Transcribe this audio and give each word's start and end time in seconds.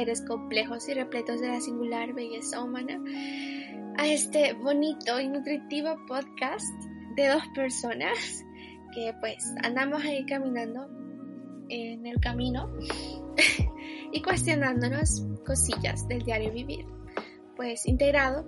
seres 0.00 0.22
complejos 0.22 0.88
y 0.88 0.94
repletos 0.94 1.42
de 1.42 1.48
la 1.48 1.60
singular 1.60 2.14
belleza 2.14 2.62
humana, 2.64 2.98
a 3.98 4.06
este 4.06 4.54
bonito 4.54 5.20
y 5.20 5.28
nutritivo 5.28 5.94
podcast 6.08 6.72
de 7.16 7.28
dos 7.28 7.42
personas 7.54 8.42
que 8.94 9.12
pues 9.20 9.44
andamos 9.62 10.02
ahí 10.02 10.24
caminando 10.24 10.88
en 11.68 12.06
el 12.06 12.18
camino 12.18 12.70
y 14.12 14.22
cuestionándonos 14.22 15.22
cosillas 15.44 16.08
del 16.08 16.22
diario 16.22 16.50
vivir, 16.50 16.86
pues 17.54 17.84
integrado 17.84 18.46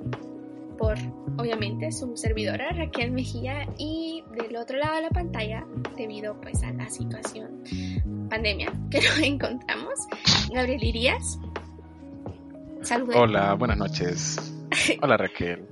por 0.78 0.96
obviamente 1.36 1.92
su 1.92 2.16
servidora 2.16 2.70
Raquel 2.70 3.12
Mejía 3.12 3.68
y 3.76 4.24
del 4.38 4.56
otro 4.56 4.78
lado 4.78 4.96
de 4.96 5.02
la 5.02 5.10
pantalla 5.10 5.66
debido 5.98 6.40
pues 6.40 6.62
a 6.62 6.72
la 6.72 6.88
situación 6.88 7.62
pandemia 8.30 8.72
que 8.90 9.00
nos 9.02 9.18
encontramos 9.18 9.94
Gabriel 10.50 10.82
Irías 10.82 11.38
saludos 12.82 13.16
Hola, 13.16 13.54
buenas 13.54 13.76
noches. 13.78 14.54
Hola 15.02 15.16
Raquel. 15.16 15.66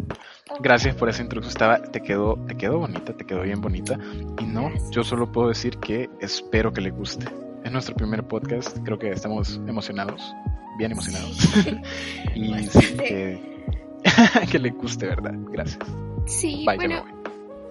Gracias 0.61 0.95
por 0.95 1.09
esa 1.09 1.23
introducción. 1.23 1.51
Estaba, 1.51 1.83
te 1.91 2.01
quedó, 2.01 2.37
te 2.47 2.57
quedó 2.57 2.79
bonita, 2.79 3.17
te 3.17 3.25
quedó 3.25 3.43
bien 3.43 3.61
bonita. 3.61 3.99
Y 4.39 4.45
no, 4.45 4.69
Gracias. 4.69 4.91
yo 4.91 5.05
solo 5.05 5.31
puedo 5.31 5.49
decir 5.49 5.79
que 5.79 6.09
espero 6.21 6.73
que 6.73 6.81
le 6.81 6.91
guste. 6.91 7.27
Es 7.65 7.73
nuestro 7.73 7.95
primer 7.95 8.25
podcast, 8.25 8.77
creo 8.85 8.99
que 8.99 9.11
estamos 9.11 9.61
emocionados, 9.67 10.35
bien 10.79 10.93
emocionados. 10.93 11.39
y 12.35 12.47
sí, 12.47 12.51
Bastante. 12.65 13.05
que, 13.05 14.47
que 14.51 14.59
le 14.59 14.71
guste, 14.71 15.07
¿verdad? 15.07 15.35
Gracias. 15.51 15.79
sí 16.27 16.65
Bye, 16.67 16.77
bueno 16.77 17.05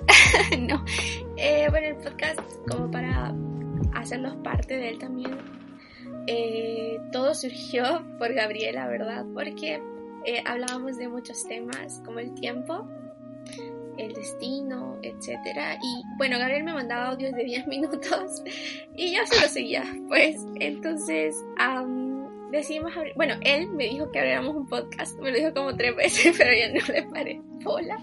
no 0.59 0.83
Eh, 1.37 1.67
bueno 1.69 1.87
el 1.87 1.95
podcast 1.97 2.39
como 2.69 2.89
para 2.91 3.33
hacerlos 3.93 4.35
parte 4.43 4.75
de 4.77 4.89
él 4.89 4.99
también 4.99 5.37
eh, 6.31 6.99
todo 7.11 7.33
surgió 7.33 8.05
por 8.19 8.33
Gabriela 8.33 8.87
verdad 8.87 9.25
porque 9.33 9.81
eh, 10.25 10.43
hablábamos 10.45 10.97
de 10.97 11.07
muchos 11.07 11.47
temas 11.47 12.01
como 12.05 12.19
el 12.19 12.33
tiempo 12.35 12.87
el 13.97 14.13
destino, 14.13 14.97
etcétera. 15.01 15.75
Y 15.75 16.03
bueno, 16.17 16.39
Gabriel 16.39 16.63
me 16.63 16.73
mandaba 16.73 17.09
audios 17.09 17.33
de 17.33 17.43
10 17.43 17.67
minutos 17.67 18.43
y 18.95 19.13
yo 19.13 19.25
se 19.25 19.41
lo 19.41 19.47
seguía. 19.47 19.83
Pues 20.07 20.45
entonces 20.59 21.43
am, 21.57 22.08
decidimos 22.51 22.95
abrir. 22.95 23.13
Bueno, 23.15 23.35
él 23.41 23.67
me 23.69 23.85
dijo 23.85 24.11
que 24.11 24.19
abriéramos 24.19 24.55
un 24.55 24.67
podcast, 24.67 25.17
me 25.19 25.31
lo 25.31 25.37
dijo 25.37 25.53
como 25.53 25.75
tres 25.75 25.95
veces, 25.95 26.33
pero 26.37 26.51
yo 26.53 26.79
no 26.79 26.93
le 26.93 27.03
paré 27.03 27.41
bola. 27.63 27.97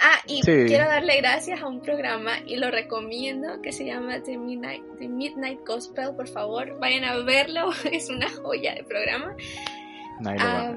Ah, 0.00 0.18
y 0.26 0.42
Sí. 0.42 0.52
quiero 0.66 0.86
darle 0.86 1.16
gracias 1.18 1.62
a 1.62 1.66
un 1.68 1.80
programa 1.80 2.32
y 2.46 2.56
lo 2.56 2.70
recomiendo 2.70 3.62
que 3.62 3.72
se 3.72 3.84
llama 3.86 4.22
The 4.22 4.36
Midnight, 4.36 4.82
The 4.98 5.08
Midnight 5.08 5.60
Gospel. 5.66 6.14
Por 6.16 6.28
favor, 6.28 6.78
vayan 6.80 7.04
a 7.04 7.16
verlo, 7.18 7.70
es 7.92 8.10
una 8.10 8.28
joya 8.28 8.74
de 8.74 8.84
programa. 8.84 9.34
La 10.20 10.32
verdad 10.32 10.74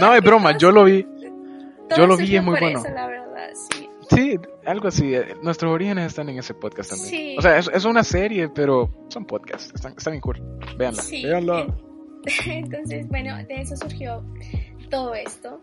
No, 0.00 0.14
es 0.14 0.20
broma, 0.22 0.56
yo 0.58 0.70
lo 0.70 0.84
vi. 0.84 1.06
yo 1.96 2.06
lo 2.06 2.16
vi, 2.16 2.36
es 2.36 2.42
muy 2.42 2.58
bueno. 2.60 2.80
eso, 2.80 2.88
la 2.90 3.06
verdad, 3.06 3.25
sí. 4.10 4.38
Algo 4.64 4.88
así. 4.88 5.14
eh, 5.14 5.34
Nuestros 5.42 5.72
orígenes 5.72 6.06
están 6.06 6.28
en 6.28 6.38
ese 6.38 6.54
podcast 6.54 6.90
también. 6.90 7.08
Sí. 7.10 7.36
O 7.38 7.42
sea, 7.42 7.58
es, 7.58 7.70
es 7.72 7.84
una 7.84 8.02
serie, 8.04 8.48
pero 8.48 8.90
son 9.08 9.24
podcasts. 9.26 9.72
Están, 9.74 9.94
están 9.96 10.12
bien 10.12 10.20
cool. 10.20 10.40
Véanla. 10.76 11.02
Sí, 11.02 11.22
Véanla. 11.24 11.60
en- 11.62 11.86
Entonces, 12.64 13.06
bueno, 13.08 13.36
de 13.46 13.60
eso 13.60 13.76
surgió 13.76 14.24
todo 14.90 15.14
esto. 15.14 15.60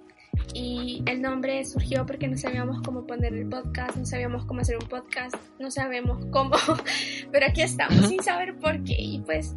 Y 0.54 1.04
el 1.06 1.22
nombre 1.22 1.64
surgió 1.66 2.06
porque 2.06 2.28
no 2.28 2.38
sabíamos 2.38 2.82
cómo 2.82 3.06
poner 3.06 3.34
el 3.34 3.48
podcast, 3.48 3.96
no 3.98 4.06
sabíamos 4.06 4.46
cómo 4.46 4.62
hacer 4.62 4.78
un 4.82 4.88
podcast, 4.88 5.36
no 5.60 5.70
sabemos 5.70 6.26
cómo, 6.32 6.56
pero 7.32 7.46
aquí 7.46 7.62
estamos 7.62 8.08
sin 8.08 8.22
saber 8.24 8.56
por 8.58 8.84
qué 8.84 8.96
y 9.00 9.20
pues 9.22 9.56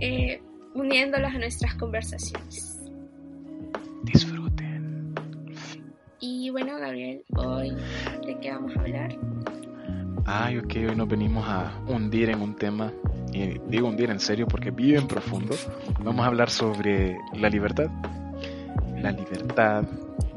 eh, 0.00 0.42
uniéndolos 0.74 1.32
a 1.34 1.38
nuestras 1.38 1.74
conversaciones. 1.76 2.80
Disfruten. 4.02 4.37
Y 6.48 6.50
bueno, 6.50 6.78
Gabriel, 6.78 7.22
hoy 7.36 7.76
de 8.24 8.38
qué 8.40 8.50
vamos 8.50 8.74
a 8.74 8.80
hablar? 8.80 9.14
Ay, 10.24 10.56
ok, 10.56 10.76
hoy 10.76 10.96
nos 10.96 11.06
venimos 11.06 11.46
a 11.46 11.78
hundir 11.86 12.30
en 12.30 12.40
un 12.40 12.56
tema, 12.56 12.90
y 13.34 13.58
digo 13.68 13.86
hundir 13.86 14.08
en 14.08 14.18
serio 14.18 14.48
porque 14.48 14.70
bien 14.70 15.06
profundo. 15.06 15.54
Vamos 16.02 16.24
a 16.24 16.28
hablar 16.28 16.48
sobre 16.48 17.18
la 17.34 17.50
libertad. 17.50 17.90
La 18.96 19.12
libertad 19.12 19.84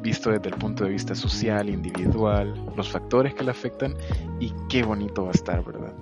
visto 0.01 0.31
desde 0.31 0.49
el 0.49 0.55
punto 0.55 0.83
de 0.83 0.89
vista 0.89 1.15
social, 1.15 1.69
individual, 1.69 2.61
los 2.75 2.89
factores 2.89 3.33
que 3.33 3.45
la 3.45 3.51
afectan 3.51 3.95
y 4.41 4.51
qué 4.67 4.83
bonito 4.83 5.23
va 5.23 5.29
a 5.29 5.35
estar, 5.35 5.63
¿verdad? 5.63 5.93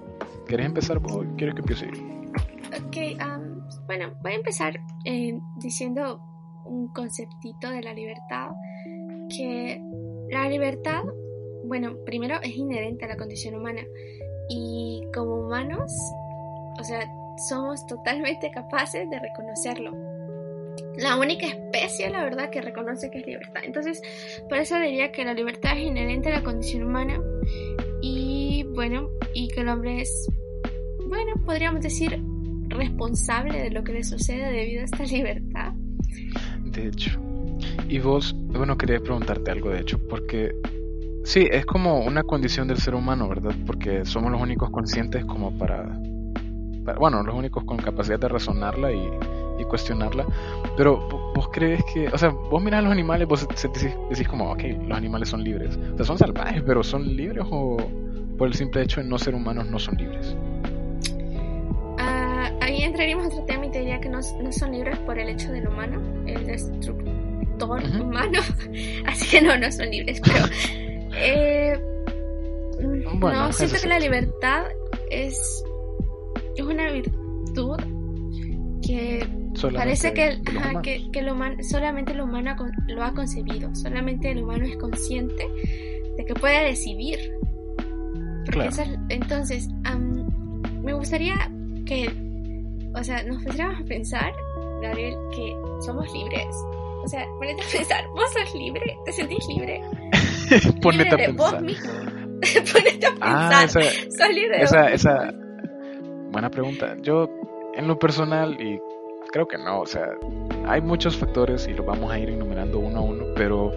¿Querés 0.47 0.65
empezar 0.65 0.97
vos? 0.97 1.17
o 1.17 1.35
¿Quieres 1.35 1.53
que 1.53 1.61
empiece? 1.61 1.87
Ok, 2.83 3.21
am, 3.21 3.61
bueno, 3.85 4.11
voy 4.23 4.31
a 4.31 4.35
empezar 4.37 4.81
eh, 5.05 5.39
diciendo 5.57 6.19
un 6.65 6.87
conceptito 6.93 7.69
de 7.69 7.83
la 7.83 7.93
libertad, 7.93 8.49
que 9.35 9.81
la 10.29 10.50
libertad, 10.50 11.03
bueno, 11.63 11.97
primero 12.06 12.35
es 12.41 12.56
inherente 12.56 13.06
a 13.06 13.09
la 13.09 13.17
condición 13.17 13.56
humana 13.56 13.81
y 14.50 15.03
como 15.13 15.35
humanos, 15.35 15.91
o 16.79 16.84
sea, 16.84 17.07
somos 17.47 17.85
totalmente 17.88 18.51
capaces 18.51 19.09
de 19.09 19.19
reconocerlo. 19.19 19.94
La 20.97 21.18
única 21.18 21.47
especie, 21.47 22.09
la 22.09 22.23
verdad, 22.23 22.50
que 22.50 22.62
reconoce 22.62 23.09
que 23.09 23.19
es 23.19 23.28
libertad. 23.28 23.62
Entonces, 23.63 24.01
por 24.50 24.57
eso 24.57 24.78
diría 24.79 25.12
que 25.12 25.23
la 25.23 25.34
libertad 25.34 25.78
es 25.78 25.84
inherente 25.84 26.29
a 26.29 26.39
la 26.39 26.44
condición 26.44 26.84
humana 26.84 27.22
y, 28.01 28.66
bueno, 28.75 29.09
y 29.34 29.47
que 29.50 29.62
el 29.62 29.69
hombre 29.69 30.01
es, 30.01 30.29
bueno, 31.07 31.34
podríamos 31.45 31.81
decir, 31.81 32.22
responsable 32.68 33.62
de 33.62 33.72
lo 33.72 33.84
que 33.84 33.94
le 33.94 34.03
sucede 34.03 34.51
debido 34.51 34.81
a 34.81 34.85
esta 34.85 35.03
libertad. 35.12 35.73
De 36.66 36.88
hecho. 36.88 37.28
Y 37.87 37.99
vos, 37.99 38.35
bueno, 38.37 38.77
quería 38.77 38.99
preguntarte 38.99 39.51
algo, 39.51 39.69
de 39.69 39.81
hecho, 39.81 39.97
porque 40.09 40.53
sí, 41.23 41.47
es 41.51 41.65
como 41.65 41.99
una 42.01 42.23
condición 42.23 42.67
del 42.67 42.77
ser 42.77 42.95
humano, 42.95 43.27
¿verdad? 43.29 43.53
Porque 43.65 44.05
somos 44.05 44.31
los 44.31 44.41
únicos 44.41 44.69
conscientes 44.69 45.25
como 45.25 45.51
para, 45.57 45.83
para- 46.85 46.99
bueno, 46.99 47.23
los 47.23 47.35
únicos 47.35 47.63
con 47.63 47.77
capacidad 47.77 48.19
de 48.19 48.27
razonarla 48.27 48.91
y, 48.91 49.09
y 49.59 49.63
cuestionarla. 49.65 50.25
Pero 50.77 51.07
vo- 51.09 51.33
vos 51.33 51.49
crees 51.51 51.83
que, 51.93 52.07
o 52.07 52.17
sea, 52.17 52.29
vos 52.29 52.61
mirás 52.63 52.79
a 52.79 52.81
los 52.83 52.91
animales, 52.91 53.27
vos 53.27 53.47
decís, 53.47 53.95
decís 54.09 54.27
como, 54.27 54.51
ok, 54.51 54.61
los 54.87 54.97
animales 54.97 55.29
son 55.29 55.43
libres. 55.43 55.77
O 55.93 55.97
sea, 55.97 56.05
son 56.05 56.17
salvajes, 56.17 56.61
pero 56.65 56.83
¿son 56.83 57.15
libres 57.15 57.43
o 57.49 57.77
por 58.37 58.47
el 58.47 58.53
simple 58.53 58.81
hecho 58.83 59.01
de 59.01 59.07
no 59.07 59.17
ser 59.19 59.35
humanos 59.35 59.67
no 59.69 59.77
son 59.79 59.95
libres? 59.97 60.35
Ah, 61.97 62.51
ahí 62.62 62.83
entraríamos 62.83 63.25
a 63.25 63.27
otro 63.29 63.44
tema 63.44 63.65
y 63.65 63.71
te 63.71 63.79
diría 63.79 64.00
que 64.00 64.07
no, 64.09 64.19
no 64.41 64.51
son 64.51 64.71
libres 64.71 64.97
por 65.00 65.19
el 65.19 65.29
hecho 65.29 65.51
del 65.51 65.67
humano, 65.67 66.01
el 66.25 66.45
destructor 66.45 67.19
Ujú. 67.65 68.03
humano. 68.03 68.39
Así 69.07 69.29
que 69.29 69.41
no, 69.41 69.57
no 69.57 69.71
son 69.71 69.89
libres, 69.89 70.21
pero... 70.23 70.45
eh, 71.15 71.79
Bueno, 73.15 73.47
no, 73.47 73.53
siento 73.53 73.75
que 73.81 73.88
la 73.88 74.00
libertad 74.00 74.63
es, 75.11 75.63
es 76.56 76.63
una 76.65 76.91
virtud 76.91 77.77
que 78.85 79.27
Solamente 79.56 79.77
Parece 79.79 80.13
que, 80.13 80.27
el- 80.27 80.57
ajá, 80.57 80.81
que, 80.81 81.11
que 81.11 81.19
el 81.19 81.29
humano, 81.31 81.57
solamente 81.63 82.13
el 82.13 82.21
humano 82.21 82.56
lo 82.88 83.03
ha 83.03 83.13
concebido, 83.13 83.73
solamente 83.75 84.31
el 84.31 84.44
humano 84.44 84.63
es 84.65 84.77
consciente 84.77 85.45
de 86.15 86.23
que 86.25 86.33
puede 86.35 86.65
decidir. 86.65 87.19
Claro. 88.51 88.69
es- 88.69 88.79
entonces, 89.09 89.67
am, 89.83 90.23
me 90.83 90.94
gustaría 90.94 91.33
que, 91.85 92.09
o 92.95 93.03
sea, 93.03 93.23
nos 93.23 93.44
pusiéramos 93.44 93.81
a 93.81 93.85
pensar, 93.85 94.31
Gabriel, 94.81 95.15
que 95.35 95.53
somos 95.85 96.07
libres. 96.13 96.47
O 97.04 97.07
sea, 97.07 97.25
ponete 97.38 97.62
a 97.63 97.66
pensar, 97.72 98.07
vos 98.10 98.31
sos 98.34 98.54
libre, 98.56 98.98
te 99.06 99.12
sentís 99.13 99.46
libre. 99.48 99.81
Ponete 100.81 101.04
libre 101.06 101.24
a 101.25 101.28
de 101.28 101.34
vos 101.34 101.51
pensar. 101.54 101.63
mismo. 101.63 101.90
ponete 102.74 103.06
a 103.06 103.10
pensar, 103.12 103.18
Ah, 103.22 103.63
esa, 103.66 103.81
sos 103.81 104.30
libre 104.34 104.57
de 104.57 104.63
esa, 104.63 104.81
vos 104.84 104.92
esa, 104.94 105.25
mismo. 105.31 106.31
buena 106.31 106.50
pregunta. 106.50 106.96
Yo, 107.01 107.30
en 107.75 107.88
lo 107.88 107.98
personal, 107.98 108.60
y 108.62 108.80
creo 109.31 109.48
que 109.48 109.57
no, 109.57 109.81
o 109.81 109.86
sea, 109.86 110.07
hay 110.68 110.81
muchos 110.81 111.18
factores 111.18 111.68
y 111.68 111.74
los 111.74 111.86
vamos 111.86 112.12
a 112.12 112.19
ir 112.19 112.30
enumerando 112.30 112.80
uno 112.80 113.00
a 113.00 113.01
uno, 113.01 113.25
pero 113.36 113.72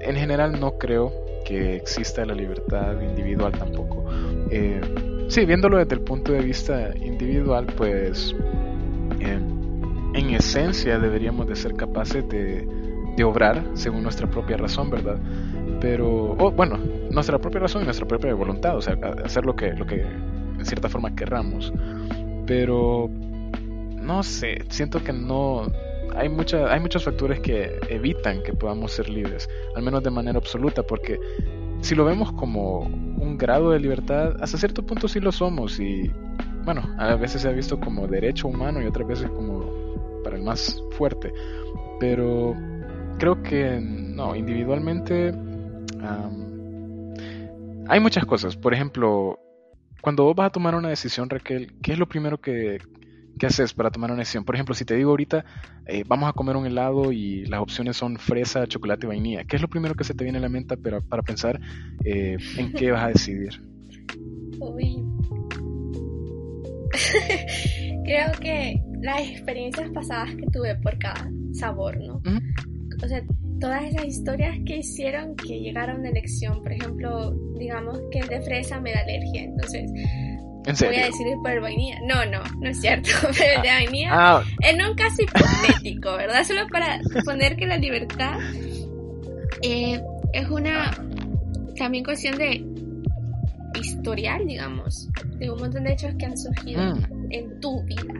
en 0.00 0.16
general 0.16 0.58
no 0.58 0.78
creo 0.78 1.12
que 1.44 1.76
exista 1.76 2.24
la 2.24 2.34
libertad 2.34 3.00
individual 3.02 3.52
tampoco. 3.52 4.04
Eh, 4.50 4.80
sí, 5.28 5.44
viéndolo 5.44 5.78
desde 5.78 5.94
el 5.96 6.00
punto 6.02 6.32
de 6.32 6.40
vista 6.40 6.90
individual, 6.96 7.66
pues 7.76 8.34
en 10.14 10.30
esencia 10.30 10.98
deberíamos 10.98 11.46
de 11.46 11.56
ser 11.56 11.74
capaces 11.74 12.26
de, 12.28 12.66
de 13.16 13.24
obrar 13.24 13.62
según 13.74 14.02
nuestra 14.02 14.28
propia 14.28 14.56
razón, 14.56 14.90
¿verdad? 14.90 15.18
Pero, 15.80 16.36
o 16.38 16.50
bueno, 16.50 16.78
nuestra 17.10 17.38
propia 17.38 17.60
razón 17.60 17.82
y 17.82 17.84
nuestra 17.84 18.06
propia 18.06 18.34
voluntad, 18.34 18.76
o 18.76 18.82
sea, 18.82 18.96
hacer 19.24 19.44
lo 19.44 19.54
que, 19.54 19.72
lo 19.72 19.86
que 19.86 20.02
en 20.02 20.64
cierta 20.64 20.88
forma 20.88 21.14
querramos. 21.14 21.72
Pero, 22.46 23.08
no 24.00 24.22
sé, 24.22 24.64
siento 24.68 25.02
que 25.02 25.12
no... 25.12 25.66
Hay, 26.16 26.28
mucha, 26.28 26.72
hay 26.72 26.78
muchos 26.78 27.04
factores 27.04 27.40
que 27.40 27.80
evitan 27.88 28.42
que 28.42 28.52
podamos 28.52 28.92
ser 28.92 29.08
libres, 29.08 29.48
al 29.74 29.82
menos 29.82 30.02
de 30.02 30.10
manera 30.10 30.38
absoluta, 30.38 30.84
porque 30.84 31.18
si 31.80 31.96
lo 31.96 32.04
vemos 32.04 32.30
como 32.32 32.80
un 32.80 33.36
grado 33.36 33.72
de 33.72 33.80
libertad, 33.80 34.36
hasta 34.40 34.56
cierto 34.56 34.86
punto 34.86 35.08
sí 35.08 35.18
lo 35.18 35.32
somos 35.32 35.80
y, 35.80 36.10
bueno, 36.64 36.82
a 36.98 37.16
veces 37.16 37.42
se 37.42 37.48
ha 37.48 37.52
visto 37.52 37.80
como 37.80 38.06
derecho 38.06 38.46
humano 38.46 38.80
y 38.80 38.86
otras 38.86 39.08
veces 39.08 39.28
como 39.28 39.63
para 40.24 40.36
el 40.36 40.42
más 40.42 40.82
fuerte. 40.96 41.32
Pero 42.00 42.56
creo 43.18 43.40
que 43.42 43.78
no, 43.80 44.34
individualmente 44.34 45.32
hay 47.88 48.00
muchas 48.00 48.24
cosas. 48.24 48.56
Por 48.56 48.74
ejemplo, 48.74 49.38
cuando 50.00 50.24
vos 50.24 50.34
vas 50.34 50.48
a 50.48 50.50
tomar 50.50 50.74
una 50.74 50.88
decisión, 50.88 51.30
Raquel, 51.30 51.74
¿qué 51.82 51.92
es 51.92 51.98
lo 51.98 52.08
primero 52.08 52.40
que, 52.40 52.78
que 53.38 53.46
haces 53.46 53.72
para 53.74 53.90
tomar 53.90 54.10
una 54.10 54.20
decisión? 54.20 54.44
Por 54.44 54.54
ejemplo, 54.54 54.74
si 54.74 54.84
te 54.84 54.94
digo 54.94 55.10
ahorita, 55.10 55.44
eh, 55.86 56.04
vamos 56.06 56.28
a 56.28 56.32
comer 56.32 56.56
un 56.56 56.66
helado 56.66 57.12
y 57.12 57.44
las 57.46 57.60
opciones 57.60 57.96
son 57.96 58.18
fresa, 58.18 58.66
chocolate 58.66 59.06
y 59.06 59.08
vainilla, 59.08 59.44
¿qué 59.44 59.56
es 59.56 59.62
lo 59.62 59.68
primero 59.68 59.94
que 59.94 60.04
se 60.04 60.14
te 60.14 60.24
viene 60.24 60.38
a 60.38 60.42
la 60.42 60.48
mente 60.48 60.76
para, 60.76 61.00
para 61.00 61.22
pensar 61.22 61.60
eh, 62.04 62.36
en 62.56 62.72
qué 62.72 62.90
vas 62.90 63.04
a 63.04 63.08
decidir? 63.08 63.60
Uy. 64.60 65.04
Creo 68.04 68.32
que 68.40 68.82
las 69.00 69.20
experiencias 69.20 69.90
pasadas 69.90 70.34
que 70.36 70.46
tuve 70.52 70.74
por 70.76 70.98
cada 70.98 71.28
sabor, 71.52 71.98
¿no? 71.98 72.22
O 73.02 73.08
sea, 73.08 73.22
todas 73.60 73.84
esas 73.84 74.04
historias 74.04 74.58
que 74.66 74.78
hicieron 74.78 75.36
que 75.36 75.60
llegara 75.60 75.94
una 75.94 76.10
elección. 76.10 76.62
Por 76.62 76.72
ejemplo, 76.72 77.34
digamos 77.58 78.00
que 78.10 78.20
el 78.20 78.28
de 78.28 78.40
fresa 78.42 78.80
me 78.80 78.92
da 78.92 79.00
alergia, 79.00 79.42
entonces 79.42 79.90
¿En 80.66 80.74
voy 80.76 80.96
a 80.96 81.06
decidir 81.06 81.36
por 81.42 81.50
el 81.50 81.60
vainilla. 81.60 81.98
No, 82.06 82.24
no, 82.24 82.42
no 82.60 82.70
es 82.70 82.80
cierto. 82.80 83.10
Pero 83.38 83.56
el 83.56 83.62
de 83.62 83.68
vainilla, 83.68 84.08
Ah, 84.12 84.42
en 84.60 84.82
un 84.82 84.94
caso 84.94 85.22
hipotético, 85.22 86.16
¿verdad? 86.16 86.44
Solo 86.44 86.66
para 86.68 87.00
poner 87.24 87.56
que 87.56 87.66
la 87.66 87.76
libertad 87.76 88.38
eh, 89.62 90.00
es 90.32 90.48
una 90.48 90.90
también 91.76 92.04
cuestión 92.04 92.38
de 92.38 92.64
historial, 93.80 94.46
digamos, 94.46 95.08
de 95.38 95.50
un 95.50 95.58
montón 95.58 95.84
de 95.84 95.92
hechos 95.92 96.14
que 96.18 96.26
han 96.26 96.38
surgido 96.38 96.94
mm, 96.94 97.13
en 97.30 97.60
tu 97.60 97.82
vida. 97.84 98.14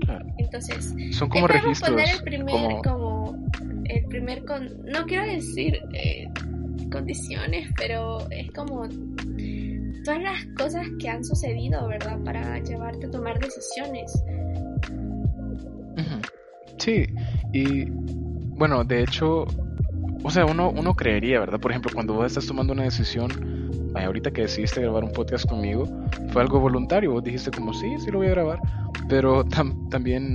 claro. 0.00 0.26
Entonces, 0.38 0.94
Son 1.12 1.28
como 1.28 1.46
registros. 1.46 1.90
poner 1.90 2.08
el 2.10 2.22
primer, 2.22 2.54
como- 2.54 2.82
como... 2.82 3.48
el 3.84 4.04
primer 4.06 4.44
con, 4.44 4.68
no 4.84 5.04
quiero 5.06 5.24
decir 5.26 5.80
eh, 5.94 6.28
condiciones, 6.90 7.68
pero 7.76 8.18
es 8.30 8.50
como 8.52 8.86
todas 10.04 10.22
las 10.22 10.46
cosas 10.56 10.86
que 11.00 11.08
han 11.08 11.24
sucedido, 11.24 11.86
¿verdad? 11.88 12.18
Para 12.24 12.58
llevarte 12.60 13.06
a 13.06 13.10
tomar 13.10 13.38
decisiones. 13.40 14.12
Sí, 16.78 17.06
y 17.52 17.86
bueno, 17.88 18.84
de 18.84 19.02
hecho, 19.02 19.46
o 20.22 20.30
sea, 20.30 20.44
uno, 20.44 20.70
uno 20.70 20.94
creería, 20.94 21.40
¿verdad? 21.40 21.58
Por 21.58 21.70
ejemplo, 21.70 21.90
cuando 21.94 22.12
vos 22.14 22.26
estás 22.26 22.46
tomando 22.46 22.72
una 22.72 22.84
decisión, 22.84 23.65
ahorita 24.04 24.30
que 24.30 24.42
decidiste 24.42 24.80
grabar 24.80 25.04
un 25.04 25.12
podcast 25.12 25.48
conmigo, 25.48 25.84
fue 26.28 26.42
algo 26.42 26.60
voluntario, 26.60 27.12
vos 27.12 27.22
dijiste 27.24 27.50
como, 27.50 27.72
sí, 27.72 27.94
sí 27.98 28.10
lo 28.10 28.18
voy 28.18 28.28
a 28.28 28.30
grabar, 28.30 28.60
pero 29.08 29.44
tam- 29.44 29.88
también 29.88 30.34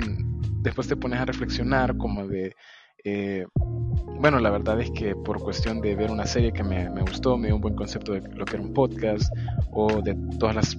después 0.62 0.88
te 0.88 0.96
pones 0.96 1.20
a 1.20 1.26
reflexionar 1.26 1.98
como 1.98 2.28
de, 2.28 2.56
eh, 3.04 3.46
bueno, 4.20 4.40
la 4.40 4.52
verdad 4.52 4.80
es 4.80 4.92
que 4.92 5.16
por 5.16 5.40
cuestión 5.42 5.82
de 5.82 5.96
ver 5.96 6.12
una 6.12 6.26
serie 6.26 6.52
que 6.54 6.64
me, 6.64 6.90
me 6.90 7.02
gustó, 7.02 7.38
me 7.38 7.48
dio 7.48 7.56
un 7.56 7.62
buen 7.62 7.76
concepto 7.76 8.14
de 8.14 8.22
lo 8.22 8.46
que 8.46 8.56
era 8.56 8.64
un 8.64 8.74
podcast, 8.74 9.34
o 9.72 10.02
de 10.02 10.16
todas 10.40 10.56
las 10.56 10.78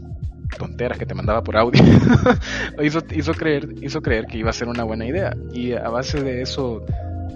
tonteras 0.58 0.99
que 0.99 1.06
te 1.06 1.14
mandaba 1.14 1.43
por 1.43 1.56
audio, 1.56 1.82
hizo, 2.82 3.00
hizo, 3.14 3.32
creer, 3.34 3.75
hizo 3.81 4.00
creer 4.02 4.26
que 4.26 4.38
iba 4.38 4.50
a 4.50 4.52
ser 4.52 4.69
una 4.69 4.84
buena 4.84 5.06
idea. 5.06 5.34
Y 5.52 5.73
a 5.73 5.88
base 5.88 6.23
de 6.23 6.43
eso, 6.43 6.84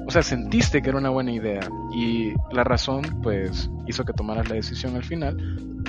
o 0.06 0.10
sea, 0.10 0.22
sentiste 0.22 0.80
que 0.80 0.90
era 0.90 0.98
una 0.98 1.10
buena 1.10 1.32
idea. 1.32 1.68
Y 1.92 2.32
la 2.52 2.62
razón, 2.62 3.02
pues, 3.22 3.68
hizo 3.86 4.04
que 4.04 4.12
tomaras 4.12 4.48
la 4.48 4.54
decisión 4.54 4.94
al 4.94 5.04
final. 5.04 5.36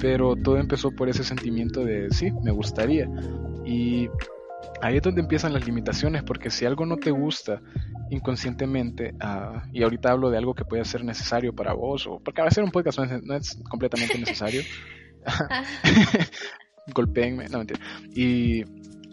Pero 0.01 0.35
todo 0.35 0.57
empezó 0.57 0.91
por 0.91 1.07
ese 1.07 1.23
sentimiento 1.23 1.85
de, 1.85 2.09
sí, 2.11 2.31
me 2.43 2.51
gustaría. 2.51 3.07
Y 3.63 4.09
ahí 4.81 4.97
es 4.97 5.03
donde 5.03 5.21
empiezan 5.21 5.53
las 5.53 5.65
limitaciones, 5.65 6.23
porque 6.23 6.49
si 6.49 6.65
algo 6.65 6.85
no 6.85 6.97
te 6.97 7.11
gusta 7.11 7.61
inconscientemente, 8.09 9.13
ah, 9.19 9.63
y 9.71 9.83
ahorita 9.83 10.11
hablo 10.11 10.29
de 10.29 10.37
algo 10.37 10.55
que 10.55 10.65
puede 10.65 10.83
ser 10.85 11.03
necesario 11.03 11.53
para 11.53 11.73
vos, 11.73 12.07
o 12.07 12.19
porque 12.19 12.41
hacer 12.41 12.63
un 12.63 12.71
podcast 12.71 12.99
no 12.99 13.03
es, 13.05 13.23
no 13.23 13.35
es 13.35 13.59
completamente 13.69 14.17
necesario, 14.17 14.61
golpeenme, 16.93 17.47
no 17.49 17.59
mentira. 17.59 17.79
Y 18.15 18.63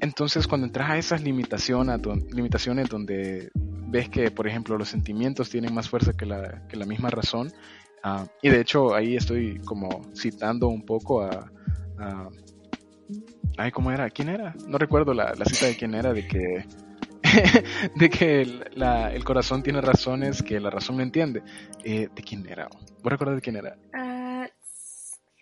entonces 0.04 0.46
cuando 0.46 0.66
entras 0.66 0.90
a 0.90 0.98
esas 0.98 1.22
limitaciones, 1.22 2.00
limitaciones 2.30 2.88
donde 2.88 3.50
ves 3.54 4.08
que, 4.08 4.30
por 4.30 4.46
ejemplo, 4.46 4.78
los 4.78 4.88
sentimientos 4.88 5.50
tienen 5.50 5.74
más 5.74 5.88
fuerza 5.88 6.12
que 6.12 6.26
la, 6.26 6.66
que 6.68 6.76
la 6.76 6.86
misma 6.86 7.10
razón, 7.10 7.52
ah, 8.02 8.26
y 8.42 8.48
de 8.50 8.60
hecho 8.60 8.94
ahí 8.94 9.16
estoy 9.16 9.58
como 9.64 10.02
citando 10.14 10.68
un 10.68 10.82
poco 10.84 11.22
a... 11.22 11.50
a- 11.98 12.28
ay, 13.56 13.70
¿cómo 13.72 13.90
era? 13.90 14.10
¿Quién 14.10 14.28
era? 14.28 14.54
No 14.68 14.78
recuerdo 14.78 15.14
la, 15.14 15.34
cita 15.44 15.66
de 15.66 15.76
quién 15.76 15.94
era, 15.94 16.12
de 16.12 16.26
que... 16.26 16.64
de 17.96 18.10
que 18.10 18.46
la- 18.74 19.12
el 19.12 19.24
corazón 19.24 19.62
tiene 19.62 19.80
razones 19.80 20.42
que 20.42 20.60
la 20.60 20.70
razón 20.70 20.96
no 20.98 21.02
entiende. 21.02 21.42
Eh, 21.82 22.08
¿De 22.14 22.22
quién 22.22 22.46
era? 22.48 22.68
¿Vos 22.68 23.10
recordás 23.12 23.36
de 23.36 23.40
quién 23.42 23.56
era? 23.56 23.76
ah, 23.94 24.46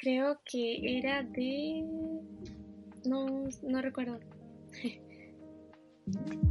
creo 0.01 0.39
que 0.45 0.99
era 0.99 1.23
de... 1.23 1.85
No, 3.05 3.27
no 3.63 3.83
recuerdo. 3.83 4.21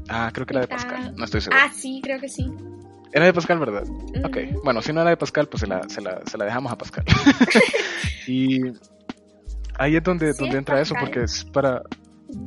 Ah, 0.09 0.29
creo 0.33 0.45
que 0.45 0.53
era 0.53 0.61
de 0.61 0.67
Pascal, 0.67 1.13
no 1.15 1.25
estoy 1.25 1.41
seguro. 1.41 1.61
Ah, 1.63 1.71
sí, 1.73 2.01
creo 2.03 2.19
que 2.19 2.29
sí. 2.29 2.51
Era 3.13 3.25
de 3.25 3.33
Pascal, 3.33 3.59
¿verdad? 3.59 3.83
Ok, 4.23 4.37
bueno, 4.63 4.81
si 4.81 4.93
no 4.93 5.01
era 5.01 5.09
de 5.09 5.17
Pascal, 5.17 5.47
pues 5.47 5.61
se 5.61 5.67
la, 5.67 5.87
se 5.89 6.01
la, 6.01 6.21
se 6.25 6.37
la 6.37 6.45
dejamos 6.45 6.71
a 6.71 6.77
Pascal. 6.77 7.03
y 8.27 8.61
ahí 9.77 9.95
es 9.97 10.03
donde, 10.03 10.31
Sí, 10.33 10.39
donde 10.39 10.55
es 10.55 10.59
entra 10.59 10.81
eso, 10.81 10.95
porque 10.99 11.23
es 11.23 11.43
para 11.45 11.81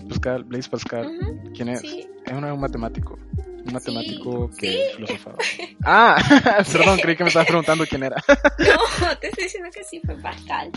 Pascal, 0.09 0.45
Blaise 0.45 0.69
Pascal, 0.69 1.07
Ujú, 1.07 1.53
¿quién 1.55 1.69
es? 1.69 1.81
Sí. 1.81 2.07
Es 2.25 2.33
un 2.33 2.61
matemático, 2.61 3.19
un 3.37 3.73
matemático 3.73 4.51
que 4.59 4.73
sí. 4.73 4.79
filosofaba. 4.97 5.37
Ah, 5.87 6.17
perdón, 6.73 6.99
creí 6.99 7.15
que 7.15 7.25
me 7.25 7.29
estabas 7.29 7.47
preguntando 7.47 7.85
quién 7.87 8.05
era. 8.05 8.17
No, 8.29 9.17
te 9.21 9.29
estoy 9.29 9.45
diciendo 9.45 9.69
que 9.71 9.85
sí 9.85 10.01
fue 10.03 10.17
Pascal. 10.17 10.71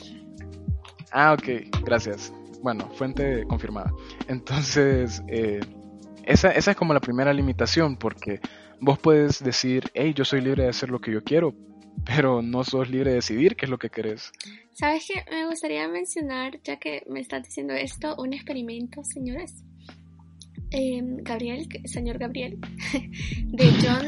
Ah, 1.11 1.31
ok, 1.31 1.47
gracias. 1.85 2.33
Bueno, 2.67 2.89
fuente 2.89 3.45
confirmada. 3.47 3.93
Entonces, 4.27 5.23
eh, 5.29 5.61
esa, 6.25 6.51
esa 6.51 6.71
es 6.71 6.75
como 6.75 6.93
la 6.93 6.99
primera 6.99 7.33
limitación, 7.33 7.95
porque 7.95 8.41
vos 8.81 8.99
puedes 8.99 9.41
decir, 9.41 9.89
hey, 9.93 10.11
yo 10.13 10.25
soy 10.25 10.41
libre 10.41 10.63
de 10.63 10.69
hacer 10.71 10.89
lo 10.89 10.99
que 10.99 11.13
yo 11.13 11.23
quiero, 11.23 11.55
pero 12.05 12.41
no 12.41 12.65
sos 12.65 12.89
libre 12.89 13.11
de 13.11 13.15
decidir 13.15 13.55
qué 13.55 13.67
es 13.67 13.69
lo 13.69 13.77
que 13.77 13.89
querés. 13.89 14.33
¿Sabes 14.73 15.07
qué? 15.07 15.23
Me 15.31 15.47
gustaría 15.47 15.87
mencionar, 15.87 16.59
ya 16.61 16.75
que 16.75 17.03
me 17.09 17.21
estás 17.21 17.41
diciendo 17.43 17.73
esto, 17.73 18.17
un 18.17 18.33
experimento, 18.33 19.01
señores. 19.05 19.63
Eh, 20.71 21.01
Gabriel, 21.21 21.69
señor 21.85 22.17
Gabriel, 22.17 22.59
de 23.45 23.65
John 23.81 24.07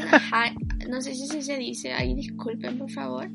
no 0.90 1.00
sé 1.00 1.14
si 1.14 1.40
se 1.40 1.56
dice, 1.56 1.94
ahí 1.94 2.14
disculpen 2.14 2.76
por 2.76 2.90
favor. 2.90 3.30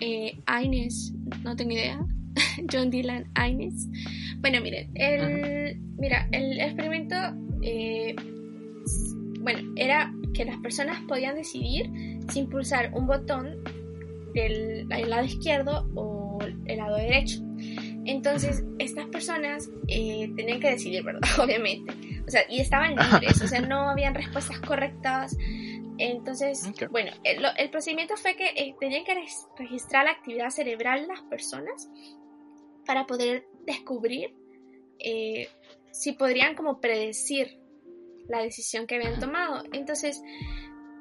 Eh, 0.00 0.40
Aines, 0.46 1.12
no 1.44 1.54
tengo 1.54 1.70
idea. 1.70 2.04
John 2.72 2.90
Dylan 2.90 3.26
Aines. 3.34 3.88
Bueno, 4.38 4.60
miren, 4.60 4.90
el, 4.94 5.78
mira, 5.98 6.28
el 6.32 6.60
experimento, 6.60 7.16
eh, 7.62 8.14
bueno, 9.40 9.72
era 9.76 10.12
que 10.34 10.44
las 10.44 10.58
personas 10.58 11.00
podían 11.08 11.36
decidir 11.36 11.90
sin 12.28 12.48
pulsar 12.48 12.92
un 12.94 13.06
botón 13.06 13.58
del 14.34 14.86
el 14.90 15.10
lado 15.10 15.24
izquierdo 15.24 15.88
o 15.94 16.38
el 16.66 16.76
lado 16.76 16.96
derecho. 16.96 17.40
Entonces, 18.06 18.64
estas 18.78 19.06
personas 19.06 19.70
eh, 19.88 20.30
tenían 20.36 20.60
que 20.60 20.70
decidir, 20.70 21.02
¿verdad? 21.02 21.20
Obviamente. 21.38 21.92
O 22.26 22.30
sea, 22.30 22.42
y 22.48 22.60
estaban 22.60 22.94
libres, 23.12 23.40
o 23.42 23.48
sea, 23.48 23.60
no 23.60 23.90
habían 23.90 24.14
respuestas 24.14 24.58
correctas. 24.60 25.36
Entonces, 26.00 26.66
Ok. 26.66 26.90
bueno, 26.90 27.12
el, 27.24 27.44
el 27.56 27.70
procedimiento 27.70 28.16
fue 28.16 28.34
que 28.36 28.46
eh, 28.56 28.74
tenían 28.80 29.04
que 29.04 29.14
registrar 29.58 30.04
la 30.04 30.12
actividad 30.12 30.50
cerebral 30.50 31.02
de 31.02 31.08
las 31.08 31.22
personas 31.22 31.88
para 32.86 33.06
poder 33.06 33.46
descubrir 33.66 34.34
eh, 34.98 35.48
si 35.92 36.12
podrían 36.12 36.54
como 36.54 36.80
predecir 36.80 37.58
la 38.28 38.42
decisión 38.42 38.86
que 38.86 38.96
habían 38.96 39.18
tomado. 39.20 39.62
Entonces, 39.72 40.22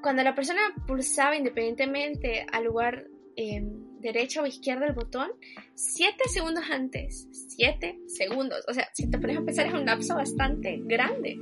cuando 0.02 0.24
la 0.24 0.36
persona 0.36 0.62
pulsaba 0.88 1.36
independientemente 1.36 2.46
al 2.52 2.66
lugar 2.66 3.06
eh, 3.36 3.62
derecho 4.00 4.44
o 4.44 4.46
izquierdo 4.46 4.86
del 4.86 4.94
botón, 4.94 5.30
7 5.76 6.16
segundos 6.28 6.64
antes, 6.72 7.28
7 7.56 8.00
segundos, 8.08 8.64
o 8.68 8.74
sea, 8.74 8.90
si 8.94 9.10
te 9.10 9.18
pones 9.18 9.38
a 9.38 9.42
pensar 9.42 9.68
es 9.68 9.74
un 9.74 9.86
lapso 9.86 10.16
bastante 10.16 10.80
grande, 10.84 11.38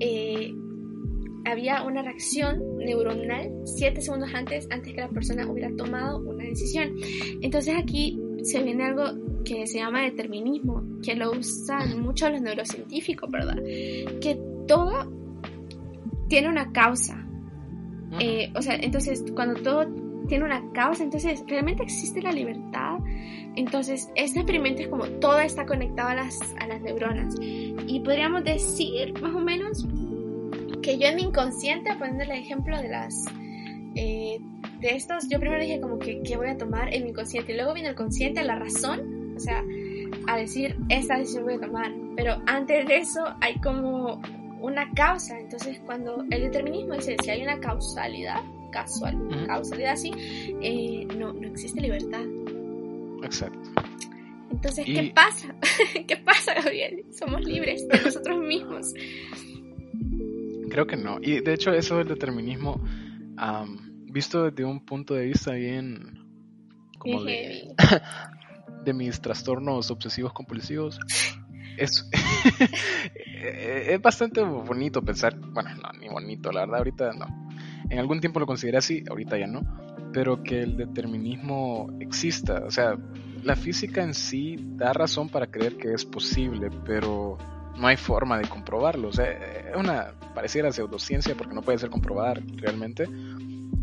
eh, 0.00 0.52
había 1.44 1.82
una 1.82 2.02
reacción 2.02 2.78
neuronal 2.78 3.50
7 3.64 4.00
segundos 4.00 4.30
antes, 4.34 4.68
antes 4.70 4.94
que 4.94 5.00
la 5.00 5.08
persona 5.08 5.46
hubiera 5.48 5.74
tomado 5.76 6.18
una 6.20 6.44
decisión. 6.44 6.94
Entonces 7.40 7.74
aquí 7.76 8.18
se 8.42 8.62
viene 8.62 8.84
algo 8.84 9.04
que 9.44 9.66
se 9.66 9.78
llama 9.78 10.02
determinismo, 10.02 10.82
que 11.02 11.14
lo 11.14 11.32
usan 11.32 12.00
mucho 12.00 12.28
los 12.30 12.40
neurocientíficos, 12.40 13.30
¿verdad? 13.30 13.56
Que 14.20 14.38
todo 14.66 15.12
tiene 16.28 16.48
una 16.48 16.72
causa. 16.72 17.26
Eh, 18.20 18.52
o 18.54 18.62
sea, 18.62 18.76
entonces 18.76 19.24
cuando 19.34 19.60
todo 19.62 19.86
tiene 20.28 20.44
una 20.44 20.70
causa, 20.72 21.02
entonces 21.02 21.42
realmente 21.46 21.82
existe 21.82 22.22
la 22.22 22.32
libertad. 22.32 22.98
Entonces, 23.54 24.10
este 24.14 24.40
experimento 24.40 24.82
es 24.82 24.88
como 24.88 25.04
todo 25.04 25.38
está 25.40 25.66
conectado 25.66 26.10
a 26.10 26.14
las, 26.14 26.40
a 26.58 26.66
las 26.66 26.80
neuronas. 26.80 27.34
Y 27.40 28.00
podríamos 28.02 28.44
decir 28.44 29.12
más 29.20 29.34
o 29.34 29.40
menos 29.40 29.86
que 30.82 30.98
yo 30.98 31.06
en 31.06 31.16
mi 31.16 31.22
inconsciente, 31.22 31.94
poniendo 31.98 32.24
el 32.24 32.32
ejemplo 32.32 32.80
de 32.80 32.88
las... 32.88 33.24
Eh, 33.94 34.38
de 34.80 34.96
estos, 34.96 35.28
yo 35.28 35.38
primero 35.38 35.60
dije 35.62 35.80
como 35.80 35.98
que 35.98 36.22
qué 36.22 36.36
voy 36.36 36.48
a 36.48 36.56
tomar 36.58 36.92
en 36.92 37.04
mi 37.04 37.10
inconsciente 37.10 37.52
y 37.52 37.56
luego 37.56 37.72
viene 37.72 37.90
el 37.90 37.94
consciente, 37.94 38.42
la 38.42 38.56
razón, 38.56 39.34
o 39.36 39.38
sea, 39.40 39.62
a 40.26 40.36
decir 40.36 40.76
esta 40.88 41.18
decisión 41.18 41.44
voy 41.44 41.54
a 41.54 41.60
tomar. 41.60 41.92
Pero 42.16 42.42
antes 42.46 42.86
de 42.88 42.96
eso 42.98 43.22
hay 43.40 43.54
como 43.60 44.20
una 44.60 44.90
causa. 44.92 45.38
Entonces, 45.38 45.78
cuando 45.86 46.24
el 46.30 46.42
determinismo 46.42 46.94
dice 46.94 47.16
si 47.22 47.30
hay 47.30 47.42
una 47.42 47.60
causalidad, 47.60 48.40
casual, 48.72 49.16
causalidad 49.46 49.92
así, 49.92 50.10
eh, 50.62 51.06
no, 51.16 51.32
no 51.32 51.46
existe 51.48 51.80
libertad. 51.80 52.22
Exacto. 53.22 53.70
Entonces, 54.50 54.88
Y- 54.88 54.94
¿qué 54.94 55.12
pasa? 55.14 55.54
¿Qué 56.08 56.16
pasa, 56.16 56.54
Gabriel? 56.54 57.04
Somos 57.12 57.44
libres 57.44 57.86
de 57.86 58.00
nosotros 58.00 58.38
mismos. 58.40 58.92
Creo 60.72 60.86
que 60.86 60.96
no. 60.96 61.18
Y 61.20 61.40
de 61.40 61.52
hecho 61.52 61.70
eso 61.70 61.98
del 61.98 62.08
determinismo, 62.08 62.82
am, 63.36 64.06
visto 64.06 64.44
desde 64.44 64.64
un 64.64 64.82
punto 64.86 65.12
de 65.12 65.26
vista 65.26 65.52
bien 65.52 66.18
como 66.98 67.22
de, 67.24 67.74
de 68.84 68.94
mis 68.94 69.20
trastornos 69.20 69.90
obsesivos 69.90 70.32
compulsivos, 70.32 70.98
es, 71.76 72.08
es 73.42 74.00
bastante 74.00 74.42
bonito 74.42 75.02
pensar, 75.02 75.38
bueno, 75.38 75.74
no, 75.74 75.92
ni 76.00 76.08
bonito, 76.08 76.50
la 76.50 76.60
verdad, 76.60 76.78
ahorita 76.78 77.12
no. 77.12 77.26
En 77.90 77.98
algún 77.98 78.20
tiempo 78.20 78.40
lo 78.40 78.46
consideré 78.46 78.78
así, 78.78 79.04
ahorita 79.06 79.36
ya 79.36 79.46
no, 79.46 79.60
pero 80.14 80.42
que 80.42 80.62
el 80.62 80.78
determinismo 80.78 81.88
exista, 82.00 82.64
o 82.64 82.70
sea, 82.70 82.96
la 83.42 83.56
física 83.56 84.02
en 84.02 84.14
sí 84.14 84.56
da 84.58 84.94
razón 84.94 85.28
para 85.28 85.48
creer 85.48 85.76
que 85.76 85.92
es 85.92 86.06
posible, 86.06 86.70
pero 86.86 87.36
no 87.76 87.86
hay 87.86 87.96
forma 87.96 88.38
de 88.38 88.48
comprobarlo, 88.48 89.08
o 89.08 89.12
sea, 89.12 89.30
es 89.30 89.76
una 89.76 90.12
pareciera 90.34 90.70
pseudociencia 90.72 91.34
porque 91.36 91.54
no 91.54 91.62
puede 91.62 91.78
ser 91.78 91.90
comprobada 91.90 92.34
realmente, 92.56 93.06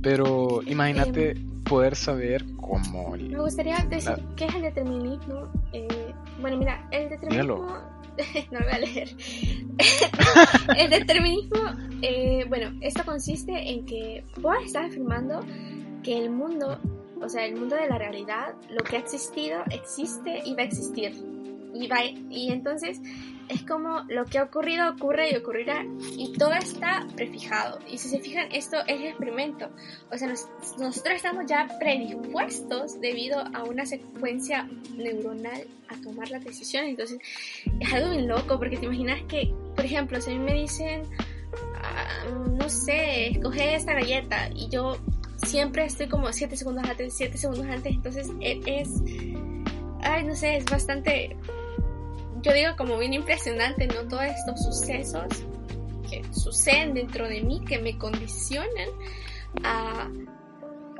pero 0.01 0.61
imagínate 0.65 1.35
poder 1.63 1.95
saber 1.95 2.45
cómo 2.57 3.15
el- 3.15 3.29
Me 3.29 3.39
gustaría 3.39 3.77
decir 3.89 4.11
Ah. 4.17 4.33
qué 4.35 4.45
es 4.45 4.55
el 4.55 4.61
determinismo. 4.63 5.51
Eh, 5.73 5.87
bueno, 6.41 6.57
mira, 6.57 6.87
el 6.91 7.09
determinismo. 7.09 7.67
no 8.51 8.59
lo 8.59 8.65
voy 8.65 8.73
a 8.73 8.79
leer. 8.79 9.09
el 10.77 10.89
determinismo, 10.89 11.59
eh, 12.01 12.45
bueno, 12.49 12.71
esto 12.81 13.03
consiste 13.05 13.51
en 13.71 13.85
que 13.85 14.23
vos 14.41 14.55
estás 14.65 14.87
afirmando 14.87 15.41
que 16.03 16.17
el 16.17 16.29
mundo, 16.31 16.79
o 17.21 17.29
sea, 17.29 17.45
el 17.45 17.55
mundo 17.55 17.75
de 17.75 17.87
la 17.87 17.97
realidad, 17.97 18.55
lo 18.69 18.83
que 18.83 18.95
ha 18.97 18.99
existido, 18.99 19.61
existe 19.71 20.41
y 20.45 20.53
va 20.55 20.61
a 20.63 20.65
existir. 20.65 21.11
Y, 21.73 21.87
va, 21.87 21.97
y 22.03 22.51
entonces 22.51 22.99
es 23.49 23.63
como 23.63 24.01
lo 24.07 24.25
que 24.25 24.37
ha 24.37 24.43
ocurrido 24.43 24.89
ocurre 24.91 25.31
y 25.31 25.35
ocurrirá 25.35 25.83
y 26.17 26.33
todo 26.33 26.53
está 26.53 27.05
prefijado. 27.15 27.79
Y 27.87 27.97
si 27.97 28.07
se 28.09 28.19
fijan, 28.19 28.47
esto 28.51 28.77
es 28.87 29.01
experimento. 29.01 29.69
O 30.11 30.17
sea, 30.17 30.27
nos- 30.29 30.47
nosotros 30.77 31.15
estamos 31.15 31.45
ya 31.47 31.67
predispuestos 31.79 33.01
debido 33.01 33.39
a 33.39 33.63
una 33.63 33.85
secuencia 33.85 34.67
neuronal 34.95 35.63
a 35.89 35.95
tomar 36.01 36.29
las 36.29 36.43
decisiones. 36.43 36.91
Entonces, 36.91 37.19
es 37.79 37.93
algo 37.93 38.11
bien 38.11 38.27
loco 38.27 38.57
porque 38.57 38.77
te 38.77 38.85
imaginas 38.85 39.21
que, 39.27 39.53
por 39.75 39.83
ejemplo, 39.83 40.21
si 40.21 40.31
a 40.31 40.33
mí 40.35 40.39
me 40.39 40.53
dicen, 40.53 41.03
ah, 41.83 42.25
no 42.59 42.69
sé, 42.69 43.29
escoge 43.31 43.75
esta 43.75 43.93
galleta 43.93 44.49
y 44.53 44.69
yo 44.69 44.97
siempre 45.43 45.85
estoy 45.85 46.07
como 46.07 46.31
7 46.31 46.55
segundos 46.55 46.83
antes, 46.87 47.13
7 47.15 47.37
segundos 47.37 47.65
antes, 47.67 47.93
entonces 47.93 48.29
e- 48.41 48.61
es, 48.65 49.01
ay, 50.01 50.23
no 50.23 50.35
sé, 50.35 50.57
es 50.57 50.65
bastante, 50.65 51.35
yo 52.41 52.53
digo 52.53 52.71
como 52.77 52.97
bien 52.97 53.13
impresionante, 53.13 53.87
¿no? 53.87 54.07
Todos 54.07 54.23
estos 54.23 54.63
sucesos 54.63 55.27
que 56.09 56.23
suceden 56.33 56.93
dentro 56.93 57.27
de 57.27 57.41
mí, 57.41 57.61
que 57.65 57.79
me 57.79 57.97
condicionan 57.97 58.89
a, 59.63 60.07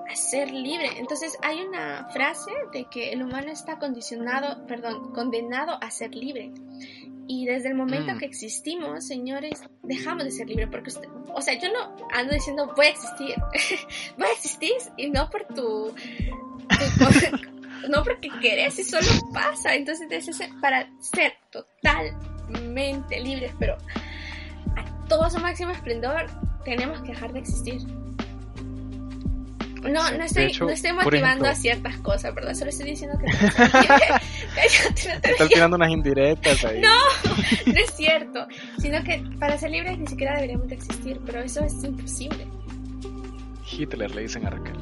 a 0.10 0.16
ser 0.16 0.52
libre. 0.52 0.90
Entonces 0.98 1.38
hay 1.42 1.62
una 1.62 2.08
frase 2.14 2.52
de 2.74 2.86
que 2.92 3.12
el 3.12 3.24
humano 3.24 3.52
está 3.52 3.80
condicionado, 3.80 4.66
perdón, 4.68 5.14
condenado 5.14 5.78
a 5.82 5.90
ser 5.92 6.14
libre. 6.16 6.52
Y 7.32 7.46
desde 7.46 7.70
el 7.70 7.76
momento 7.76 8.16
Mm. 8.16 8.18
que 8.18 8.26
existimos, 8.26 9.06
señores, 9.06 9.62
dejamos 9.84 10.24
de 10.24 10.32
ser 10.32 10.48
libres. 10.50 10.68
Porque, 10.72 10.90
usted- 10.90 11.10
o 11.34 11.42
sea, 11.42 11.60
yo 11.60 11.72
no 11.72 11.96
ando 12.12 12.34
diciendo 12.34 12.72
voy 12.76 12.88
a 12.88 12.90
existir. 12.90 13.36
voy 14.18 14.28
a 14.28 14.32
existir 14.32 14.74
y 14.98 15.10
no 15.12 15.30
por 15.30 15.46
tu. 15.46 15.94
tu- 15.94 17.50
no 17.88 18.04
porque 18.04 18.30
querés 18.42 18.78
y 18.80 18.84
solo 18.84 19.08
pasa. 19.34 19.76
Entonces, 19.76 20.08
es 20.12 20.28
ese- 20.28 20.50
para 20.62 20.88
ser 21.00 21.34
totalmente 21.52 23.20
libres, 23.22 23.52
pero 23.60 23.78
a 24.76 25.06
todo 25.08 25.30
su 25.30 25.40
máximo 25.40 25.72
esplendor, 25.72 26.26
tenemos 26.66 27.02
que 27.02 27.10
dejar 27.10 27.32
de 27.34 27.40
existir. 27.40 27.82
No, 29.82 30.12
no 30.12 30.24
estoy, 30.26 30.44
hecho, 30.48 30.66
no 30.66 30.72
estoy 30.72 30.92
motivando 30.92 31.46
ejemplo- 31.46 31.50
a 31.52 31.56
ciertas 31.56 31.98
cosas, 32.00 32.36
¿verdad? 32.36 32.54
Solo 32.54 32.70
estoy 32.70 32.90
diciendo 32.90 33.18
que... 33.18 33.32
te- 35.22 35.32
Estás 35.32 35.48
tirando 35.48 35.78
unas 35.78 35.90
indirectas 35.90 36.66
ahí. 36.66 36.82
No, 36.82 36.90
no 37.66 37.80
es 37.80 37.90
cierto. 37.96 38.46
Sino 38.78 39.02
que 39.06 39.24
para 39.40 39.58
ser 39.58 39.72
libres 39.72 39.98
ni 39.98 40.06
siquiera 40.06 40.36
deberíamos 40.36 40.68
de 40.68 40.76
existir, 40.76 41.22
pero 41.26 41.40
eso 41.42 41.64
es 41.64 41.82
imposible. 41.82 42.46
Hitler 43.72 44.14
le 44.14 44.24
dicen 44.24 44.46
a 44.48 44.50
Raquel. 44.50 44.76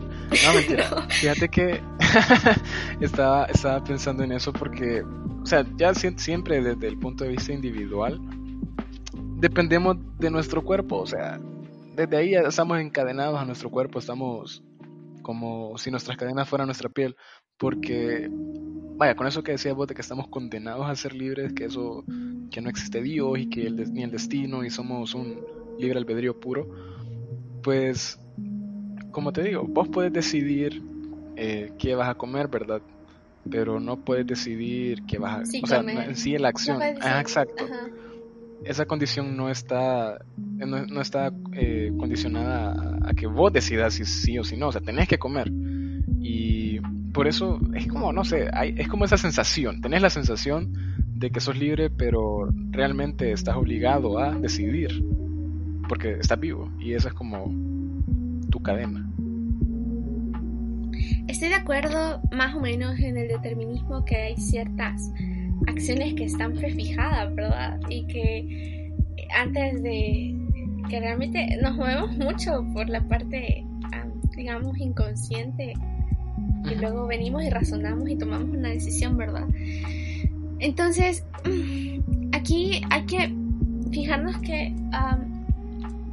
No, 0.46 0.54
mentira. 0.56 1.08
Fíjate 1.10 1.50
que 1.50 1.82
estaba, 3.02 3.46
estaba 3.46 3.84
pensando 3.84 4.24
en 4.24 4.32
eso 4.32 4.52
porque, 4.54 5.02
o 5.02 5.46
sea, 5.46 5.66
ya 5.78 5.94
si- 5.94 6.18
siempre 6.18 6.62
desde 6.62 6.88
el 6.88 6.98
punto 6.98 7.24
de 7.24 7.32
vista 7.32 7.54
individual, 7.54 8.20
dependemos 9.40 9.98
de 10.20 10.30
nuestro 10.30 10.64
cuerpo. 10.64 10.98
O 10.98 11.06
sea, 11.08 11.40
desde 11.96 12.18
ahí 12.18 12.32
ya 12.32 12.42
estamos 12.42 12.80
encadenados 12.80 13.40
a 13.40 13.46
nuestro 13.46 13.70
cuerpo, 13.70 14.00
estamos 14.00 14.64
como 15.22 15.78
si 15.78 15.92
nuestras 15.92 16.18
cadenas 16.18 16.48
fueran 16.48 16.68
nuestra 16.68 16.90
piel. 16.90 17.16
Porque, 17.58 18.30
vaya, 18.98 19.16
con 19.16 19.26
eso 19.28 19.42
que 19.44 19.54
decías 19.54 19.76
vos 19.76 19.88
de 19.88 19.96
que 19.96 20.02
estamos 20.02 20.28
condenados 20.28 20.86
a 20.88 20.96
ser 20.96 21.14
libres, 21.14 21.54
que 21.54 21.66
eso, 21.66 22.04
que 22.52 22.62
no 22.62 22.70
existe 22.70 23.02
Dios 23.02 23.40
y 23.40 23.50
que 23.50 23.66
el, 23.66 23.92
ni 23.94 24.04
el 24.04 24.12
destino 24.12 24.64
y 24.64 24.70
somos 24.70 25.16
un 25.16 25.40
libre 25.80 25.98
albedrío 25.98 26.40
puro, 26.40 26.68
pues 27.64 28.20
como 29.18 29.34
te 29.34 29.42
digo, 29.42 29.64
vos 29.68 29.88
puedes 29.88 30.14
decidir 30.14 30.80
eh, 31.36 31.72
qué 31.80 31.96
vas 31.96 32.08
a 32.08 32.14
comer, 32.14 32.50
¿verdad? 32.50 32.84
Pero 33.50 33.80
no 33.80 33.98
puedes 33.98 34.28
decidir 34.28 35.08
qué 35.08 35.18
vas 35.18 35.40
a... 35.40 35.46
Sí, 35.46 35.60
o 35.64 35.66
sea, 35.66 35.80
comer. 35.80 36.10
en 36.10 36.16
sí 36.16 36.38
la 36.38 36.50
acción. 36.50 36.78
No 36.78 37.00
Ah, 37.02 37.20
exacto. 37.20 37.66
Ajá. 37.66 37.90
Esa 38.64 38.86
condición 38.86 39.36
no 39.36 39.50
está, 39.50 40.24
no, 40.38 40.86
no 40.86 41.02
está 41.02 41.34
eh, 41.54 41.92
condicionada 41.98 42.74
a, 42.74 43.10
a 43.10 43.14
que 43.16 43.26
vos 43.26 43.52
decidas 43.52 43.96
si 43.96 44.06
sí 44.06 44.38
o 44.38 44.44
si 44.44 44.56
no. 44.56 44.68
O 44.68 44.72
sea, 44.72 44.82
tenés 44.82 45.08
que 45.08 45.18
comer. 45.18 45.52
Y 46.22 46.80
por 47.12 47.28
eso 47.28 47.60
es 47.74 47.88
como, 47.88 48.14
no 48.14 48.24
sé, 48.24 48.48
hay, 48.54 48.76
es 48.78 48.88
como 48.88 49.06
esa 49.06 49.18
sensación. 49.18 49.82
Tenés 49.82 50.04
la 50.04 50.12
sensación 50.12 50.74
de 51.16 51.32
que 51.32 51.40
sos 51.40 51.58
libre, 51.58 51.90
pero 51.90 52.50
realmente 52.70 53.32
estás 53.32 53.56
obligado 53.56 54.20
a 54.20 54.36
decidir. 54.36 55.04
Porque 55.90 56.20
estás 56.20 56.40
vivo. 56.40 56.72
Y 56.78 56.94
esa 56.94 57.08
es 57.08 57.16
como 57.16 57.52
tu 58.52 58.62
cadena. 58.62 59.07
Estoy 61.28 61.50
de 61.50 61.56
acuerdo 61.56 62.22
más 62.32 62.56
o 62.56 62.60
menos 62.60 63.00
en 63.00 63.18
el 63.18 63.28
determinismo 63.28 64.06
que 64.06 64.16
hay 64.16 64.38
ciertas 64.38 65.12
acciones 65.68 66.14
que 66.14 66.26
están 66.26 66.54
prefijadas, 66.54 67.34
¿verdad? 67.36 67.80
Y 67.90 68.06
que 68.08 68.92
antes 69.36 69.84
de 69.84 70.36
que 70.90 71.00
realmente 71.00 71.58
nos 71.62 71.76
movemos 71.76 72.18
mucho 72.18 72.66
por 72.74 72.90
la 72.90 73.02
parte, 73.08 73.66
digamos, 74.36 74.78
inconsciente 74.78 75.74
y 76.70 76.76
luego 76.76 77.08
venimos 77.08 77.44
y 77.44 77.50
razonamos 77.50 78.10
y 78.10 78.18
tomamos 78.18 78.50
una 78.50 78.70
decisión, 78.70 79.18
¿verdad? 79.18 79.48
Entonces, 80.60 81.24
aquí 82.32 82.82
hay 82.90 83.06
que 83.06 83.34
fijarnos 83.92 84.38
que 84.40 84.74
am, 84.92 85.37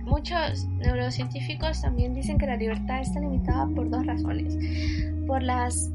muchos 0.04 0.66
neurocientíficos 0.78 1.80
también 1.80 2.14
dicen 2.14 2.38
que 2.38 2.46
la 2.46 2.56
libertad 2.56 3.00
está 3.00 3.20
limitada 3.20 3.66
por 3.74 3.88
dos 3.90 4.04
razones. 4.06 4.56
Por 5.26 5.42
las 5.42 5.90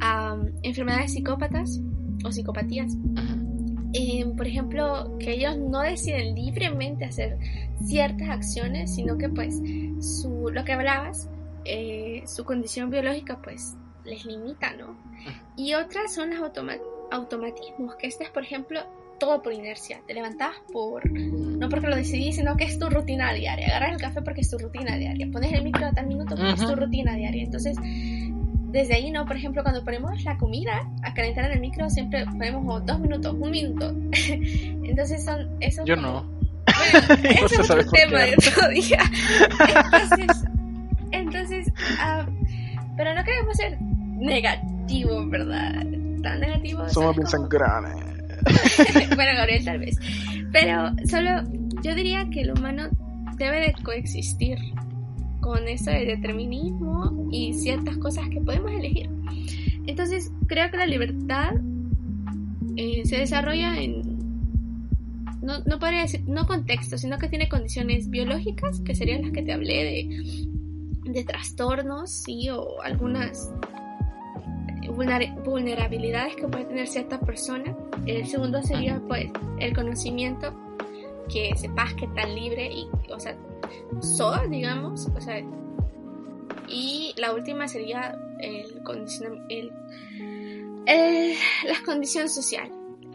am, 0.00 0.50
enfermedades 0.62 1.12
psicópatas 1.12 1.80
o 2.24 2.32
psicopatías. 2.32 2.96
Eh, 3.92 4.24
por 4.36 4.46
ejemplo, 4.46 5.16
que 5.18 5.32
ellos 5.32 5.58
no 5.58 5.80
deciden 5.80 6.34
libremente 6.36 7.04
hacer 7.04 7.38
ciertas 7.84 8.28
acciones, 8.28 8.94
sino 8.94 9.18
que 9.18 9.28
pues 9.28 9.60
su, 10.00 10.48
lo 10.52 10.64
que 10.64 10.72
hablabas, 10.72 11.28
eh, 11.64 12.22
su 12.26 12.44
condición 12.44 12.90
biológica 12.90 13.40
pues 13.42 13.76
les 14.04 14.24
limita, 14.24 14.72
¿no? 14.74 14.96
Y 15.56 15.74
otras 15.74 16.14
son 16.14 16.30
los 16.30 16.38
automa- 16.40 16.78
automatismos, 17.10 17.96
que 17.96 18.06
este 18.06 18.24
es 18.24 18.30
por 18.30 18.44
ejemplo 18.44 18.80
todo 19.20 19.40
por 19.42 19.52
inercia, 19.52 20.00
te 20.06 20.14
levantas 20.14 20.50
por, 20.72 21.08
no 21.08 21.68
porque 21.68 21.86
lo 21.86 21.94
decidí, 21.94 22.32
sino 22.32 22.56
que 22.56 22.64
es 22.64 22.78
tu 22.78 22.90
rutina 22.90 23.32
diaria, 23.32 23.68
agarras 23.68 23.92
el 23.92 24.00
café 24.00 24.22
porque 24.22 24.40
es 24.40 24.50
tu 24.50 24.58
rutina 24.58 24.96
diaria, 24.96 25.28
pones 25.30 25.52
el 25.52 25.62
micro 25.62 25.86
a 25.86 25.92
tal 25.92 26.08
minuto 26.08 26.34
porque 26.34 26.54
es 26.54 26.66
tu 26.66 26.74
rutina 26.74 27.14
diaria, 27.14 27.44
entonces 27.44 27.76
desde 28.72 28.94
ahí, 28.94 29.10
¿no? 29.10 29.26
Por 29.26 29.36
ejemplo, 29.36 29.62
cuando 29.62 29.84
ponemos 29.84 30.22
la 30.24 30.36
comida 30.38 30.88
a 31.02 31.12
calentar 31.14 31.44
en 31.46 31.52
el 31.52 31.60
micro, 31.60 31.88
siempre 31.90 32.24
ponemos 32.24 32.86
dos 32.86 33.00
minutos, 33.00 33.34
un 33.38 33.50
minuto. 33.50 33.90
Entonces 34.12 35.24
son 35.24 35.56
esos. 35.60 35.84
Yo 35.86 35.96
como- 35.96 36.08
no. 36.08 36.40
Bueno, 36.92 37.24
ese 37.46 37.62
es 37.62 37.68
qué, 37.68 38.00
tema 38.00 38.20
de 38.20 38.34
otro 38.34 38.68
día. 38.68 38.98
Entonces, 39.68 40.44
entonces 41.10 41.72
ah, 41.98 42.26
pero 42.96 43.14
no 43.14 43.24
queremos 43.24 43.56
ser 43.56 43.80
negativos, 43.80 45.28
¿verdad? 45.30 45.84
Tan 46.22 46.40
negativos. 46.40 46.92
Somos 46.92 47.16
bien 47.16 47.26
sangranes. 47.26 48.19
bueno, 49.16 49.32
Gabriel 49.36 49.64
tal 49.64 49.78
vez. 49.78 49.96
Pero 50.52 50.92
solo 51.08 51.42
yo 51.82 51.94
diría 51.94 52.28
que 52.30 52.42
el 52.42 52.52
humano 52.52 52.88
debe 53.36 53.60
de 53.60 53.74
coexistir 53.82 54.58
con 55.40 55.66
eso 55.68 55.90
del 55.90 56.06
determinismo 56.06 57.28
y 57.30 57.54
ciertas 57.54 57.96
cosas 57.98 58.28
que 58.28 58.40
podemos 58.40 58.70
elegir. 58.72 59.08
Entonces, 59.86 60.30
creo 60.46 60.70
que 60.70 60.76
la 60.76 60.86
libertad 60.86 61.52
eh, 62.76 63.02
se 63.04 63.16
desarrolla 63.16 63.80
en 63.80 64.20
no, 65.42 65.60
no 65.64 65.78
podría 65.78 66.02
decir, 66.02 66.22
no 66.26 66.46
contexto, 66.46 66.98
sino 66.98 67.18
que 67.18 67.28
tiene 67.28 67.48
condiciones 67.48 68.10
biológicas, 68.10 68.80
que 68.80 68.94
serían 68.94 69.22
las 69.22 69.32
que 69.32 69.42
te 69.42 69.52
hablé 69.52 69.84
de, 71.04 71.10
de 71.12 71.24
trastornos, 71.24 72.10
sí, 72.10 72.50
o 72.50 72.80
algunas 72.82 73.50
vulnerabilidades 74.92 76.36
que 76.36 76.46
puede 76.48 76.64
tener 76.64 76.86
cierta 76.86 77.18
persona. 77.20 77.76
El 78.06 78.26
segundo 78.26 78.62
sería, 78.62 79.00
pues, 79.06 79.30
el 79.58 79.74
conocimiento, 79.74 80.52
que 81.32 81.52
sepas 81.56 81.94
que 81.94 82.06
tan 82.08 82.34
libre 82.34 82.70
y, 82.72 82.88
o 83.12 83.20
sea, 83.20 83.36
sos, 84.00 84.48
digamos, 84.50 85.06
o 85.16 85.20
sea, 85.20 85.40
y 86.68 87.12
la 87.16 87.32
última 87.34 87.66
sería 87.68 88.16
el 88.40 88.80
el, 89.48 89.72
el- 90.86 91.34
la 91.66 91.76
condición 91.84 92.28
social. 92.28 92.70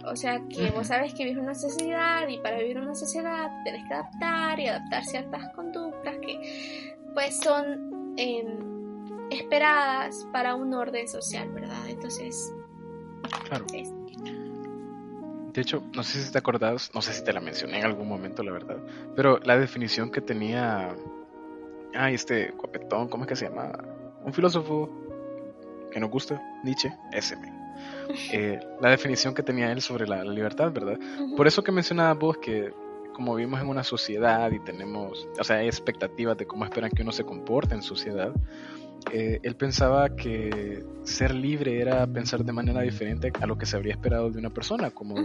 O 0.08 0.15
sea, 0.15 0.39
que 0.50 0.70
vos 0.70 0.86
sabes 0.88 1.13
que 1.15 1.24
vives 1.25 1.41
una 1.41 1.55
sociedad 1.55 2.27
y 2.27 2.38
para 2.38 2.60
vivir 2.60 2.77
una 2.77 2.94
sociedad 2.94 3.50
tenés 3.63 3.88
que 3.88 3.94
adaptar 3.96 4.60
y 4.60 4.67
adaptar 4.67 5.03
ciertas 5.03 5.50
conductas 5.55 6.15
que 6.20 6.96
pues 7.15 7.38
son 7.39 8.13
em, 8.17 8.75
esperadas 9.36 10.27
para 10.32 10.56
un 10.56 10.74
orden 10.74 11.08
social, 11.08 11.50
¿verdad? 11.51 11.88
Entonces, 11.89 12.54
Claro. 13.50 13.65
es- 13.74 13.92
De 15.54 15.62
hecho, 15.62 15.82
no 15.96 16.04
sé 16.04 16.22
si 16.22 16.32
te 16.34 16.38
acordás, 16.38 16.92
no 16.94 17.01
sé 17.01 17.13
si 17.13 17.24
te 17.24 17.32
la 17.32 17.39
mencioné 17.39 17.80
en 17.80 17.86
algún 17.86 18.10
momento, 18.10 18.44
la 18.44 18.51
verdad, 18.51 18.77
pero 19.15 19.39
la 19.39 19.58
definición 19.58 20.12
que 20.12 20.20
tenía, 20.20 20.94
ay, 21.93 22.15
este 22.15 22.52
guapetón, 22.52 23.08
¿cómo 23.08 23.24
es 23.24 23.30
que 23.30 23.36
se 23.38 23.48
llama? 23.48 23.71
Un 24.26 24.34
filósofo 24.34 24.89
que 25.91 26.00
nos 26.02 26.10
gusta, 26.10 26.41
Nietzsche, 26.63 26.93
ese. 27.12 27.38
Eh, 28.32 28.60
la 28.82 28.89
definición 28.91 29.34
que 29.34 29.41
tenía 29.43 29.71
él 29.71 29.82
sobre 29.82 30.08
la, 30.08 30.24
la 30.24 30.32
libertad, 30.32 30.71
¿verdad? 30.71 30.98
Ujú. 31.21 31.36
Por 31.36 31.48
eso 31.48 31.63
que 31.63 31.71
mencionabas 31.71 32.17
vos 32.19 32.38
que 32.38 32.71
como 33.13 33.34
vivimos 33.36 33.60
en 33.62 33.67
una 33.67 33.84
sociedad 33.84 34.52
y 34.52 34.60
tenemos, 34.60 35.28
o 35.39 35.43
sea, 35.43 35.58
hay 35.58 35.67
expectativas 35.67 36.38
de 36.38 36.45
cómo 36.45 36.65
esperan 36.65 36.91
que 36.91 37.02
uno 37.02 37.12
se 37.12 37.24
comporte 37.24 37.74
en 37.74 37.82
sociedad, 37.82 38.32
eh, 39.12 39.39
él 39.43 39.55
pensaba 39.55 40.15
que 40.15 40.84
ser 41.03 41.34
libre 41.34 41.79
era 41.81 42.05
pensar 42.08 42.43
de 42.43 42.51
manera 42.51 42.81
diferente 42.81 43.31
a 43.39 43.45
lo 43.45 43.58
que 43.58 43.65
se 43.65 43.75
habría 43.77 43.93
esperado 43.93 44.29
de 44.31 44.39
una 44.39 44.49
persona, 44.49 44.89
como, 44.89 45.15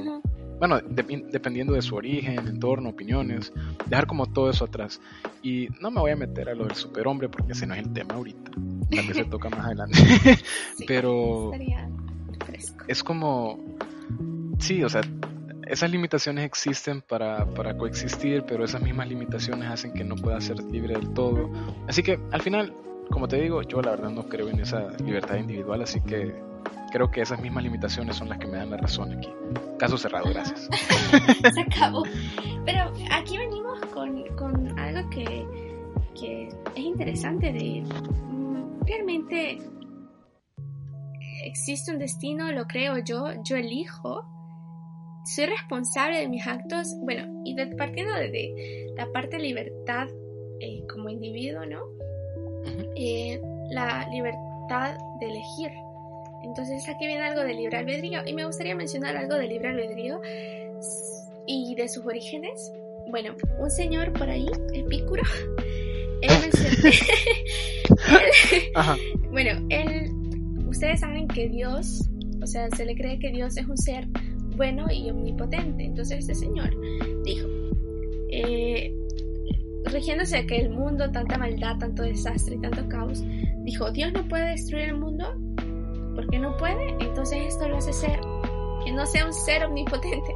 bueno, 0.58 0.78
de- 0.80 1.24
dependiendo 1.32 1.72
de 1.72 1.80
su 1.82 1.94
origen, 1.96 2.46
entorno, 2.46 2.90
opiniones, 2.90 3.52
dejar 3.86 4.06
como 4.06 4.26
todo 4.26 4.50
eso 4.50 4.64
atrás. 4.66 5.00
Y 5.42 5.68
no 5.80 5.90
me 5.90 6.00
voy 6.00 6.10
a 6.10 6.16
meter 6.16 6.50
a 6.50 6.54
lo 6.54 6.66
del 6.66 6.74
superhombre 6.74 7.28
porque 7.30 7.52
ese 7.52 7.66
no 7.66 7.72
es 7.74 7.80
el 7.80 7.92
tema 7.94 8.14
ahorita, 8.14 8.50
tal 8.52 9.06
vez 9.06 9.16
se 9.16 9.24
toca 9.24 9.48
más 9.48 9.64
adelante. 9.66 9.98
Sí, 10.76 10.84
pero- 10.86 11.50
es 12.88 13.02
como, 13.02 13.58
sí, 14.58 14.82
o 14.84 14.88
sea, 14.88 15.00
esas 15.66 15.90
limitaciones 15.90 16.44
existen 16.44 17.00
para, 17.00 17.46
para 17.46 17.76
coexistir, 17.76 18.42
pero 18.46 18.64
esas 18.64 18.82
mismas 18.82 19.08
limitaciones 19.08 19.68
hacen 19.70 19.92
que 19.94 20.04
no 20.04 20.16
pueda 20.16 20.40
ser 20.40 20.62
libre 20.64 20.94
del 20.94 21.10
todo. 21.14 21.50
Así 21.86 22.02
que 22.02 22.18
al 22.32 22.42
final, 22.42 22.74
como 23.10 23.28
te 23.28 23.40
digo, 23.40 23.62
yo 23.62 23.82
la 23.82 23.90
verdad 23.90 24.10
no 24.10 24.28
creo 24.28 24.48
en 24.48 24.60
esa 24.60 24.88
libertad 25.04 25.36
individual, 25.36 25.82
así 25.82 26.00
que 26.00 26.34
creo 26.92 27.10
que 27.10 27.20
esas 27.20 27.40
mismas 27.40 27.64
limitaciones 27.64 28.16
son 28.16 28.28
las 28.28 28.38
que 28.38 28.46
me 28.46 28.56
dan 28.56 28.70
la 28.70 28.76
razón 28.76 29.12
aquí. 29.12 29.28
Caso 29.78 29.98
cerrado, 29.98 30.30
gracias. 30.30 30.68
se 31.54 31.60
acabó. 31.60 32.04
Pero 32.64 32.92
aquí 33.10 33.36
venimos 33.38 33.80
con, 33.92 34.24
con 34.36 34.78
algo 34.78 35.08
que, 35.10 35.46
que 36.18 36.48
es 36.48 36.84
interesante 36.84 37.52
de 37.52 37.82
mm, 37.82 38.84
realmente 38.86 39.58
existe 41.44 41.92
un 41.92 41.98
destino, 41.98 42.52
lo 42.52 42.66
creo 42.66 42.98
yo, 42.98 43.26
yo 43.44 43.56
elijo, 43.56 44.24
soy 45.24 45.46
responsable 45.46 46.18
de 46.18 46.28
mis 46.28 46.46
actos, 46.46 46.94
bueno, 47.00 47.42
y 47.44 47.56
partiendo 47.76 48.14
de 48.14 48.92
la 48.96 49.10
parte 49.12 49.36
de 49.36 49.42
libertad 49.42 50.08
eh, 50.60 50.84
como 50.92 51.08
individuo, 51.08 51.64
¿no? 51.66 51.80
La 53.70 54.06
libertad 54.10 54.96
de 55.20 55.26
elegir. 55.26 55.72
Entonces 56.42 56.88
aquí 56.88 57.06
viene 57.06 57.22
algo 57.22 57.42
de 57.42 57.54
libre 57.54 57.78
albedrío 57.78 58.20
y 58.26 58.32
me 58.32 58.44
gustaría 58.46 58.74
mencionar 58.74 59.16
algo 59.16 59.34
de 59.36 59.46
libre 59.46 59.68
albedrío 59.68 60.20
y 61.46 61.74
de 61.74 61.88
sus 61.88 62.04
orígenes. 62.06 62.72
Bueno, 63.10 63.34
un 63.58 63.70
señor 63.70 64.12
por 64.12 64.28
ahí, 64.28 64.46
Epicuro, 64.72 65.22
él 66.22 66.30
mencionó... 66.40 66.96
Bueno, 69.30 69.66
él, 69.68 70.10
ustedes 70.68 71.00
saben 71.00 71.28
que 71.28 71.48
Dios, 71.48 72.08
o 72.42 72.46
sea, 72.46 72.68
se 72.70 72.84
le 72.84 72.96
cree 72.96 73.18
que 73.18 73.30
Dios 73.30 73.56
es 73.56 73.66
un 73.66 73.76
ser 73.76 74.06
bueno 74.56 74.86
y 74.90 75.10
omnipotente. 75.10 75.84
Entonces 75.84 76.18
este 76.20 76.34
señor 76.34 76.70
dijo, 77.24 77.48
eh, 78.30 78.94
rigiéndose 79.92 80.36
de 80.36 80.46
que 80.46 80.56
el 80.56 80.70
mundo, 80.70 81.10
tanta 81.10 81.38
maldad, 81.38 81.78
tanto 81.78 82.02
desastre 82.02 82.56
y 82.56 82.58
tanto 82.58 82.88
caos, 82.88 83.22
dijo, 83.64 83.90
Dios 83.90 84.12
no 84.12 84.26
puede 84.28 84.50
destruir 84.50 84.86
el 84.86 84.96
mundo 84.96 85.34
porque 86.14 86.38
no 86.38 86.56
puede, 86.56 86.90
entonces 87.00 87.38
esto 87.48 87.68
lo 87.68 87.78
hace 87.78 87.92
ser, 87.92 88.20
que 88.84 88.92
no 88.92 89.06
sea 89.06 89.26
un 89.26 89.32
ser 89.32 89.64
omnipotente. 89.64 90.34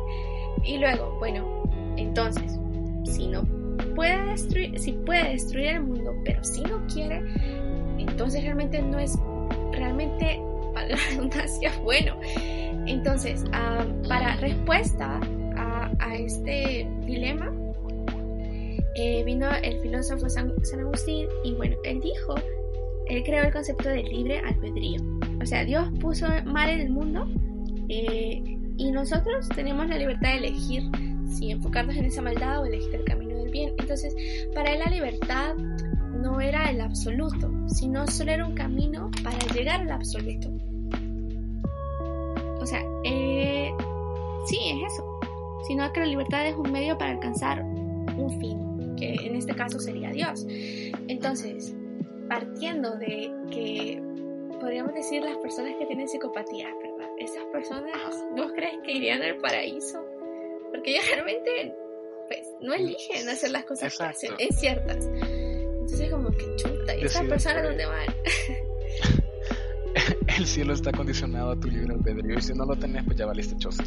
Y 0.64 0.78
luego, 0.78 1.16
bueno, 1.18 1.64
entonces, 1.96 2.58
si 3.04 3.26
no 3.26 3.44
puede 3.94 4.24
destruir, 4.30 4.78
si 4.78 4.92
puede 4.92 5.30
destruir 5.30 5.66
el 5.66 5.82
mundo, 5.82 6.14
pero 6.24 6.42
si 6.42 6.62
no 6.62 6.86
quiere, 6.86 7.22
entonces 7.98 8.42
realmente 8.42 8.80
no 8.80 8.98
es, 8.98 9.18
realmente, 9.72 10.40
para 10.72 10.88
la 10.88 10.96
redundancia, 11.10 11.72
bueno. 11.82 12.16
Entonces, 12.86 13.44
ah, 13.52 13.84
para 14.08 14.36
respuesta 14.36 15.20
a, 15.56 15.90
a 15.98 16.14
este 16.16 16.88
dilema, 17.06 17.52
eh, 18.96 19.24
vino 19.24 19.48
el 19.62 19.80
filósofo 19.80 20.28
San, 20.28 20.52
Agustín 20.80 21.26
y 21.44 21.52
bueno, 21.54 21.76
él 21.84 22.00
dijo, 22.00 22.34
él 23.06 23.22
creó 23.24 23.44
el 23.44 23.52
concepto 23.52 23.88
de 23.88 24.02
libre 24.02 24.38
albedrío. 24.40 25.00
O 25.42 25.46
sea, 25.46 25.64
Dios 25.64 25.88
puso 26.00 26.26
mal 26.44 26.70
en 26.70 26.80
el 26.80 26.90
mundo 26.90 27.26
eh, 27.88 28.42
y 28.76 28.90
nosotros 28.90 29.48
tenemos 29.54 29.88
la 29.88 29.98
libertad 29.98 30.30
de 30.30 30.48
elegir 30.48 30.82
si 31.28 31.50
enfocarnos 31.50 31.96
en 31.96 32.04
esa 32.04 32.22
maldad 32.22 32.62
o 32.62 32.66
elegir 32.66 32.94
el 32.94 33.04
camino 33.04 33.36
del 33.36 33.50
bien. 33.50 33.74
Entonces, 33.78 34.14
para 34.54 34.72
él 34.72 34.80
la 34.84 34.90
libertad 34.90 35.54
no 35.56 36.40
era 36.40 36.70
el 36.70 36.80
absoluto, 36.80 37.50
sino 37.68 38.06
solo 38.06 38.32
era 38.32 38.46
un 38.46 38.54
camino 38.54 39.10
para 39.22 39.38
llegar 39.52 39.80
al 39.80 39.90
absoluto. 39.90 40.50
O 42.60 42.66
sea, 42.66 42.82
eh, 43.04 43.70
sí, 44.46 44.58
es 44.70 44.92
eso. 44.92 45.04
Sino 45.66 45.92
que 45.92 46.00
la 46.00 46.06
libertad 46.06 46.46
es 46.46 46.54
un 46.54 46.70
medio 46.72 46.96
para 46.96 47.12
alcanzar 47.12 47.62
un 47.62 48.40
fin, 48.40 48.63
que 49.04 49.26
en 49.26 49.36
este 49.36 49.54
caso 49.54 49.78
sería 49.78 50.10
Dios. 50.10 50.46
Entonces, 51.08 51.74
partiendo 52.28 52.96
de 52.96 53.32
que 53.50 54.02
podríamos 54.60 54.94
decir 54.94 55.22
las 55.22 55.36
personas 55.38 55.74
que 55.78 55.86
tienen 55.86 56.08
psicopatía, 56.08 56.68
¿verdad? 56.82 57.10
Esas 57.18 57.44
personas, 57.52 58.24
¿vos 58.36 58.52
crees 58.54 58.78
que 58.84 58.92
irían 58.92 59.22
al 59.22 59.36
paraíso? 59.38 60.04
porque 60.74 60.90
ellos 60.90 61.04
realmente 61.12 61.74
pues 62.26 62.40
no 62.60 62.74
eligen 62.74 63.28
hacer 63.28 63.50
las 63.50 63.64
cosas 63.64 63.92
Exacto. 63.92 64.20
que 64.20 64.26
hacen, 64.26 64.48
es 64.48 64.58
ciertas. 64.58 65.06
Entonces 65.06 66.10
como 66.10 66.30
que 66.30 66.56
chuta, 66.56 66.96
¿y 66.96 67.04
esa 67.04 67.20
Deciden 67.20 67.28
persona 67.28 67.54
por 67.54 67.64
dónde 67.68 67.86
van? 67.86 68.06
El 70.38 70.46
cielo 70.46 70.72
está 70.72 70.90
condicionado 70.90 71.52
a 71.52 71.60
tu 71.60 71.68
libre 71.68 71.94
albedrío 71.94 72.38
y 72.38 72.42
si 72.42 72.52
no 72.54 72.64
lo 72.64 72.74
tenés, 72.76 73.04
pues 73.04 73.16
ya 73.16 73.26
valiste 73.26 73.56
choza. 73.56 73.84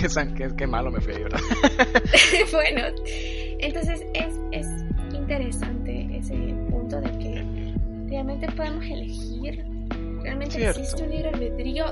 Qué, 0.00 0.08
qué, 0.34 0.48
qué 0.56 0.66
malo 0.66 0.90
me 0.90 1.00
fui, 1.00 1.12
¿verdad? 1.12 1.40
bueno, 2.52 2.82
entonces 3.58 4.02
es, 4.14 4.34
es 4.52 4.66
interesante 5.14 6.08
ese 6.16 6.34
punto 6.70 7.00
de 7.00 7.10
que 7.18 7.74
realmente 8.08 8.46
podemos 8.52 8.84
elegir, 8.86 9.64
realmente 10.22 10.56
Cierto. 10.56 10.80
existe 10.80 11.02
un 11.04 11.10
libre 11.10 11.28
albedrío 11.28 11.84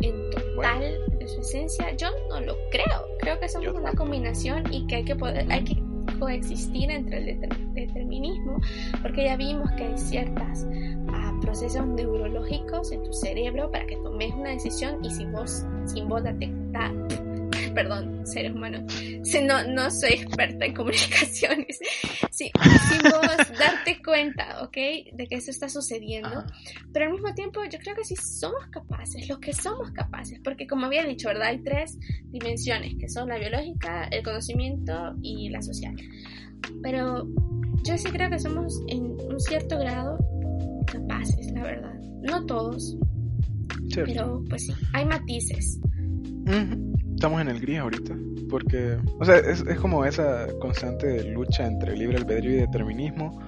en 0.00 0.30
total 0.30 0.96
de 1.18 1.28
su 1.28 1.40
esencia. 1.40 1.94
Yo 1.96 2.08
no 2.30 2.40
lo 2.40 2.56
creo, 2.70 3.06
creo 3.20 3.38
que 3.38 3.48
somos 3.48 3.66
Yo 3.66 3.74
una 3.74 3.92
combinación 3.92 4.64
y 4.72 4.86
que 4.86 4.96
hay 4.96 5.04
que 5.04 5.16
poder, 5.16 5.50
hay 5.52 5.64
que 5.64 5.82
coexistir 6.18 6.90
entre 6.90 7.18
el 7.18 7.40
deter- 7.40 7.72
determinismo, 7.74 8.58
porque 9.02 9.24
ya 9.24 9.36
vimos 9.36 9.70
que 9.72 9.84
hay 9.84 9.98
ciertas 9.98 10.66
ah, 11.08 11.38
procesos 11.42 11.86
neurológicos 11.86 12.90
en 12.92 13.02
tu 13.04 13.12
cerebro 13.12 13.70
para 13.70 13.86
que 13.86 13.96
tomes 13.96 14.32
una 14.34 14.50
decisión 14.50 15.04
y 15.04 15.10
si 15.10 15.24
vos, 15.26 15.64
sin 15.86 16.08
vos 16.08 16.22
date, 16.24 16.50
da- 16.72 16.92
perdón, 17.74 18.26
seres 18.26 18.52
humanos, 18.52 18.92
si 19.22 19.42
no, 19.42 19.64
no 19.68 19.90
soy 19.90 20.10
experta 20.10 20.64
en 20.64 20.74
comunicaciones, 20.74 21.78
si, 22.30 22.50
sin 22.88 23.02
vos 23.02 23.58
darte 23.58 24.02
cuenta, 24.04 24.62
¿ok? 24.62 24.76
De 25.12 25.26
que 25.28 25.36
eso 25.36 25.50
está 25.50 25.68
sucediendo, 25.68 26.28
Ajá. 26.28 26.46
pero 26.92 27.06
al 27.06 27.12
mismo 27.12 27.34
tiempo 27.34 27.60
yo 27.70 27.78
creo 27.78 27.94
que 27.94 28.04
sí 28.04 28.16
somos 28.16 28.66
capaces, 28.70 29.28
lo 29.28 29.38
que 29.40 29.52
somos 29.52 29.90
capaces, 29.92 30.40
porque 30.42 30.66
como 30.66 30.86
había 30.86 31.04
dicho, 31.04 31.28
¿verdad? 31.28 31.48
Hay 31.48 31.62
tres 31.62 31.98
dimensiones, 32.26 32.94
que 32.98 33.08
son 33.08 33.28
la 33.28 33.38
biológica, 33.38 34.04
el 34.04 34.22
conocimiento 34.22 35.16
y 35.22 35.48
la 35.50 35.62
social. 35.62 35.94
Pero 36.82 37.26
yo 37.84 37.96
sí 37.96 38.08
creo 38.10 38.30
que 38.30 38.38
somos 38.38 38.80
en 38.88 39.02
un 39.02 39.40
cierto 39.40 39.78
grado 39.78 40.18
capaces, 40.86 41.50
la 41.52 41.62
verdad. 41.62 41.94
No 42.22 42.44
todos, 42.46 42.96
Cierto. 43.88 44.12
pero 44.12 44.44
pues 44.48 44.66
sí, 44.66 44.72
hay 44.92 45.04
matices. 45.06 45.80
Ujú. 46.46 46.90
Estamos 47.20 47.42
en 47.42 47.48
el 47.50 47.60
gris 47.60 47.78
ahorita. 47.80 48.14
Porque, 48.48 48.96
o 49.18 49.24
sea, 49.26 49.36
es, 49.36 49.62
es 49.68 49.78
como 49.78 50.06
esa 50.06 50.46
constante 50.58 51.22
lucha 51.24 51.66
entre 51.66 51.94
libre 51.94 52.16
albedrío 52.16 52.52
y 52.52 52.56
determinismo. 52.60 53.38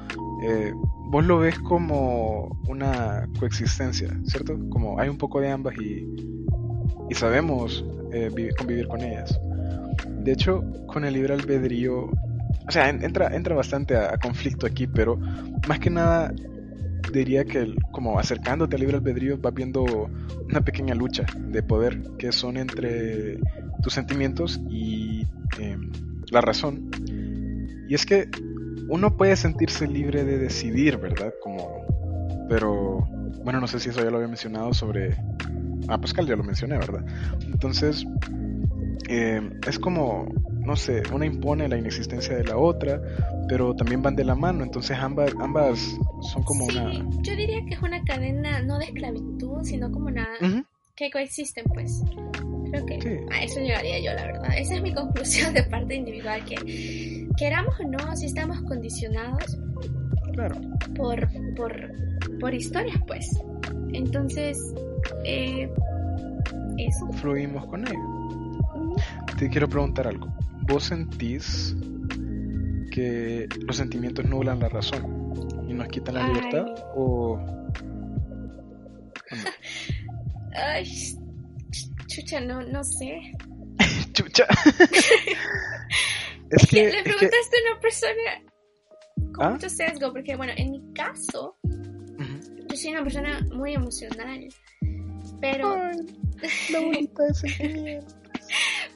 Eh, 0.43 0.75
vos 1.11 1.25
lo 1.25 1.39
ves 1.39 1.59
como 1.61 2.55
una 2.69 3.27
coexistencia, 3.39 4.09
¿cierto? 4.27 4.59
Como 4.69 5.01
hay 5.01 5.09
un 5.09 5.17
poco 5.17 5.41
de 5.41 5.49
ambas 5.51 5.75
y, 5.79 6.07
y 7.09 7.15
sabemos 7.15 7.83
eh, 8.13 8.29
vi- 8.37 8.51
convivir 8.59 8.87
con 8.89 9.01
ellas. 9.01 9.41
De 10.23 10.33
hecho, 10.33 10.63
con 10.87 11.07
el 11.07 11.15
libre 11.15 11.33
albedrío, 11.33 12.11
o 12.11 12.71
sea, 12.71 12.91
en- 12.91 13.03
entra, 13.03 13.35
entra 13.35 13.55
bastante 13.55 13.97
a, 13.97 14.13
a 14.13 14.19
conflicto 14.19 14.67
aquí, 14.67 14.87
pero 14.87 15.17
más 15.67 15.79
que 15.79 15.89
nada 15.89 16.31
diría 17.13 17.45
que 17.45 17.75
como 17.91 18.19
acercándote 18.19 18.77
al 18.77 18.81
libre 18.81 18.97
albedrío 18.97 19.39
vas 19.39 19.55
viendo 19.55 20.11
una 20.49 20.61
pequeña 20.61 20.95
lucha 20.95 21.25
de 21.39 21.63
poder 21.63 22.03
que 22.19 22.33
son 22.33 22.57
entre 22.57 23.39
tus 23.83 23.93
sentimientos 23.93 24.61
y 24.69 25.27
eh, 25.59 25.77
la 26.31 26.41
razón. 26.41 26.91
Y 27.89 27.95
es 27.95 28.07
que 28.07 28.29
uno 28.89 29.17
puede 29.17 29.37
sentirse 29.37 29.87
libre 29.87 30.25
de 30.25 30.39
decidir, 30.39 30.99
¿verdad? 30.99 31.33
Como, 31.43 31.85
pero 32.49 32.99
bueno, 33.45 33.61
no 33.61 33.67
sé 33.67 33.81
si 33.81 33.91
eso 33.91 34.03
ya 34.03 34.11
lo 34.11 34.17
había 34.17 34.29
mencionado 34.29 34.73
sobre... 34.75 35.17
Ah, 35.89 36.01
Pascal 36.01 36.27
ya 36.27 36.37
lo 36.37 36.45
mencioné, 36.45 36.79
¿verdad? 36.79 37.05
Entonces, 37.45 38.07
eh, 39.09 39.51
es 39.67 39.79
como, 39.79 40.29
no 40.65 40.77
sé, 40.77 41.03
una 41.13 41.27
impone 41.27 41.69
la 41.69 41.77
inexistencia 41.77 42.37
de 42.37 42.45
la 42.45 42.57
otra, 42.57 43.01
pero 43.49 43.75
también 43.75 44.03
van 44.03 44.17
de 44.17 44.25
la 44.25 44.35
mano, 44.35 44.63
entonces 44.65 44.97
ambas, 44.99 45.33
ambas 45.41 45.79
son 46.33 46.43
como 46.45 46.67
sí, 46.71 46.79
una... 46.79 46.93
yo 47.23 47.37
diría 47.37 47.65
que 47.67 47.75
es 47.75 47.83
una 47.83 48.03
cadena 48.05 48.61
no 48.63 48.79
de 48.79 48.87
esclavitud, 48.87 49.63
sino 49.65 49.91
como 49.91 50.07
una 50.07 50.27
que 50.95 51.11
coexisten, 51.11 51.65
pues. 51.73 52.03
Creo 52.71 52.87
que 52.87 53.01
Sí. 53.01 53.09
a 53.31 53.43
eso 53.43 53.61
llegaría 53.61 53.99
yo, 53.99 54.13
la 54.15 54.27
verdad. 54.27 54.51
Esa 54.57 54.77
es 54.77 54.83
mi 54.83 54.93
conclusión 54.95 55.53
de 55.55 55.63
parte 55.65 55.95
individual, 55.95 56.45
que 56.45 57.27
queramos 57.37 57.75
o 57.81 57.85
no, 57.85 58.17
si 58.17 58.27
estamos 58.27 58.61
condicionados 58.63 59.59
claro. 60.35 60.57
por, 60.95 61.29
por, 61.57 61.93
por 62.41 62.55
historias, 62.55 62.99
pues. 63.07 63.29
Entonces, 63.93 64.59
eh, 65.25 65.71
eso. 66.79 67.13
Fluimos 67.15 67.67
con 67.67 67.87
ello. 67.87 68.97
Te 69.39 69.49
quiero 69.49 69.69
preguntar 69.69 70.07
algo. 70.07 70.29
¿Vos 70.63 70.85
sentís 70.85 71.75
que 72.93 73.49
los 73.67 73.77
sentimientos 73.77 74.25
nublan 74.27 74.61
la 74.61 74.69
razón 74.69 75.65
y 75.69 75.73
nos 75.75 75.89
quitan 75.89 76.15
la 76.15 76.25
Ay. 76.27 76.35
libertad? 76.35 76.65
¿O 76.95 77.39
Ay, 80.55 80.85
ch- 80.85 82.07
chucha, 82.07 82.41
no, 82.41 82.63
no 82.63 82.85
sé. 82.85 83.21
chucha? 84.13 84.47
Es 86.51 86.67
que 86.67 86.77
le 86.83 86.89
es 86.89 86.95
que- 86.97 87.03
preguntaste 87.05 87.57
a 87.57 87.73
una 87.73 87.81
persona 87.81 89.33
con 89.35 89.47
¿Ah? 89.47 89.51
mucho 89.53 89.71
sesgo, 89.71 90.13
porque 90.13 90.37
bueno, 90.37 90.53
en 90.55 90.71
mi 90.73 90.93
caso, 90.93 91.57
Ujú. 91.65 92.67
yo 92.69 92.77
soy 92.77 92.91
una 92.93 93.03
persona 93.05 93.41
muy 93.55 93.73
emocional, 93.73 94.49
pero, 95.41 95.73
Ay, 95.75 95.97
la 96.71 96.81
bolita 96.81 97.23
de. 97.25 98.05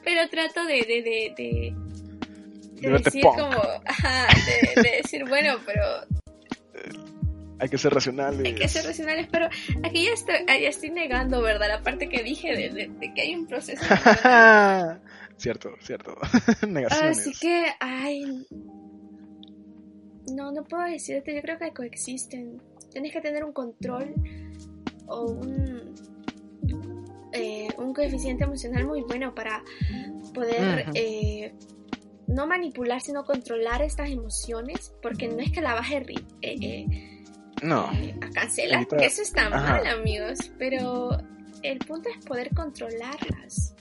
Pero 0.07 0.29
trato 0.29 0.65
de, 0.65 0.75
de, 0.83 1.01
de, 1.03 1.73
de, 2.81 2.89
decir 3.03 3.21
punk. 3.21 3.37
como, 3.39 3.61
ajá, 3.85 4.27
de, 4.75 4.81
de 4.81 4.97
decir, 5.03 5.27
bueno, 5.27 5.55
pero 5.65 5.83
Hay 7.59 7.67
que 7.69 7.77
ser 7.77 7.93
racionales. 7.93 8.45
hay 8.45 8.55
que 8.55 8.67
ser 8.69 8.85
racionales, 8.85 9.27
pero 9.31 9.47
aquí 9.83 10.05
ya 10.05 10.11
estoy, 10.13 10.35
ah, 10.47 10.57
ya 10.57 10.69
estoy 10.69 10.91
negando, 10.91 11.41
¿verdad? 11.41 11.67
La 11.67 11.81
parte 11.83 12.07
que 12.07 12.23
dije 12.23 12.55
de, 12.55 12.69
de- 12.69 12.87
de 12.87 13.13
que 13.13 13.21
hay 13.21 13.35
un 13.35 13.47
proceso. 13.47 13.83
cierto, 15.37 15.71
cierto. 15.81 16.15
Negaciones. 16.67 17.19
Así 17.19 17.31
que, 17.39 17.65
ay, 17.79 18.45
no, 20.33 20.51
no 20.51 20.63
puedo 20.63 20.83
decirte, 20.83 21.35
yo 21.35 21.41
creo 21.41 21.57
que 21.57 21.71
coexisten. 21.73 22.61
Tienes 22.91 23.11
que 23.11 23.21
tener 23.21 23.43
un 23.43 23.53
control 23.53 24.13
o 25.07 25.25
un, 25.31 25.95
eh, 27.37 27.67
un 27.77 27.93
coeficiente 27.93 28.43
emocional 28.43 28.85
muy 28.85 29.01
bueno 29.01 29.33
para 29.35 29.63
poder 30.33 30.85
eh, 30.93 31.53
no 32.27 32.45
manipular, 32.47 33.01
sino 33.01 33.23
controlar 33.25 33.81
estas 33.81 34.09
emociones, 34.09 34.93
porque 35.01 35.27
no 35.27 35.39
es 35.39 35.51
que 35.51 35.61
la 35.61 35.73
vas 35.73 35.89
a, 35.91 35.95
ri- 35.99 36.25
eh, 36.41 36.55
eh, 36.61 37.23
No. 37.63 37.89
eh, 37.93 38.15
a 38.21 38.29
cancelar, 38.31 38.87
porque 38.87 39.05
eso 39.05 39.21
está 39.21 39.47
ajá. 39.47 39.59
mal, 39.81 39.87
amigos, 39.87 40.51
pero 40.59 41.17
el 41.63 41.79
punto 41.79 42.09
es 42.09 42.25
poder 42.25 42.49
controlarlas. 42.53 43.73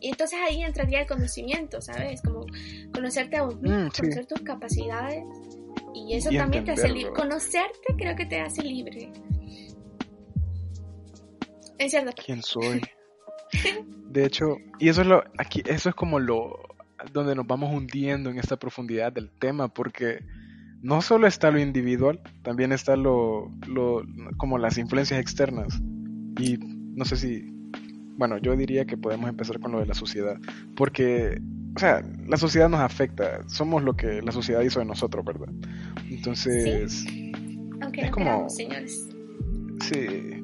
Y 0.00 0.08
entonces 0.10 0.38
ahí 0.46 0.62
entraría 0.62 1.00
el 1.00 1.06
conocimiento, 1.06 1.80
¿sabes? 1.80 2.20
Como 2.22 2.46
conocerte 2.92 3.36
a 3.38 3.42
vos 3.44 3.60
mismo, 3.60 3.78
Mm, 3.86 3.90
sí. 3.92 4.02
conocer 4.02 4.26
tus 4.26 4.40
capacidades. 4.42 5.24
Y 5.94 6.14
eso 6.14 6.30
Y 6.30 6.36
también 6.36 6.64
te 6.64 6.72
hace 6.72 6.88
libre. 6.90 7.12
Conocerte 7.14 7.94
creo 7.96 8.14
que 8.14 8.26
te 8.26 8.38
hace 8.40 8.62
libre. 8.62 9.10
Quién 12.24 12.42
soy. 12.42 12.82
De 14.10 14.24
hecho, 14.24 14.56
y 14.78 14.88
eso 14.88 15.02
es 15.02 15.06
lo, 15.06 15.22
aquí, 15.38 15.62
eso 15.66 15.88
es 15.88 15.94
como 15.94 16.18
lo, 16.18 16.58
donde 17.12 17.34
nos 17.34 17.46
vamos 17.46 17.72
hundiendo 17.74 18.30
en 18.30 18.38
esta 18.38 18.56
profundidad 18.56 19.12
del 19.12 19.30
tema, 19.30 19.68
porque 19.68 20.20
no 20.82 21.02
solo 21.02 21.26
está 21.26 21.50
lo 21.50 21.60
individual, 21.60 22.20
también 22.42 22.72
está 22.72 22.96
lo, 22.96 23.50
lo, 23.66 24.02
como 24.36 24.58
las 24.58 24.78
influencias 24.78 25.20
externas. 25.20 25.80
Y 26.40 26.56
no 26.58 27.04
sé 27.04 27.16
si, 27.16 27.44
bueno, 28.16 28.38
yo 28.38 28.56
diría 28.56 28.84
que 28.86 28.96
podemos 28.96 29.28
empezar 29.28 29.60
con 29.60 29.72
lo 29.72 29.80
de 29.80 29.86
la 29.86 29.94
sociedad, 29.94 30.36
porque, 30.76 31.38
o 31.74 31.78
sea, 31.78 32.02
la 32.26 32.36
sociedad 32.36 32.68
nos 32.68 32.80
afecta, 32.80 33.46
somos 33.48 33.82
lo 33.82 33.96
que 33.96 34.22
la 34.22 34.32
sociedad 34.32 34.62
hizo 34.62 34.78
de 34.80 34.86
nosotros, 34.86 35.24
¿verdad? 35.24 35.48
Entonces, 36.08 37.04
Aunque 37.82 38.00
es 38.02 38.06
no 38.06 38.10
como- 38.12 38.24
queramos, 38.26 38.54
señores. 38.54 39.08
Sí. 39.82 40.42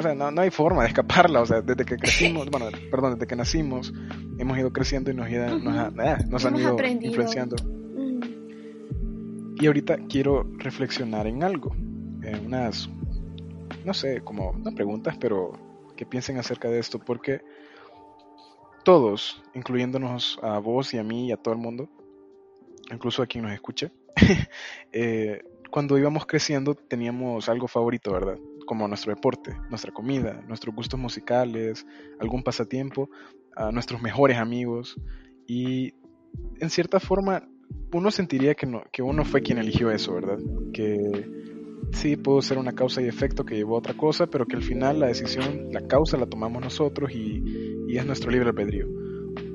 O 0.00 0.02
sea, 0.02 0.14
no, 0.14 0.30
no 0.30 0.40
hay 0.42 0.50
forma 0.50 0.82
de 0.82 0.88
escaparla. 0.88 1.40
O 1.40 1.46
sea, 1.46 1.60
desde 1.62 1.84
que 1.84 1.96
crecimos, 1.96 2.48
bueno, 2.50 2.66
perdón, 2.90 3.14
desde 3.14 3.26
que 3.26 3.36
nacimos, 3.36 3.92
hemos 4.38 4.58
ido 4.58 4.72
creciendo 4.72 5.10
y 5.10 5.14
nos, 5.14 5.28
ida- 5.30 5.56
nos, 5.58 5.74
ha- 5.76 5.92
ah, 5.98 6.18
nos 6.28 6.44
han 6.44 6.56
ido 6.56 6.72
aprendido. 6.74 7.10
influenciando. 7.10 7.56
Mm, 7.64 9.56
Y 9.60 9.66
ahorita 9.66 9.98
quiero 10.08 10.44
reflexionar 10.58 11.26
en 11.26 11.42
algo. 11.42 11.74
En 12.22 12.46
unas, 12.46 12.88
no 13.84 13.94
sé, 13.94 14.20
como 14.22 14.52
no 14.58 14.72
preguntas, 14.74 15.16
pero 15.18 15.52
que 15.96 16.04
piensen 16.06 16.38
acerca 16.38 16.68
de 16.68 16.78
esto. 16.78 16.98
Porque 16.98 17.40
todos, 18.84 19.42
incluyéndonos 19.54 20.38
a 20.42 20.58
vos 20.58 20.94
y 20.94 20.98
a 20.98 21.02
mí 21.02 21.28
y 21.28 21.32
a 21.32 21.36
todo 21.36 21.52
el 21.54 21.60
mundo, 21.60 21.88
incluso 22.92 23.22
a 23.22 23.26
quien 23.26 23.44
nos 23.44 23.52
escuche, 23.52 23.90
eh, 24.92 25.42
cuando 25.70 25.96
íbamos 25.98 26.26
creciendo 26.26 26.74
teníamos 26.74 27.48
algo 27.48 27.68
favorito, 27.68 28.12
¿verdad? 28.12 28.38
Como 28.70 28.86
nuestro 28.86 29.12
deporte, 29.12 29.56
nuestra 29.68 29.90
comida, 29.90 30.44
nuestros 30.46 30.72
gustos 30.72 31.00
musicales, 31.00 31.84
algún 32.20 32.44
pasatiempo, 32.44 33.10
a 33.56 33.72
nuestros 33.72 34.00
mejores 34.00 34.38
amigos 34.38 34.94
y 35.44 35.92
en 36.60 36.70
cierta 36.70 37.00
forma 37.00 37.48
uno 37.92 38.12
sentiría 38.12 38.54
que, 38.54 38.66
no, 38.66 38.84
que 38.92 39.02
uno 39.02 39.24
fue 39.24 39.42
quien 39.42 39.58
eligió 39.58 39.90
eso, 39.90 40.14
¿verdad? 40.14 40.38
Que 40.72 41.28
sí 41.90 42.16
pudo 42.16 42.42
ser 42.42 42.58
una 42.58 42.70
causa 42.70 43.02
y 43.02 43.08
efecto 43.08 43.44
que 43.44 43.56
llevó 43.56 43.74
a 43.74 43.78
otra 43.78 43.94
cosa, 43.94 44.28
pero 44.28 44.46
que 44.46 44.54
al 44.54 44.62
final 44.62 45.00
la 45.00 45.08
decisión, 45.08 45.72
la 45.72 45.88
causa 45.88 46.16
la 46.16 46.26
tomamos 46.26 46.62
nosotros 46.62 47.10
y, 47.12 47.42
y 47.88 47.98
es 47.98 48.06
nuestro 48.06 48.30
libre 48.30 48.50
albedrío. 48.50 48.86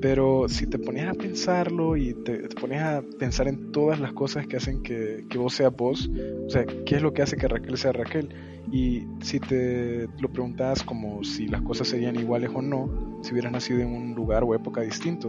Pero 0.08 0.48
si 0.48 0.68
te 0.68 0.78
ponías 0.78 1.08
a 1.08 1.14
pensarlo 1.14 1.96
y 1.96 2.14
te, 2.14 2.46
te 2.46 2.54
ponías 2.54 2.84
a 2.84 3.02
pensar 3.02 3.48
en 3.48 3.72
todas 3.72 3.98
las 3.98 4.12
cosas 4.12 4.46
que 4.46 4.56
hacen 4.56 4.80
que, 4.80 5.26
que, 5.28 5.36
vos 5.36 5.54
seas 5.54 5.74
vos, 5.76 6.08
o 6.46 6.48
sea, 6.48 6.64
¿qué 6.64 6.94
es 6.94 7.02
lo 7.02 7.12
que 7.12 7.22
hace 7.22 7.36
que 7.36 7.48
Raquel 7.48 7.76
sea 7.76 7.90
Raquel? 7.90 8.28
Y 8.70 9.02
si 9.20 9.40
te 9.40 10.06
lo 10.20 10.30
preguntas 10.30 10.84
como 10.84 11.24
si 11.24 11.48
las 11.48 11.60
cosas 11.62 11.88
serían 11.88 12.14
iguales 12.14 12.50
o 12.54 12.62
no, 12.62 13.18
si 13.22 13.32
hubieras 13.32 13.50
nacido 13.50 13.80
en 13.80 13.88
un 13.88 14.14
lugar 14.14 14.44
o 14.44 14.54
época 14.54 14.80
distinto. 14.82 15.28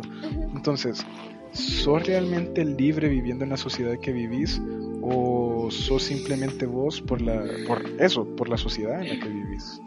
Entonces, 0.53 1.03
¿sos 1.53 2.05
realmente 2.05 2.63
libre 2.63 3.09
viviendo 3.09 3.45
en 3.45 3.49
la 3.49 3.57
sociedad 3.57 3.97
que 3.99 4.11
vivís? 4.11 4.61
¿O 5.01 5.69
sos 5.71 6.03
simplemente 6.03 6.67
vos 6.67 7.01
por, 7.01 7.19
la, 7.19 7.43
por 7.65 7.83
eso, 7.97 8.27
por 8.35 8.47
la 8.47 8.57
sociedad 8.57 9.01
en 9.01 9.09
la 9.09 9.25
que 9.25 9.27
vivís? 9.27 9.81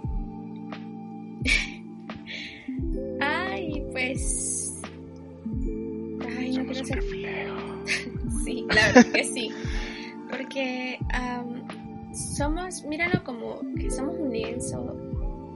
la 8.71 8.87
verdad 8.89 9.13
que 9.13 9.25
sí. 9.25 9.51
Porque 10.31 10.99
um, 11.19 12.15
somos, 12.15 12.85
míralo 12.85 13.23
como 13.25 13.61
que 13.79 13.91
somos 13.91 14.17
un 14.19 14.31
lienzo 14.31 14.97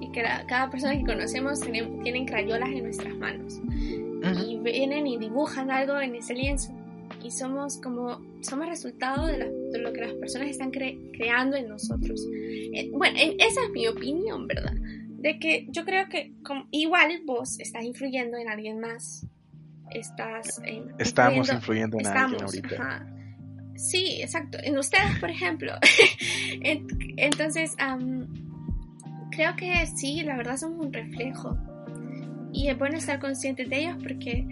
y 0.00 0.10
que 0.10 0.22
la, 0.22 0.44
cada 0.46 0.70
persona 0.70 0.96
que 0.96 1.04
conocemos 1.04 1.60
tiene, 1.60 1.82
tienen 2.02 2.26
crayolas 2.26 2.70
en 2.70 2.84
nuestras 2.84 3.14
manos. 3.16 3.60
Uh 3.64 4.26
-huh. 4.26 4.48
Y 4.48 4.58
vienen 4.58 5.06
y 5.06 5.18
dibujan 5.18 5.70
algo 5.70 6.00
en 6.00 6.14
ese 6.16 6.34
lienzo. 6.34 6.72
Y 7.22 7.30
somos 7.30 7.80
como, 7.80 8.20
somos 8.40 8.68
resultado 8.68 9.26
de, 9.26 9.38
la, 9.38 9.46
de 9.46 9.78
lo 9.78 9.92
que 9.92 10.00
las 10.00 10.12
personas 10.14 10.48
están 10.48 10.70
cre 10.70 10.98
creando 11.12 11.56
en 11.56 11.68
nosotros. 11.68 12.26
Eh, 12.32 12.90
bueno, 12.92 13.16
esa 13.16 13.62
es 13.62 13.70
mi 13.72 13.86
opinión, 13.86 14.46
¿verdad? 14.46 14.74
de 15.24 15.38
que 15.38 15.66
yo 15.70 15.86
creo 15.86 16.06
que 16.10 16.34
como, 16.44 16.68
igual 16.70 17.22
vos 17.24 17.58
estás 17.58 17.82
influyendo 17.82 18.36
en 18.36 18.50
alguien 18.50 18.78
más. 18.78 19.26
Estás. 19.90 20.60
Eh, 20.64 20.84
estamos 20.98 21.50
influyendo, 21.50 21.96
influyendo 21.96 21.98
en 21.98 22.06
estamos, 22.06 22.42
alguien 22.42 22.64
ahorita. 22.66 22.82
Ajá. 22.82 23.14
Sí, 23.76 24.20
exacto. 24.22 24.58
En 24.62 24.78
ustedes, 24.78 25.18
por 25.18 25.30
ejemplo. 25.30 25.72
Entonces, 26.60 27.76
um, 27.80 28.26
creo 29.30 29.56
que 29.56 29.86
sí, 29.86 30.22
la 30.22 30.36
verdad 30.36 30.56
somos 30.56 30.86
un 30.86 30.92
reflejo. 30.92 31.56
Y 32.52 32.68
es 32.68 32.78
bueno 32.78 32.98
estar 32.98 33.18
conscientes 33.18 33.68
de 33.68 33.78
ellos 33.78 33.96
porque 34.02 34.46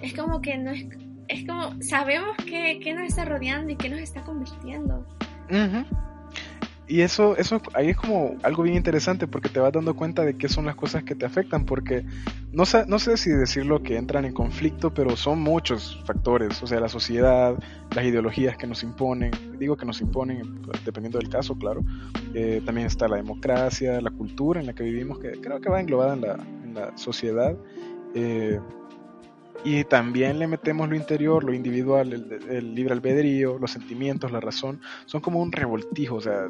es 0.00 0.14
como 0.14 0.40
que 0.40 0.56
no 0.58 0.70
es. 0.70 0.86
Es 1.28 1.46
como 1.46 1.80
sabemos 1.80 2.36
que, 2.44 2.78
que 2.80 2.92
nos 2.94 3.04
está 3.04 3.24
rodeando 3.24 3.72
y 3.72 3.76
que 3.76 3.88
nos 3.88 4.00
está 4.00 4.22
convirtiendo. 4.22 5.06
Uh 5.50 5.54
-huh. 5.54 6.11
Y 6.88 7.00
eso, 7.02 7.36
eso 7.36 7.60
ahí 7.74 7.90
es 7.90 7.96
como 7.96 8.36
algo 8.42 8.64
bien 8.64 8.76
interesante 8.76 9.26
porque 9.26 9.48
te 9.48 9.60
vas 9.60 9.72
dando 9.72 9.94
cuenta 9.94 10.24
de 10.24 10.36
qué 10.36 10.48
son 10.48 10.66
las 10.66 10.74
cosas 10.74 11.04
que 11.04 11.14
te 11.14 11.24
afectan, 11.24 11.64
porque 11.64 12.04
no 12.52 12.66
sé, 12.66 12.84
no 12.86 12.98
sé 12.98 13.16
si 13.16 13.30
decirlo 13.30 13.82
que 13.82 13.96
entran 13.96 14.24
en 14.24 14.34
conflicto, 14.34 14.92
pero 14.92 15.16
son 15.16 15.40
muchos 15.40 16.02
factores, 16.04 16.60
o 16.62 16.66
sea, 16.66 16.80
la 16.80 16.88
sociedad, 16.88 17.54
las 17.94 18.04
ideologías 18.04 18.56
que 18.56 18.66
nos 18.66 18.82
imponen, 18.82 19.30
digo 19.58 19.76
que 19.76 19.86
nos 19.86 20.00
imponen 20.00 20.62
dependiendo 20.84 21.18
del 21.18 21.28
caso, 21.28 21.56
claro, 21.56 21.82
eh, 22.34 22.60
también 22.66 22.88
está 22.88 23.06
la 23.06 23.16
democracia, 23.16 24.00
la 24.00 24.10
cultura 24.10 24.60
en 24.60 24.66
la 24.66 24.72
que 24.72 24.82
vivimos, 24.82 25.18
que 25.20 25.40
creo 25.40 25.60
que 25.60 25.70
va 25.70 25.80
englobada 25.80 26.14
en 26.14 26.20
la, 26.20 26.34
en 26.64 26.74
la 26.74 26.98
sociedad. 26.98 27.56
Eh, 28.14 28.58
y 29.64 29.84
también 29.84 30.38
le 30.38 30.46
metemos 30.46 30.88
lo 30.88 30.96
interior, 30.96 31.44
lo 31.44 31.54
individual, 31.54 32.12
el, 32.48 32.74
libre 32.74 32.94
albedrío, 32.94 33.58
los 33.58 33.70
sentimientos, 33.70 34.32
la 34.32 34.40
razón, 34.40 34.80
son 35.06 35.20
como 35.20 35.40
un 35.40 35.52
revoltijo, 35.52 36.16
o 36.16 36.20
sea, 36.20 36.48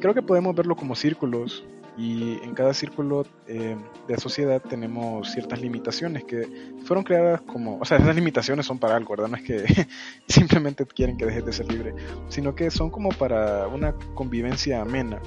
creo 0.00 0.14
que 0.14 0.22
podemos 0.22 0.54
verlo 0.54 0.74
como 0.74 0.94
círculos 0.96 1.64
y 1.96 2.40
en 2.42 2.54
cada 2.54 2.74
círculo 2.74 3.24
eh, 3.46 3.76
de 4.08 4.16
sociedad 4.18 4.60
tenemos 4.60 5.30
ciertas 5.30 5.60
limitaciones 5.60 6.24
que 6.24 6.48
fueron 6.84 7.04
creadas 7.04 7.40
como, 7.42 7.78
o 7.78 7.84
sea, 7.84 7.98
esas 7.98 8.16
limitaciones 8.16 8.66
son 8.66 8.78
para 8.78 8.96
algo, 8.96 9.10
¿verdad? 9.10 9.28
No 9.28 9.36
es 9.36 9.44
que 9.44 9.86
simplemente 10.26 10.84
quieren 10.86 11.16
que 11.16 11.26
dejes 11.26 11.46
de 11.46 11.52
ser 11.52 11.70
libre, 11.70 11.94
sino 12.28 12.54
que 12.54 12.70
son 12.70 12.90
como 12.90 13.10
para 13.10 13.68
una 13.68 13.94
convivencia 14.14 14.80
amena. 14.80 15.20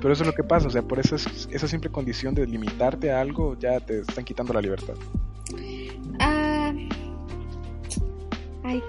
Pero 0.00 0.12
eso 0.12 0.22
es 0.22 0.26
lo 0.26 0.34
que 0.34 0.44
pasa, 0.44 0.68
o 0.68 0.70
sea, 0.70 0.82
por 0.82 0.98
esa, 0.98 1.16
esa 1.16 1.68
simple 1.68 1.90
condición 1.90 2.34
de 2.34 2.46
limitarte 2.46 3.10
a 3.10 3.20
algo 3.20 3.56
ya 3.58 3.80
te 3.80 4.00
están 4.00 4.24
quitando 4.24 4.52
la 4.52 4.60
libertad. 4.60 4.94
Uh, 5.52 6.88
ay, 8.62 8.82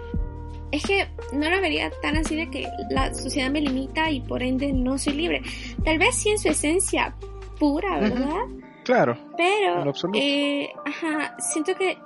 es 0.71 0.83
que 0.83 1.07
no 1.33 1.49
lo 1.49 1.61
vería 1.61 1.91
tan 2.01 2.17
así 2.17 2.35
de 2.35 2.49
que 2.49 2.67
la 2.89 3.13
sociedad 3.13 3.49
me 3.49 3.61
limita 3.61 4.11
y 4.11 4.21
por 4.21 4.43
ende 4.43 4.73
no 4.73 4.97
soy 4.97 5.13
libre. 5.13 5.41
Tal 5.83 5.97
vez 5.97 6.15
sí 6.15 6.29
en 6.29 6.39
su 6.39 6.49
esencia 6.49 7.15
pura, 7.59 7.99
¿verdad? 7.99 8.25
Uh 8.25 8.49
-huh. 8.49 8.63
Claro. 8.83 9.17
Pero, 9.35 9.93
eh, 10.13 10.69
ajá, 10.85 11.35
siento 11.39 11.75
que 11.75 11.97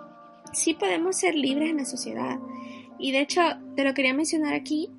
sí 0.52 0.74
podemos 0.74 1.16
ser 1.16 1.36
libres 1.36 1.70
en 1.70 1.78
la 1.78 1.86
sociedad. 1.86 2.40
Y 2.98 3.12
de 3.12 3.22
hecho, 3.22 3.42
te 3.76 3.84
lo 3.84 3.94
quería 3.94 4.14
mencionar 4.14 4.54
aquí, 4.54 4.90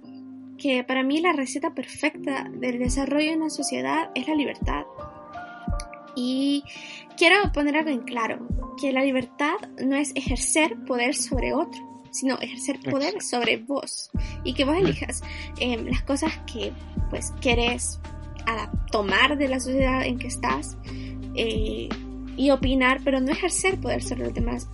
que 0.62 0.84
para 0.84 1.02
mí 1.02 1.20
la 1.20 1.32
receta 1.32 1.74
perfecta 1.74 2.48
del 2.52 2.78
desarrollo 2.78 3.32
en 3.32 3.40
la 3.40 3.50
sociedad 3.50 4.10
es 4.14 4.28
la 4.28 4.36
libertad. 4.36 4.84
Y 6.14 6.62
quiero 7.16 7.50
poner 7.52 7.76
algo 7.76 7.90
en 7.90 8.02
claro, 8.02 8.46
que 8.80 8.92
la 8.92 9.02
libertad 9.02 9.54
no 9.84 9.96
es 9.96 10.12
ejercer 10.14 10.76
poder 10.86 11.16
sobre 11.16 11.52
otro, 11.52 12.04
sino 12.12 12.38
ejercer 12.38 12.78
poder 12.80 13.22
sobre 13.22 13.56
vos. 13.56 14.10
Y 14.44 14.54
que 14.54 14.64
vos 14.64 14.76
elijas 14.76 15.22
eh, 15.58 15.82
las 15.82 16.02
cosas 16.02 16.32
que 16.52 16.72
pues 17.10 17.32
querés 17.40 17.98
tomar 18.90 19.38
de 19.38 19.48
la 19.48 19.58
sociedad 19.58 20.04
en 20.04 20.18
que 20.18 20.28
estás 20.28 20.76
eh, 21.34 21.88
y 22.36 22.50
opinar, 22.50 23.00
pero 23.04 23.20
no 23.20 23.32
ejercer 23.32 23.80
poder 23.80 24.02
sobre 24.02 24.24
los 24.24 24.34
demás. 24.34 24.68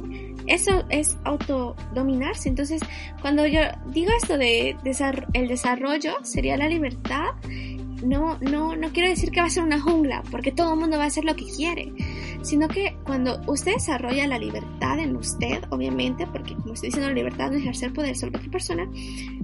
Eso 0.49 0.85
es 0.89 1.17
autodominarse. 1.25 2.49
Entonces, 2.49 2.81
cuando 3.21 3.47
yo 3.47 3.61
digo 3.93 4.11
esto 4.17 4.39
de 4.39 4.77
el 5.35 5.49
desarrollo, 5.49 6.17
sería 6.23 6.57
la 6.57 6.69
libertad 6.69 7.35
no, 8.05 8.39
no, 8.41 8.77
no 8.77 8.91
quiero 8.91 9.09
decir 9.09 9.31
que 9.31 9.41
va 9.41 9.47
a 9.47 9.51
ser 9.51 9.65
una 9.65 9.81
jungla, 9.81 10.23
porque 10.31 10.53
todo 10.53 10.75
el 10.75 10.81
mundo 10.81 10.99
va 10.99 11.05
a 11.05 11.07
hacer 11.07 11.25
lo 11.25 11.35
que 11.35 11.47
quiere, 11.47 11.93
sino 12.43 12.69
que 12.69 12.97
cuando 13.05 13.41
usted 13.47 13.75
desarrolla 13.75 14.27
la 14.27 14.39
libertad 14.39 14.99
en 14.99 15.17
usted, 15.17 15.63
obviamente, 15.71 16.27
porque 16.27 16.55
como 16.55 16.75
estoy 16.75 16.89
diciendo, 16.89 17.09
la 17.09 17.15
libertad 17.15 17.51
de 17.51 17.59
ejercer 17.59 17.93
poder 17.93 18.17
sobre 18.17 18.39
otra 18.39 18.51
persona, 18.51 18.89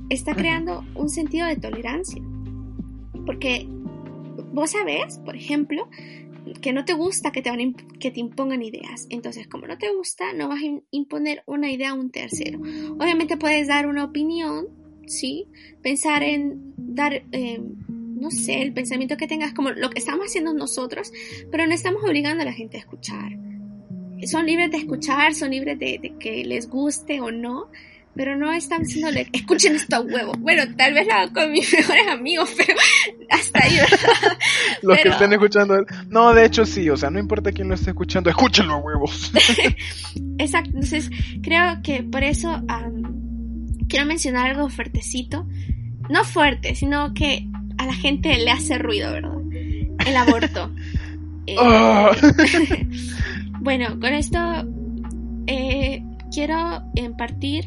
está 0.09 0.35
creando 0.35 0.85
un 0.95 1.09
sentido 1.09 1.47
de 1.47 1.57
tolerancia. 1.57 2.23
Porque 3.27 3.67
vos 4.53 4.71
sabés, 4.71 5.19
por 5.25 5.35
ejemplo, 5.35 5.89
que 6.61 6.73
no 6.73 6.85
te 6.85 6.93
gusta 6.93 7.33
que 7.33 7.43
te, 7.43 7.51
van 7.51 7.75
que 7.75 8.11
te 8.11 8.21
impongan 8.21 8.63
ideas. 8.63 9.07
Entonces, 9.11 9.47
como 9.49 9.67
no 9.67 9.79
te 9.79 9.91
gusta, 9.95 10.33
no 10.33 10.49
vas 10.49 10.61
a 10.63 10.83
imponer 10.91 11.43
una 11.47 11.71
idea 11.71 11.91
a 11.91 11.95
un 11.95 12.11
tercero. 12.11 12.61
Obviamente 12.99 13.37
puedes 13.37 13.69
dar 13.69 13.87
una 13.87 14.05
opinión, 14.05 14.69
¿sí? 15.07 15.47
Pensar 15.83 16.23
en 16.23 16.75
dar... 16.77 17.25
Eh, 17.33 17.61
no 18.15 18.31
sé, 18.31 18.63
el 18.63 18.73
pensamiento 18.73 19.19
que 19.19 19.27
tengas, 19.27 19.53
como 19.53 19.71
lo 19.73 19.91
que 19.91 19.99
estamos 19.99 20.27
haciendo 20.27 20.55
nosotros, 20.55 21.13
pero 21.51 21.67
no 21.67 21.75
estamos 21.75 22.03
obligando 22.05 22.41
a 22.41 22.47
la 22.47 22.55
gente 22.55 22.79
a 22.79 22.81
escuchar. 22.81 23.39
Son 24.25 24.47
libres 24.47 24.71
de 24.71 24.79
escuchar, 24.79 25.35
son 25.35 25.51
libres 25.51 25.79
de, 25.79 25.99
de 26.01 26.15
que 26.19 26.43
les 26.43 26.71
guste 26.71 27.21
o 27.21 27.31
no, 27.31 27.69
pero 28.15 28.37
no 28.37 28.53
están 28.53 28.83
diciéndole, 28.83 29.29
escuchen 29.33 29.75
esto 29.75 29.97
a 29.97 30.01
huevo. 30.01 30.33
Bueno, 30.39 30.63
tal 30.77 30.95
vez 30.95 31.07
lo 31.07 31.15
hago 31.15 31.33
con 31.33 31.53
mis 31.53 31.73
mejores 31.73 32.07
amigos, 32.09 32.51
pero 32.57 32.75
hasta 33.31 33.65
ahí, 33.65 33.77
¿verdad? 33.77 34.39
Los 34.83 34.97
pero... 34.97 35.03
que 35.03 35.09
estén 35.11 35.33
escuchando, 35.33 35.87
no, 36.09 36.33
de 36.33 36.45
hecho 36.45 36.65
sí, 36.65 36.89
o 36.91 36.97
sea, 36.97 37.11
no 37.11 37.19
importa 37.19 37.53
quién 37.53 37.69
lo 37.69 37.75
esté 37.75 37.91
escuchando, 37.91 38.31
escúchenlo 38.31 38.75
a 38.75 38.77
huevos. 38.79 39.33
Exacto, 40.39 40.71
entonces 40.71 41.11
creo 41.43 41.81
que 41.83 42.03
por 42.03 42.23
eso 42.23 42.51
um, 42.51 43.79
quiero 43.89 44.07
mencionar 44.07 44.51
algo 44.51 44.69
fuertecito. 44.69 45.47
No 46.11 46.23
fuerte, 46.23 46.75
sino 46.75 47.15
que 47.15 47.49
a 47.79 47.87
la 47.87 47.95
gente 47.95 48.37
le 48.37 48.51
hace 48.51 48.77
ruido, 48.79 49.11
¿verdad? 49.11 49.39
El 50.07 50.17
aborto. 50.17 50.71
eh, 51.47 51.57
oh. 51.59 52.11
bueno, 53.61 53.99
con 53.99 54.13
esto 54.13 54.39
eh, 55.47 56.03
quiero 56.31 56.83
partir 57.17 57.65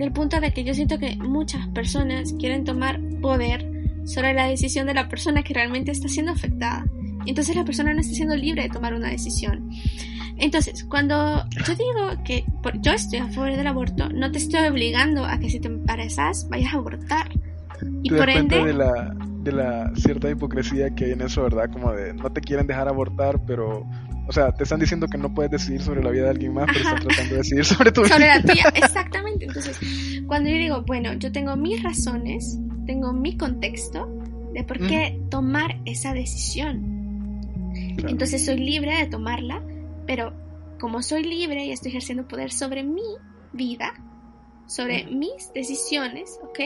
del 0.00 0.12
punto 0.12 0.40
de 0.40 0.52
que 0.52 0.64
yo 0.64 0.74
siento 0.74 0.98
que 0.98 1.16
muchas 1.16 1.66
personas 1.68 2.34
quieren 2.38 2.64
tomar 2.64 3.00
poder 3.20 3.70
sobre 4.04 4.34
la 4.34 4.46
decisión 4.46 4.86
de 4.86 4.94
la 4.94 5.08
persona 5.08 5.42
que 5.42 5.54
realmente 5.54 5.92
está 5.92 6.08
siendo 6.08 6.32
afectada. 6.32 6.84
Entonces 7.26 7.54
la 7.54 7.64
persona 7.64 7.92
no 7.92 8.00
está 8.00 8.14
siendo 8.14 8.34
libre 8.34 8.62
de 8.62 8.70
tomar 8.70 8.94
una 8.94 9.10
decisión. 9.10 9.70
Entonces, 10.38 10.84
cuando 10.84 11.44
yo 11.66 11.74
digo 11.74 12.24
que 12.24 12.44
yo 12.80 12.92
estoy 12.92 13.18
a 13.18 13.28
favor 13.28 13.54
del 13.54 13.66
aborto, 13.66 14.08
no 14.08 14.32
te 14.32 14.38
estoy 14.38 14.66
obligando 14.66 15.24
a 15.26 15.38
que 15.38 15.50
si 15.50 15.60
te 15.60 15.68
embarazas 15.68 16.48
vayas 16.48 16.72
a 16.72 16.78
abortar. 16.78 17.30
Y 18.02 18.10
por 18.10 18.28
ende... 18.30 18.64
De 18.64 18.72
la 18.72 19.14
de 19.42 19.52
la 19.52 19.90
cierta 19.94 20.30
hipocresía 20.30 20.94
que 20.94 21.06
hay 21.06 21.12
en 21.12 21.22
eso, 21.22 21.42
¿verdad? 21.42 21.70
Como 21.72 21.92
de 21.92 22.12
no 22.12 22.30
te 22.30 22.40
quieren 22.40 22.66
dejar 22.66 22.88
abortar, 22.88 23.40
pero 23.46 23.86
o 24.30 24.32
sea, 24.32 24.52
te 24.52 24.62
están 24.62 24.78
diciendo 24.78 25.08
que 25.08 25.18
no 25.18 25.34
puedes 25.34 25.50
decidir 25.50 25.82
sobre 25.82 26.04
la 26.04 26.10
vida 26.10 26.22
de 26.22 26.30
alguien 26.30 26.54
más, 26.54 26.66
pero 26.66 26.78
están 26.78 27.00
tratando 27.00 27.30
de 27.32 27.38
decidir 27.38 27.64
sobre 27.64 27.90
tu 27.90 28.02
vida. 28.02 28.14
sobre 28.14 28.28
la 28.28 28.40
tuya, 28.40 28.64
exactamente. 28.76 29.46
Entonces, 29.46 29.76
cuando 30.28 30.48
yo 30.48 30.56
digo, 30.56 30.82
bueno, 30.82 31.14
yo 31.14 31.32
tengo 31.32 31.56
mis 31.56 31.82
razones, 31.82 32.56
tengo 32.86 33.12
mi 33.12 33.36
contexto 33.36 34.06
de 34.54 34.62
por 34.62 34.78
qué 34.86 35.20
tomar 35.30 35.80
esa 35.84 36.14
decisión. 36.14 37.40
Claro. 37.96 38.08
Entonces 38.08 38.46
soy 38.46 38.58
libre 38.58 38.98
de 38.98 39.06
tomarla, 39.06 39.64
pero 40.06 40.32
como 40.78 41.02
soy 41.02 41.24
libre 41.24 41.64
y 41.64 41.72
estoy 41.72 41.90
ejerciendo 41.90 42.28
poder 42.28 42.52
sobre 42.52 42.84
mi 42.84 43.16
vida, 43.52 43.94
sobre 44.68 45.06
mis 45.06 45.52
decisiones, 45.54 46.38
¿ok? 46.44 46.60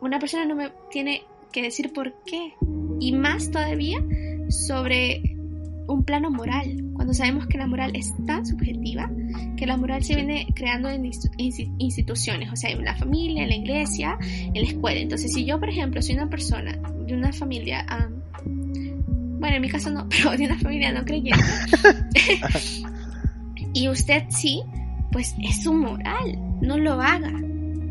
Una 0.00 0.20
persona 0.20 0.44
no 0.44 0.54
me 0.54 0.70
tiene 0.92 1.24
que 1.50 1.60
decir 1.60 1.92
por 1.92 2.14
qué. 2.24 2.54
Y 3.00 3.10
más 3.10 3.50
todavía 3.50 3.98
sobre 4.48 5.33
un 5.86 6.04
plano 6.04 6.30
moral, 6.30 6.82
cuando 6.94 7.12
sabemos 7.12 7.46
que 7.46 7.58
la 7.58 7.66
moral 7.66 7.92
es 7.94 8.12
tan 8.26 8.44
subjetiva, 8.46 9.10
que 9.56 9.66
la 9.66 9.76
moral 9.76 10.02
se 10.02 10.14
viene 10.14 10.46
creando 10.54 10.88
en 10.88 11.10
instituciones, 11.78 12.52
o 12.52 12.56
sea, 12.56 12.70
en 12.70 12.84
la 12.84 12.94
familia, 12.96 13.42
en 13.42 13.48
la 13.50 13.56
iglesia, 13.56 14.18
en 14.20 14.54
la 14.54 14.68
escuela. 14.68 15.00
Entonces, 15.00 15.32
si 15.32 15.44
yo, 15.44 15.58
por 15.58 15.68
ejemplo, 15.68 16.00
soy 16.02 16.14
una 16.14 16.28
persona 16.28 16.78
de 17.06 17.14
una 17.14 17.32
familia, 17.32 17.84
am, 17.88 18.22
bueno, 19.40 19.56
en 19.56 19.62
mi 19.62 19.68
caso 19.68 19.90
no, 19.90 20.08
pero 20.08 20.30
de 20.30 20.46
una 20.46 20.58
familia 20.58 20.92
no 20.92 21.04
creyente, 21.04 21.44
y 23.74 23.88
usted 23.88 24.24
sí, 24.30 24.62
pues 25.12 25.34
es 25.42 25.62
su 25.62 25.72
moral, 25.72 26.38
no 26.60 26.78
lo 26.78 27.00
haga. 27.00 27.32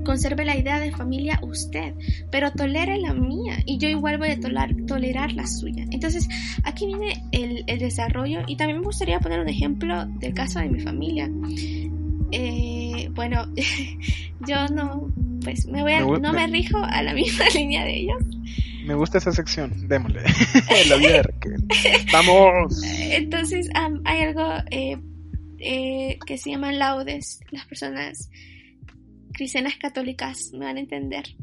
Conserve 0.03 0.45
la 0.45 0.57
idea 0.57 0.79
de 0.79 0.91
familia 0.91 1.39
usted, 1.41 1.93
pero 2.31 2.51
tolere 2.51 2.97
la 2.97 3.13
mía 3.13 3.59
y 3.65 3.77
yo 3.77 3.87
igual 3.89 4.17
voy 4.17 4.29
a 4.29 4.39
tolar- 4.39 4.75
tolerar 4.85 5.31
la 5.33 5.47
suya. 5.47 5.85
Entonces, 5.91 6.27
aquí 6.63 6.85
viene 6.87 7.23
el, 7.31 7.63
el 7.67 7.79
desarrollo 7.79 8.41
y 8.47 8.55
también 8.57 8.79
me 8.79 8.85
gustaría 8.85 9.19
poner 9.19 9.39
un 9.39 9.49
ejemplo 9.49 10.05
del 10.19 10.33
caso 10.33 10.59
de 10.59 10.69
mi 10.69 10.79
familia. 10.81 11.29
Eh, 12.31 13.09
bueno, 13.13 13.45
yo 14.47 14.67
no, 14.67 15.11
pues 15.43 15.65
me 15.67 15.81
voy 15.81 15.93
a, 15.93 16.05
Me 16.05 16.19
no 16.19 16.33
me 16.33 16.47
rijo 16.47 16.77
a 16.77 17.01
la 17.03 17.13
misma 17.15 17.45
línea 17.53 17.83
de 17.85 17.95
ellos. 17.95 18.23
Me 18.85 18.95
gusta 18.95 19.17
esa 19.19 19.31
sección, 19.31 19.87
démosle. 19.87 20.21
la 20.89 20.95
vida 20.97 21.09
de 21.13 21.23
Raquel. 21.23 21.55
¡Vamos! 22.11 22.81
Entonces, 22.83 23.69
am, 23.75 24.01
hay 24.03 24.21
algo 24.23 24.45
eh, 24.71 24.97
eh, 25.59 26.17
que 26.25 26.37
se 26.37 26.49
llaman 26.51 26.79
laudes. 26.79 27.39
Las 27.51 27.65
personas 27.65 28.29
cristianas 29.33 29.75
católicas 29.77 30.51
me 30.53 30.65
van 30.65 30.77
a 30.77 30.79
entender. 30.79 31.35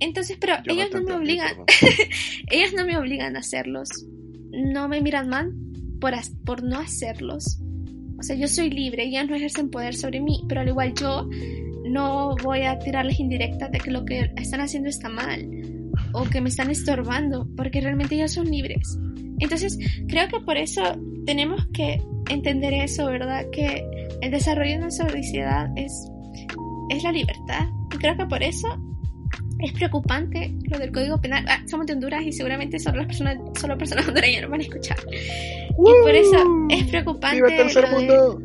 Entonces, 0.00 0.38
pero 0.40 0.54
Yo 0.64 0.72
ellos 0.72 0.90
no, 0.92 1.02
me 1.02 1.12
obligan, 1.14 1.56
ellos 2.50 2.72
no 2.74 2.84
me 2.86 2.96
obligan 2.96 3.36
a 3.36 3.40
hacerlos. 3.40 3.88
No 4.50 4.88
me 4.88 5.00
miran 5.00 5.28
mal 5.28 5.52
por, 6.00 6.14
por 6.44 6.62
no 6.62 6.78
hacerlos. 6.78 7.60
O 8.18 8.22
sea, 8.22 8.36
yo 8.36 8.48
soy 8.48 8.70
libre, 8.70 9.04
ellos 9.04 9.28
no 9.28 9.36
ejercen 9.36 9.70
poder 9.70 9.94
sobre 9.94 10.20
mí, 10.20 10.42
pero 10.48 10.62
al 10.62 10.68
igual 10.68 10.94
yo 10.94 11.28
no 11.90 12.34
voy 12.42 12.62
a 12.62 12.78
tirarles 12.78 13.18
indirectas 13.18 13.70
de 13.70 13.78
que 13.78 13.90
lo 13.90 14.04
que 14.04 14.30
están 14.36 14.60
haciendo 14.60 14.88
está 14.88 15.08
mal 15.08 15.48
o 16.12 16.24
que 16.24 16.40
me 16.40 16.48
están 16.48 16.70
estorbando, 16.70 17.48
porque 17.56 17.80
realmente 17.80 18.14
ellos 18.14 18.32
son 18.32 18.50
libres. 18.50 18.98
Entonces, 19.38 19.78
creo 20.08 20.28
que 20.28 20.40
por 20.40 20.56
eso 20.56 20.82
tenemos 21.24 21.66
que 21.72 22.02
entender 22.28 22.74
eso, 22.74 23.06
¿verdad? 23.06 23.46
Que 23.52 23.84
el 24.20 24.30
desarrollo 24.30 24.72
de 24.72 24.78
nuestra 24.78 25.08
sociedad 25.08 25.70
es, 25.76 25.92
es 26.90 27.02
la 27.02 27.12
libertad. 27.12 27.68
Y 27.94 27.96
creo 27.98 28.16
que 28.16 28.26
por 28.26 28.42
eso 28.42 28.68
es 29.60 29.72
preocupante 29.72 30.54
lo 30.70 30.78
del 30.78 30.92
Código 30.92 31.20
Penal. 31.20 31.44
Ah, 31.48 31.60
somos 31.66 31.86
de 31.86 31.92
Honduras 31.94 32.22
y 32.24 32.32
seguramente 32.32 32.78
solo 32.78 32.98
las 32.98 33.06
personas, 33.06 33.38
solo 33.58 33.76
personas 33.78 34.06
hondureñas 34.08 34.42
nos 34.42 34.50
van 34.50 34.60
a 34.60 34.64
escuchar. 34.64 34.98
Y 35.10 36.02
por 36.02 36.14
eso 36.14 36.36
es 36.70 36.84
preocupante 36.88 37.36
¡Viva 37.36 37.48
el 37.48 37.56
tercer 37.56 37.82
lo 37.90 37.98
del- 37.98 38.08
mundo! 38.08 38.42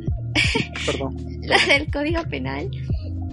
Perdón. 0.85 1.15
la 1.43 1.57
del 1.67 1.91
Código 1.91 2.21
Penal, 2.29 2.69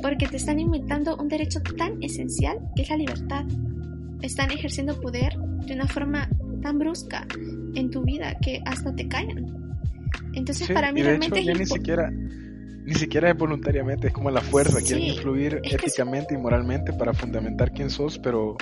porque 0.00 0.26
te 0.28 0.36
están 0.36 0.58
inventando 0.60 1.16
un 1.16 1.28
derecho 1.28 1.60
tan 1.76 2.02
esencial 2.02 2.58
que 2.76 2.82
es 2.82 2.90
la 2.90 2.96
libertad. 2.96 3.44
Están 4.22 4.50
ejerciendo 4.52 5.00
poder 5.00 5.34
de 5.66 5.74
una 5.74 5.86
forma 5.88 6.28
tan 6.62 6.78
brusca 6.78 7.26
en 7.74 7.90
tu 7.90 8.02
vida 8.04 8.36
que 8.40 8.60
hasta 8.64 8.94
te 8.94 9.08
callan. 9.08 9.46
Entonces, 10.34 10.68
Sí, 10.68 10.72
para 10.72 10.92
mí 10.92 11.02
realmente 11.02 11.40
hecho, 11.40 11.50
es 11.52 11.58
ni 11.58 11.66
siquiera, 11.66 12.12
ni 12.84 12.94
siquiera 12.94 13.30
es 13.30 13.36
voluntariamente, 13.36 14.08
es 14.08 14.12
como 14.12 14.30
la 14.30 14.40
fuerza. 14.40 14.80
Sí, 14.80 14.86
quieren 14.86 15.04
influir 15.04 15.60
es 15.62 15.74
éticamente 15.74 16.34
y 16.34 16.38
moralmente 16.38 16.92
para 16.92 17.12
fundamentar 17.12 17.72
quién 17.72 17.90
sos, 17.90 18.18
pero 18.18 18.56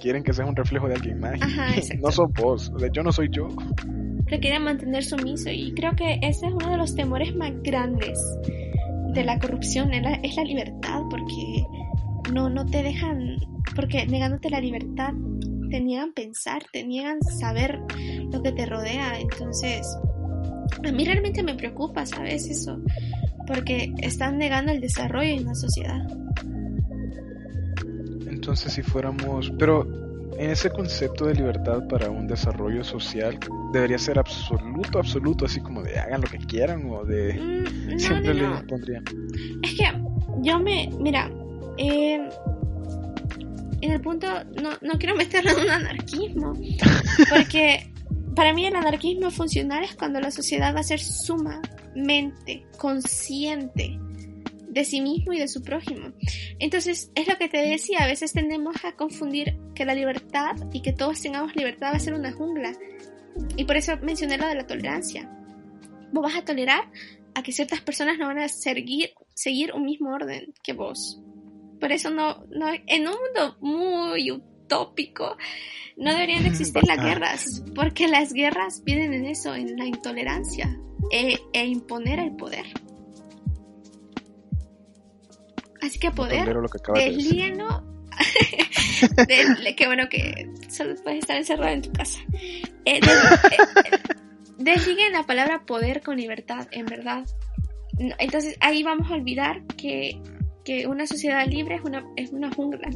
quieren 0.00 0.22
que 0.22 0.32
seas 0.32 0.48
un 0.48 0.56
reflejo 0.56 0.88
de 0.88 0.94
alguien 0.94 1.20
más. 1.20 1.40
Ajá, 1.40 1.74
no 2.00 2.10
sos 2.10 2.32
vos, 2.32 2.72
o 2.74 2.78
sea, 2.78 2.90
yo 2.92 3.02
no 3.02 3.12
soy 3.12 3.28
yo. 3.30 3.48
te 4.28 4.40
quieren 4.40 4.62
mantener 4.62 5.04
sumiso 5.04 5.50
y 5.50 5.72
creo 5.74 5.94
que 5.94 6.18
ese 6.22 6.46
es 6.46 6.52
uno 6.52 6.70
de 6.70 6.76
los 6.76 6.94
temores 6.94 7.34
más 7.34 7.52
grandes 7.62 8.18
de 9.14 9.24
la 9.24 9.38
corrupción, 9.38 9.92
es 9.92 10.02
la, 10.02 10.14
es 10.16 10.36
la 10.36 10.44
libertad, 10.44 11.02
porque 11.10 11.64
no, 12.32 12.50
no 12.50 12.66
te 12.66 12.82
dejan, 12.82 13.36
porque 13.74 14.06
negándote 14.06 14.50
la 14.50 14.60
libertad 14.60 15.12
te 15.70 15.80
niegan 15.80 16.12
pensar, 16.12 16.62
te 16.72 16.84
niegan 16.84 17.20
saber 17.22 17.80
lo 18.30 18.42
que 18.42 18.52
te 18.52 18.66
rodea, 18.66 19.18
entonces 19.18 19.86
a 20.84 20.92
mí 20.92 21.04
realmente 21.04 21.42
me 21.42 21.54
preocupa, 21.54 22.06
¿sabes? 22.06 22.48
Eso, 22.48 22.78
porque 23.46 23.94
están 23.98 24.38
negando 24.38 24.72
el 24.72 24.80
desarrollo 24.80 25.30
en 25.30 25.44
la 25.44 25.54
sociedad. 25.54 26.06
Entonces, 28.26 28.72
si 28.72 28.82
fuéramos. 28.82 29.52
Pero 29.58 29.86
en 30.38 30.50
ese 30.50 30.70
concepto 30.70 31.26
de 31.26 31.34
libertad 31.34 31.86
para 31.88 32.10
un 32.10 32.26
desarrollo 32.26 32.84
social, 32.84 33.38
debería 33.72 33.98
ser 33.98 34.18
absoluto, 34.18 34.98
absoluto, 34.98 35.46
así 35.46 35.60
como 35.60 35.82
de 35.82 35.98
hagan 35.98 36.20
lo 36.20 36.28
que 36.28 36.38
quieran 36.38 36.90
o 36.90 37.04
de. 37.04 37.34
Mm, 37.34 37.88
no, 37.92 37.98
Siempre 37.98 38.34
no, 38.34 38.40
le 38.40 38.48
no. 38.48 38.66
pondría. 38.66 39.02
Es 39.62 39.74
que 39.74 39.84
yo 40.42 40.60
me, 40.60 40.90
mira, 41.00 41.30
eh, 41.78 42.28
en 43.80 43.90
el 43.90 44.00
punto, 44.00 44.26
no, 44.62 44.70
no 44.80 44.98
quiero 44.98 45.16
meterlo 45.16 45.50
en 45.52 45.64
un 45.64 45.70
anarquismo, 45.70 46.52
porque 47.30 47.92
para 48.34 48.52
mí 48.52 48.66
el 48.66 48.76
anarquismo 48.76 49.30
funcional 49.30 49.84
es 49.84 49.94
cuando 49.94 50.20
la 50.20 50.30
sociedad 50.30 50.74
va 50.74 50.80
a 50.80 50.84
ser 50.84 51.00
sumamente 51.96 52.66
consciente 52.78 53.98
de 54.68 54.84
sí 54.84 55.00
mismo 55.00 55.32
y 55.32 55.38
de 55.38 55.48
su 55.48 55.62
prójimo. 55.62 56.12
Entonces, 56.58 57.10
es 57.14 57.26
lo 57.26 57.36
que 57.36 57.48
te 57.48 57.58
decía, 57.58 58.00
a 58.00 58.06
veces 58.06 58.32
tendemos 58.32 58.76
a 58.84 58.92
confundir 58.92 59.56
que 59.74 59.86
la 59.86 59.94
libertad 59.94 60.54
y 60.72 60.82
que 60.82 60.92
todos 60.92 61.20
tengamos 61.20 61.56
libertad 61.56 61.92
va 61.92 61.96
a 61.96 62.00
ser 62.00 62.14
una 62.14 62.32
jungla. 62.32 62.72
Y 63.56 63.64
por 63.64 63.76
eso 63.76 63.96
mencioné 64.02 64.36
lo 64.36 64.46
de 64.46 64.54
la 64.54 64.66
tolerancia. 64.66 65.30
Vos 66.12 66.22
vas 66.22 66.36
a 66.36 66.44
tolerar 66.44 66.90
a 67.34 67.42
que 67.42 67.52
ciertas 67.52 67.80
personas 67.80 68.18
no 68.18 68.26
van 68.26 68.38
a 68.38 68.48
seguir, 68.48 69.12
seguir 69.34 69.72
un 69.72 69.84
mismo 69.84 70.10
orden 70.10 70.52
que 70.62 70.74
vos. 70.74 71.20
Por 71.80 71.92
eso 71.92 72.10
no, 72.10 72.44
no, 72.50 72.68
en 72.86 73.08
un 73.08 73.14
mundo 73.14 73.56
muy 73.60 74.30
utópico, 74.66 75.36
no 75.96 76.12
deberían 76.12 76.42
de 76.42 76.48
existir 76.50 76.82
las 76.86 76.98
guerras, 76.98 77.62
porque 77.74 78.08
las 78.08 78.32
guerras 78.32 78.82
vienen 78.84 79.14
en 79.14 79.24
eso, 79.26 79.54
en 79.54 79.76
la 79.76 79.86
intolerancia 79.86 80.76
e, 81.10 81.38
e 81.52 81.64
imponer 81.66 82.18
el 82.18 82.34
poder. 82.36 82.66
Así 85.82 85.98
que 85.98 86.10
poder, 86.10 86.48
lo 86.48 86.68
que 86.68 86.78
acabas 86.78 87.02
de 87.04 87.10
decir. 87.10 87.22
deslíguenlo. 87.24 87.84
de, 89.62 89.74
qué 89.76 89.86
bueno 89.86 90.08
que 90.08 90.50
solo 90.68 90.94
puedes 91.02 91.20
estar 91.20 91.36
encerrado 91.36 91.72
en 91.72 91.82
tu 91.82 91.92
casa. 91.92 92.18
Eh, 92.84 93.00
des- 93.00 93.52
eh, 93.52 93.98
desliguen 94.58 95.12
la 95.12 95.24
palabra 95.24 95.64
poder 95.66 96.02
con 96.02 96.16
libertad, 96.16 96.66
en 96.72 96.86
verdad. 96.86 97.24
Entonces 98.18 98.56
ahí 98.60 98.82
vamos 98.82 99.10
a 99.10 99.14
olvidar 99.14 99.64
que, 99.76 100.20
que 100.64 100.86
una 100.86 101.06
sociedad 101.06 101.46
libre 101.46 101.76
es 101.76 101.82
una, 101.84 102.04
es 102.16 102.30
una 102.32 102.50
jungla. 102.52 102.88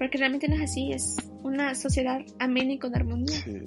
Porque 0.00 0.18
realmente 0.18 0.48
no 0.48 0.56
es 0.56 0.62
así, 0.62 0.90
es 0.92 1.16
una 1.44 1.76
sociedad 1.76 2.20
amena 2.40 2.72
y 2.72 2.78
con 2.78 2.96
armonía. 2.96 3.36
Sí. 3.38 3.66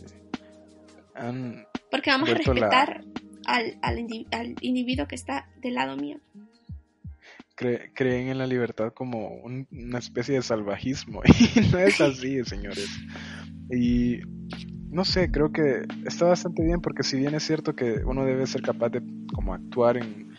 Han- 1.15 1.65
Porque 1.91 2.09
vamos 2.09 2.27
a 2.27 2.31
la- 2.33 2.37
respetar 2.39 3.03
al, 3.45 3.77
al, 3.81 3.97
indi- 3.99 4.27
al 4.31 4.55
individuo 4.61 5.07
que 5.07 5.15
está 5.15 5.47
del 5.61 5.75
lado 5.75 5.95
mío. 5.95 6.17
cre- 7.55 7.91
creen 7.93 8.29
en 8.29 8.39
la 8.39 8.47
libertad 8.47 8.91
como 8.93 9.27
un- 9.35 9.67
una 9.71 9.99
especie 9.99 10.33
de 10.35 10.41
salvajismo 10.41 11.21
y 11.55 11.59
no 11.71 11.77
es 11.79 12.01
así, 12.01 12.43
señores. 12.43 12.89
Y 13.71 14.21
no 14.89 15.05
sé, 15.05 15.29
creo 15.31 15.51
que 15.51 15.83
está 16.05 16.25
bastante 16.25 16.63
bien 16.63 16.81
porque 16.81 17.03
si 17.03 17.17
bien 17.17 17.35
es 17.35 17.43
cierto 17.43 17.75
que 17.75 18.01
uno 18.05 18.25
debe 18.25 18.47
ser 18.47 18.63
capaz 18.63 18.89
de 18.89 19.03
como 19.33 19.53
actuar 19.53 19.97
en, 19.97 20.32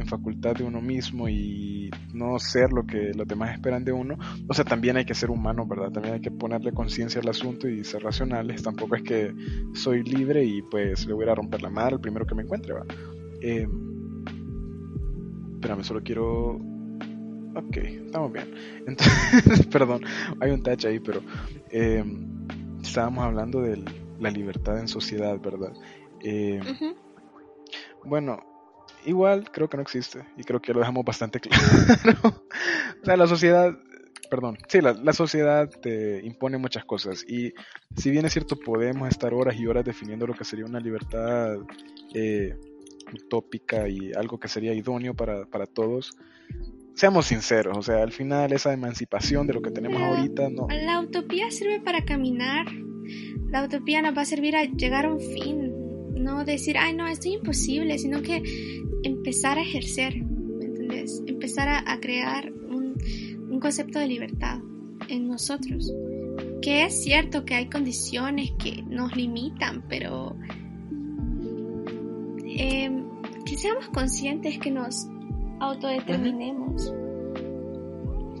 en 0.00 0.06
facultad 0.06 0.54
de 0.56 0.64
uno 0.64 0.80
mismo 0.80 1.28
y 1.28 1.90
no 2.14 2.38
ser 2.38 2.72
lo 2.72 2.84
que 2.86 3.12
los 3.14 3.26
demás 3.26 3.52
esperan 3.54 3.84
de 3.84 3.92
uno, 3.92 4.16
o 4.48 4.54
sea, 4.54 4.64
también 4.64 4.96
hay 4.96 5.04
que 5.04 5.14
ser 5.14 5.30
humano, 5.30 5.66
¿verdad? 5.66 5.90
También 5.90 6.14
hay 6.14 6.20
que 6.20 6.30
ponerle 6.30 6.72
conciencia 6.72 7.20
al 7.20 7.28
asunto 7.28 7.68
y 7.68 7.84
ser 7.84 8.02
racionales. 8.02 8.62
Tampoco 8.62 8.96
es 8.96 9.02
que 9.02 9.32
soy 9.74 10.02
libre 10.02 10.44
y 10.44 10.62
pues 10.62 11.06
le 11.06 11.12
voy 11.14 11.28
a 11.28 11.34
romper 11.34 11.62
la 11.62 11.70
madre 11.70 11.94
al 11.94 12.00
primero 12.00 12.26
que 12.26 12.34
me 12.34 12.42
encuentre, 12.42 12.72
¿va? 12.74 12.84
Eh, 13.42 13.66
Espérame, 15.54 15.84
solo 15.84 16.02
quiero. 16.02 16.52
Ok, 17.54 17.76
estamos 17.76 18.32
bien. 18.32 18.50
Entonces, 18.86 19.66
perdón, 19.72 20.02
hay 20.40 20.50
un 20.50 20.62
touch 20.62 20.86
ahí, 20.86 21.00
pero. 21.00 21.20
eh, 21.70 22.04
estábamos 22.82 23.24
hablando 23.24 23.60
de 23.60 23.82
la 24.18 24.30
libertad 24.30 24.78
en 24.78 24.88
sociedad, 24.88 25.38
¿verdad? 25.40 25.72
Eh. 26.24 26.60
Bueno, 28.04 28.38
igual 29.06 29.50
creo 29.50 29.68
que 29.68 29.76
no 29.76 29.82
existe 29.82 30.24
y 30.36 30.44
creo 30.44 30.60
que 30.60 30.72
lo 30.72 30.80
dejamos 30.80 31.04
bastante 31.04 31.40
claro. 32.02 32.18
o 32.24 33.04
sea, 33.04 33.16
la 33.16 33.26
sociedad, 33.26 33.76
perdón, 34.30 34.58
sí, 34.68 34.80
la, 34.80 34.92
la 34.92 35.12
sociedad 35.12 35.68
te 35.68 36.24
impone 36.24 36.58
muchas 36.58 36.84
cosas 36.84 37.24
y 37.28 37.52
si 37.96 38.10
bien 38.10 38.26
es 38.26 38.32
cierto 38.32 38.56
podemos 38.56 39.08
estar 39.08 39.34
horas 39.34 39.56
y 39.58 39.66
horas 39.66 39.84
definiendo 39.84 40.26
lo 40.26 40.34
que 40.34 40.44
sería 40.44 40.64
una 40.64 40.80
libertad 40.80 41.56
eh, 42.14 42.56
utópica 43.12 43.88
y 43.88 44.12
algo 44.12 44.38
que 44.38 44.48
sería 44.48 44.74
idóneo 44.74 45.14
para, 45.14 45.46
para 45.46 45.66
todos, 45.66 46.16
seamos 46.94 47.26
sinceros, 47.26 47.76
o 47.76 47.82
sea, 47.82 48.02
al 48.02 48.12
final 48.12 48.52
esa 48.52 48.72
emancipación 48.72 49.46
de 49.46 49.54
lo 49.54 49.62
que 49.62 49.70
tenemos 49.70 50.00
Pero 50.00 50.16
ahorita 50.16 50.50
no... 50.50 50.68
La 50.68 51.00
utopía 51.00 51.50
sirve 51.50 51.80
para 51.80 52.04
caminar. 52.04 52.66
La 53.50 53.64
utopía 53.64 54.02
nos 54.02 54.16
va 54.16 54.22
a 54.22 54.26
servir 54.26 54.56
a 54.56 54.64
llegar 54.64 55.06
a 55.06 55.12
un 55.14 55.20
fin. 55.20 55.72
No 56.14 56.44
decir, 56.44 56.76
ay, 56.78 56.94
no, 56.94 57.06
esto 57.06 57.28
es 57.28 57.36
imposible, 57.36 57.98
sino 57.98 58.20
que 58.22 58.42
empezar 59.20 59.58
a 59.58 59.62
ejercer, 59.62 60.16
¿me 60.24 60.64
entiendes? 60.64 61.22
Empezar 61.26 61.68
a, 61.68 61.92
a 61.92 62.00
crear 62.00 62.50
un, 62.52 62.96
un 63.50 63.60
concepto 63.60 63.98
de 63.98 64.06
libertad 64.08 64.58
en 65.08 65.28
nosotros. 65.28 65.92
Que 66.62 66.84
es 66.86 67.02
cierto 67.02 67.44
que 67.44 67.54
hay 67.54 67.68
condiciones 67.68 68.52
que 68.58 68.82
nos 68.82 69.14
limitan, 69.14 69.82
pero 69.88 70.36
eh, 72.46 72.90
que 73.44 73.56
seamos 73.56 73.88
conscientes 73.88 74.58
que 74.58 74.70
nos 74.70 75.06
autodeterminemos. 75.60 76.92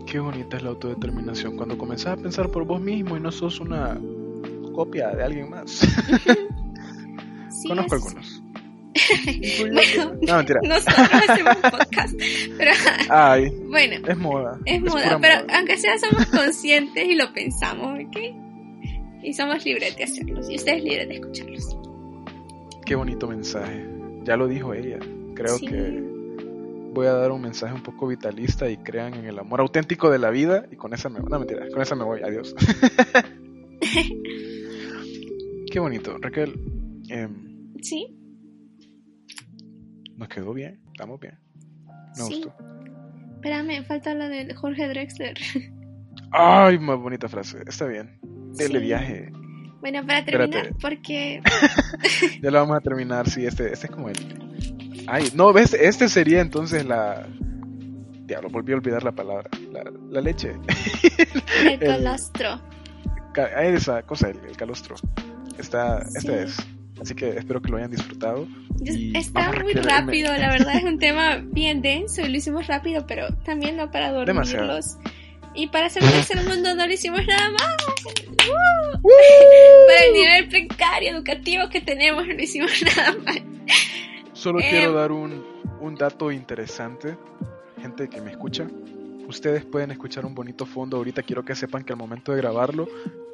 Qué 0.06 0.18
bonita 0.18 0.56
es 0.56 0.62
la 0.62 0.70
autodeterminación 0.70 1.56
cuando 1.56 1.78
comenzás 1.78 2.18
a 2.18 2.22
pensar 2.22 2.50
por 2.50 2.64
vos 2.66 2.80
mismo 2.80 3.16
y 3.16 3.20
no 3.20 3.30
sos 3.30 3.60
una 3.60 4.00
copia 4.74 5.10
de 5.10 5.22
alguien 5.24 5.50
más. 5.50 5.86
Sí, 7.52 7.68
Conozco 7.68 7.96
es- 7.96 8.02
algunos. 8.06 8.39
Bueno, 9.60 10.14
No, 10.22 10.36
mentira. 10.36 10.60
nosotros 10.62 11.08
hacemos 11.28 11.56
un 11.56 11.70
podcast, 11.70 12.14
pero 12.58 12.70
Ay, 13.08 13.50
bueno, 13.68 14.06
es 14.06 14.16
moda. 14.16 14.58
es 14.66 14.80
moda, 14.82 15.18
pero 15.20 15.42
moda. 15.42 15.56
aunque 15.58 15.76
sea 15.78 15.98
somos 15.98 16.26
conscientes 16.26 17.04
y 17.08 17.14
lo 17.14 17.32
pensamos, 17.32 17.98
¿ok? 18.06 18.16
Y 19.22 19.32
somos 19.34 19.64
libres 19.64 19.96
de 19.96 20.04
hacerlos, 20.04 20.48
y 20.50 20.56
ustedes 20.56 20.82
libres 20.82 21.08
de 21.08 21.14
escucharlos. 21.16 21.76
Qué 22.86 22.94
bonito 22.94 23.28
mensaje. 23.28 23.86
Ya 24.24 24.36
lo 24.36 24.46
dijo 24.48 24.72
ella. 24.74 24.98
Creo 25.34 25.56
Sí. 25.58 25.66
que 25.66 26.02
voy 26.92 27.06
a 27.06 27.12
dar 27.12 27.30
un 27.30 27.40
mensaje 27.42 27.72
un 27.74 27.82
poco 27.82 28.06
vitalista 28.08 28.68
y 28.68 28.76
crean 28.78 29.14
en 29.14 29.24
el 29.26 29.38
amor 29.38 29.60
auténtico 29.60 30.10
de 30.10 30.18
la 30.18 30.30
vida 30.30 30.66
y 30.72 30.76
con 30.76 30.92
esa 30.92 31.08
me 31.08 31.20
No, 31.20 31.38
mentira, 31.38 31.68
con 31.72 31.80
esa 31.82 31.94
me 31.94 32.04
voy. 32.04 32.20
Adiós. 32.22 32.54
Qué 35.70 35.78
bonito. 35.78 36.16
Raquel, 36.20 36.54
em, 37.08 37.72
¿Sí? 37.80 38.16
Nos 40.20 40.28
quedó 40.28 40.52
bien. 40.54 40.78
Estamos 40.92 41.18
bien. 41.18 41.36
Me 42.16 42.24
Sí. 42.24 42.34
gustó. 42.42 42.54
Espérame, 43.34 43.84
falta 43.84 44.14
la 44.14 44.28
de 44.28 44.54
Jorge 44.54 44.86
Drexler. 44.88 45.34
Ay, 46.30 46.78
más 46.78 46.98
bonita 46.98 47.28
frase. 47.28 47.58
Está 47.66 47.86
bien. 47.86 48.18
Dele 48.56 48.78
Sí. 48.80 48.84
viaje. 48.84 49.32
Bueno, 49.80 50.06
para 50.06 50.24
terminar, 50.24 50.66
Espérate. 50.66 50.74
porque 50.80 51.40
Ya 52.42 52.50
lo 52.50 52.58
vamos 52.58 52.76
a 52.76 52.80
terminar, 52.80 53.28
sí, 53.30 53.46
este, 53.46 53.72
este 53.72 53.86
es 53.86 53.92
como 53.92 54.10
el... 54.10 54.16
Ay, 55.06 55.30
no, 55.34 55.52
ves, 55.54 55.72
este 55.74 56.08
sería 56.08 56.40
entonces 56.42 56.84
la... 56.84 57.26
Diablo, 58.26 58.50
volví 58.50 58.72
a 58.72 58.76
olvidar 58.76 59.02
la 59.02 59.12
palabra. 59.12 59.48
La, 59.72 59.82
la 60.10 60.20
leche. 60.20 60.52
el 61.64 61.78
colostro. 61.80 62.60
Ca- 63.32 63.48
ah, 63.56 63.64
Esa 63.64 64.02
cosa, 64.02 64.28
el, 64.28 64.38
el 64.44 64.56
calostro. 64.56 64.96
Está, 65.58 66.04
Sí. 66.04 66.18
este 66.18 66.42
es. 66.44 66.56
Así 67.00 67.14
que 67.14 67.30
espero 67.30 67.62
que 67.62 67.70
lo 67.70 67.78
hayan 67.78 67.90
disfrutado. 67.90 68.46
Está 69.14 69.52
muy 69.52 69.72
rápido, 69.72 70.36
la 70.36 70.50
verdad 70.52 70.76
es 70.76 70.84
un 70.84 70.98
tema 70.98 71.36
bien 71.42 71.80
denso 71.82 72.22
y 72.22 72.28
lo 72.28 72.36
hicimos 72.36 72.66
rápido, 72.66 73.06
pero 73.06 73.28
también 73.44 73.76
no 73.76 73.90
para 73.90 74.12
Demasiado. 74.24 74.66
dormirlos. 74.66 74.96
Y 75.54 75.66
para 75.68 75.86
hacer 75.86 76.02
tercer 76.02 76.46
mundo 76.46 76.74
no 76.76 76.86
lo 76.86 76.92
hicimos 76.92 77.26
nada 77.26 77.50
más. 77.50 77.76
¡Uh! 79.02 79.02
Para 79.86 80.04
el 80.06 80.12
nivel 80.12 80.48
precario 80.48 81.10
educativo 81.10 81.68
que 81.70 81.80
tenemos 81.80 82.26
no 82.26 82.34
lo 82.34 82.42
hicimos 82.42 82.70
nada 82.96 83.16
más. 83.24 83.40
Solo 84.32 84.60
Eh, 84.60 84.66
quiero 84.70 84.92
dar 84.92 85.10
un, 85.12 85.44
un 85.80 85.94
dato 85.96 86.30
interesante. 86.30 87.16
Gente 87.80 88.08
que 88.08 88.20
me 88.20 88.30
escucha. 88.30 88.66
Ustedes 89.26 89.64
pueden 89.64 89.90
escuchar 89.90 90.24
un 90.26 90.34
bonito 90.34 90.66
fondo. 90.66 90.96
Ahorita 90.98 91.22
quiero 91.22 91.44
que 91.44 91.54
sepan 91.54 91.84
que 91.84 91.92
al 91.92 91.98
momento 91.98 92.32
de 92.32 92.38
grabarlo 92.38 92.88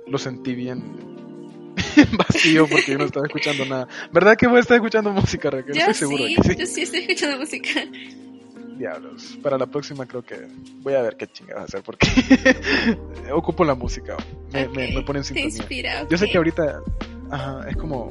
lo 0.07 0.19
sentí 0.19 0.55
bien 0.55 0.83
vacío 2.18 2.66
porque 2.68 2.93
yo 2.93 2.99
no 2.99 3.05
estaba 3.05 3.27
escuchando 3.27 3.64
nada. 3.64 3.89
¿Verdad 4.12 4.37
que 4.37 4.47
vos 4.47 4.59
estás 4.61 4.77
escuchando 4.77 5.12
música, 5.12 5.51
Raquel? 5.51 5.74
Yo 5.74 5.81
Estoy 5.81 5.95
seguro 5.95 6.27
sí, 6.27 6.35
que 6.37 6.43
sí. 6.43 6.57
yo 6.59 6.66
sí 6.66 6.83
estoy 6.83 7.01
escuchando 7.01 7.39
música. 7.39 7.70
Diablos. 8.79 9.39
Para 9.43 9.57
la 9.57 9.66
próxima 9.66 10.05
creo 10.07 10.22
que 10.22 10.37
voy 10.83 10.95
a 10.95 11.03
ver 11.03 11.16
qué 11.16 11.27
chingadas 11.27 11.64
hacer 11.64 11.83
porque 11.83 12.07
ocupo 13.33 13.64
la 13.64 13.74
música. 13.74 14.16
Me, 14.53 14.68
me, 14.68 14.93
me 14.93 15.03
pone 15.03 15.20
en 15.20 15.22
Te 15.24 15.29
sintonía. 15.29 15.57
inspira. 15.57 16.07
Yo 16.11 16.18
sé 16.18 16.29
que 16.29 16.37
ahorita 16.37 16.81
ajá, 17.31 17.66
es 17.68 17.77
como 17.77 18.11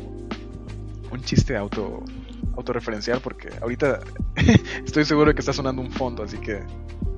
un 1.11 1.21
chiste 1.23 1.55
auto 1.55 2.03
autorreferencial 2.57 3.19
porque 3.21 3.49
ahorita 3.61 3.99
estoy 4.85 5.05
seguro 5.05 5.29
de 5.29 5.35
que 5.35 5.41
está 5.41 5.53
sonando 5.53 5.81
un 5.81 5.91
fondo, 5.91 6.23
así 6.23 6.37
que 6.37 6.61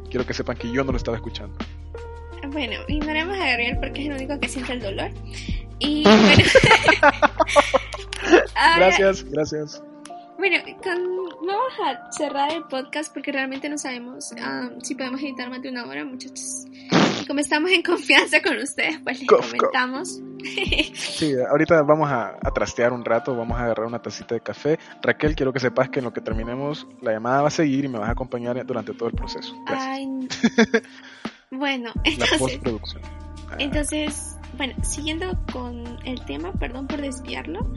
quiero 0.09 0.25
que 0.25 0.33
sepan 0.33 0.57
que 0.57 0.69
yo 0.71 0.83
no 0.83 0.91
lo 0.91 0.97
estaba 0.97 1.15
escuchando. 1.15 1.55
Bueno, 2.51 2.75
ignoremos 2.87 3.35
a 3.37 3.45
Gabriel 3.45 3.77
porque 3.79 4.01
es 4.01 4.07
el 4.09 4.13
único 4.15 4.39
que 4.39 4.47
siente 4.49 4.73
el 4.73 4.79
dolor. 4.81 5.11
Y 5.79 6.03
bueno. 6.03 6.43
Ahora, 8.55 8.77
Gracias, 8.77 9.23
gracias. 9.25 9.83
Bueno, 10.37 10.57
con- 10.83 11.47
vamos 11.47 11.73
a 11.83 12.11
cerrar 12.11 12.51
el 12.51 12.63
podcast 12.65 13.11
porque 13.13 13.31
realmente 13.31 13.69
no 13.69 13.77
sabemos 13.77 14.31
ah, 14.39 14.69
si 14.83 14.93
podemos 14.95 15.19
editar 15.21 15.49
más 15.49 15.61
de 15.61 15.69
una 15.69 15.85
hora, 15.85 16.05
muchachos. 16.05 16.65
Y 17.21 17.25
como 17.25 17.39
estamos 17.39 17.71
en 17.71 17.81
confianza 17.81 18.41
con 18.41 18.55
ustedes, 18.57 18.99
pues 19.03 19.19
les 19.19 19.27
Cof, 19.27 19.39
cof. 19.39 19.53
comentamos. 19.57 20.21
Sí, 20.93 21.33
ahorita 21.49 21.81
vamos 21.81 22.09
a, 22.11 22.37
a 22.41 22.51
trastear 22.53 22.93
un 22.93 23.03
rato, 23.03 23.35
vamos 23.35 23.59
a 23.59 23.63
agarrar 23.63 23.87
una 23.87 23.99
tacita 24.01 24.35
de 24.35 24.41
café. 24.41 24.77
Raquel, 25.01 25.35
quiero 25.35 25.51
que 25.51 25.59
sepas 25.59 25.89
que 25.89 25.99
en 25.99 26.05
lo 26.05 26.13
que 26.13 26.21
terminemos 26.21 26.85
la 27.01 27.13
llamada 27.13 27.41
va 27.41 27.47
a 27.47 27.51
seguir 27.51 27.85
y 27.85 27.87
me 27.87 27.97
vas 27.97 28.09
a 28.09 28.11
acompañar 28.11 28.63
durante 28.65 28.93
todo 28.93 29.09
el 29.09 29.15
proceso. 29.15 29.55
Gracias. 29.65 29.87
Ay, 29.89 30.27
bueno, 31.51 31.91
La 31.95 32.11
entonces, 32.11 32.37
postproducción. 32.37 33.01
Ah, 33.49 33.55
entonces, 33.57 34.36
bueno, 34.55 34.73
siguiendo 34.83 35.37
con 35.51 35.83
el 36.05 36.23
tema, 36.25 36.51
perdón 36.53 36.87
por 36.87 37.01
desviarlo. 37.01 37.67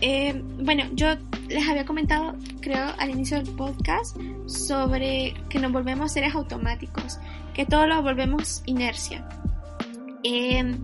Eh, 0.00 0.42
bueno, 0.62 0.84
yo 0.94 1.08
les 1.48 1.68
había 1.68 1.84
comentado, 1.84 2.34
creo, 2.60 2.86
al 2.98 3.10
inicio 3.10 3.42
del 3.42 3.52
podcast 3.54 4.16
sobre 4.46 5.34
que 5.48 5.58
nos 5.58 5.72
volvemos 5.72 6.12
seres 6.12 6.34
automáticos, 6.34 7.18
que 7.54 7.66
todo 7.66 7.86
lo 7.86 8.00
volvemos 8.02 8.62
inercia. 8.66 9.28
Eh, 10.22 10.76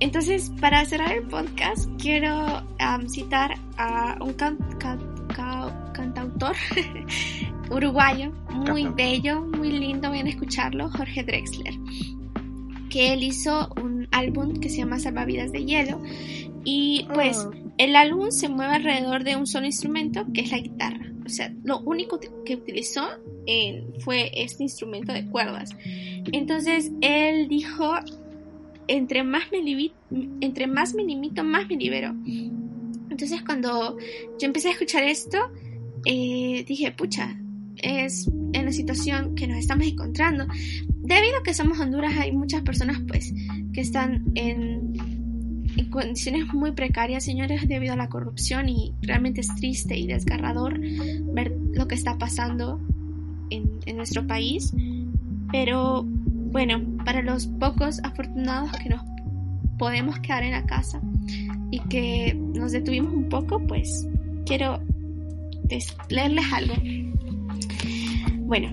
entonces, 0.00 0.50
para 0.60 0.84
cerrar 0.84 1.12
el 1.12 1.22
podcast, 1.28 1.88
quiero 2.00 2.62
citar 3.08 3.54
a 3.76 4.16
un 4.20 4.32
can- 4.34 4.58
ca- 4.78 4.98
ca- 5.34 5.92
cantautor 5.92 6.56
uruguayo 7.70 8.32
muy 8.50 8.86
bello, 8.88 9.42
muy 9.42 9.70
lindo, 9.72 10.10
a 10.26 10.28
escucharlo, 10.28 10.90
Jorge 10.90 11.22
Drexler, 11.22 11.74
que 12.92 13.12
él 13.14 13.22
hizo 13.22 13.70
un 13.80 14.06
álbum 14.12 14.60
que 14.60 14.68
se 14.68 14.76
llama 14.76 14.98
Salvavidas 14.98 15.50
de 15.50 15.64
Hielo 15.64 16.02
y 16.64 17.06
pues 17.14 17.48
el 17.78 17.96
álbum 17.96 18.30
se 18.30 18.48
mueve 18.50 18.74
alrededor 18.74 19.24
de 19.24 19.36
un 19.36 19.46
solo 19.46 19.64
instrumento 19.66 20.26
que 20.34 20.42
es 20.42 20.50
la 20.52 20.58
guitarra. 20.58 21.10
O 21.24 21.28
sea, 21.28 21.52
lo 21.64 21.80
único 21.80 22.20
que 22.44 22.54
utilizó 22.54 23.02
eh, 23.46 23.84
fue 24.00 24.30
este 24.34 24.64
instrumento 24.64 25.12
de 25.12 25.24
cuerdas. 25.26 25.70
Entonces 26.32 26.92
él 27.00 27.48
dijo, 27.48 27.94
entre 28.88 29.24
más 29.24 29.44
me, 29.50 29.58
libi- 29.58 29.92
entre 30.40 30.66
más 30.66 30.94
me 30.94 31.04
limito, 31.04 31.42
más 31.44 31.66
me 31.68 31.76
libero. 31.76 32.14
Entonces 33.08 33.42
cuando 33.42 33.96
yo 34.38 34.46
empecé 34.46 34.68
a 34.68 34.72
escuchar 34.72 35.04
esto, 35.04 35.38
eh, 36.04 36.64
dije, 36.68 36.92
pucha, 36.92 37.38
es 37.76 38.28
en 38.52 38.64
la 38.66 38.72
situación 38.72 39.34
que 39.34 39.46
nos 39.46 39.58
estamos 39.58 39.86
encontrando. 39.86 40.46
Debido 41.02 41.38
a 41.38 41.42
que 41.42 41.52
somos 41.52 41.80
Honduras, 41.80 42.12
hay 42.16 42.32
muchas 42.32 42.62
personas 42.62 43.00
pues 43.06 43.34
que 43.72 43.80
están 43.80 44.24
en, 44.34 44.92
condiciones 45.90 46.52
muy 46.54 46.72
precarias, 46.72 47.24
señores, 47.24 47.66
debido 47.66 47.94
a 47.94 47.96
la 47.96 48.08
corrupción 48.08 48.68
y 48.68 48.94
realmente 49.02 49.40
es 49.40 49.54
triste 49.56 49.96
y 49.96 50.06
desgarrador 50.06 50.80
ver 51.34 51.54
lo 51.72 51.88
que 51.88 51.94
está 51.94 52.18
pasando 52.18 52.80
en, 53.50 53.70
en 53.86 53.96
nuestro 53.96 54.26
país. 54.26 54.72
Pero 55.50 56.04
bueno, 56.04 56.80
para 57.04 57.22
los 57.22 57.46
pocos 57.46 58.00
afortunados 58.04 58.70
que 58.82 58.90
nos 58.90 59.02
podemos 59.78 60.20
quedar 60.20 60.44
en 60.44 60.52
la 60.52 60.64
casa 60.64 61.00
y 61.70 61.80
que 61.80 62.34
nos 62.54 62.72
detuvimos 62.72 63.12
un 63.12 63.28
poco, 63.28 63.58
pues 63.66 64.06
quiero 64.46 64.80
leerles 66.08 66.44
algo. 66.52 66.74
Bueno, 68.40 68.68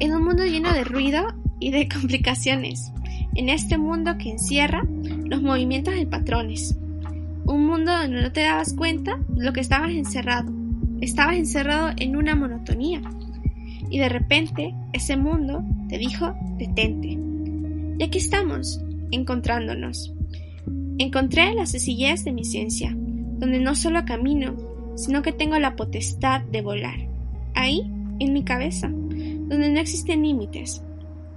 en 0.00 0.14
un 0.14 0.24
mundo 0.24 0.44
lleno 0.44 0.72
de 0.72 0.84
ruido 0.84 1.26
y 1.60 1.70
de 1.70 1.88
complicaciones, 1.88 2.92
en 3.34 3.48
este 3.48 3.78
mundo 3.78 4.16
que 4.18 4.30
encierra, 4.30 4.82
los 5.24 5.42
movimientos 5.42 5.94
de 5.94 6.06
patrones. 6.06 6.76
Un 7.44 7.66
mundo 7.66 7.92
donde 7.92 8.22
no 8.22 8.32
te 8.32 8.42
dabas 8.42 8.74
cuenta 8.74 9.18
de 9.28 9.44
lo 9.44 9.52
que 9.52 9.60
estabas 9.60 9.90
encerrado. 9.90 10.52
Estabas 11.00 11.36
encerrado 11.36 11.90
en 11.96 12.16
una 12.16 12.34
monotonía. 12.34 13.00
Y 13.90 13.98
de 13.98 14.08
repente 14.08 14.74
ese 14.92 15.16
mundo 15.16 15.64
te 15.88 15.98
dijo, 15.98 16.34
detente. 16.58 17.18
Y 17.98 18.02
aquí 18.02 18.18
estamos, 18.18 18.82
encontrándonos. 19.10 20.12
Encontré 20.98 21.54
la 21.54 21.66
sencillez 21.66 22.24
de 22.24 22.32
mi 22.32 22.44
ciencia, 22.44 22.94
donde 22.94 23.60
no 23.60 23.74
solo 23.74 24.04
camino, 24.04 24.56
sino 24.96 25.22
que 25.22 25.32
tengo 25.32 25.58
la 25.58 25.76
potestad 25.76 26.42
de 26.42 26.60
volar. 26.60 26.98
Ahí, 27.54 27.90
en 28.18 28.32
mi 28.32 28.42
cabeza, 28.42 28.88
donde 28.88 29.70
no 29.70 29.78
existen 29.78 30.22
límites. 30.22 30.82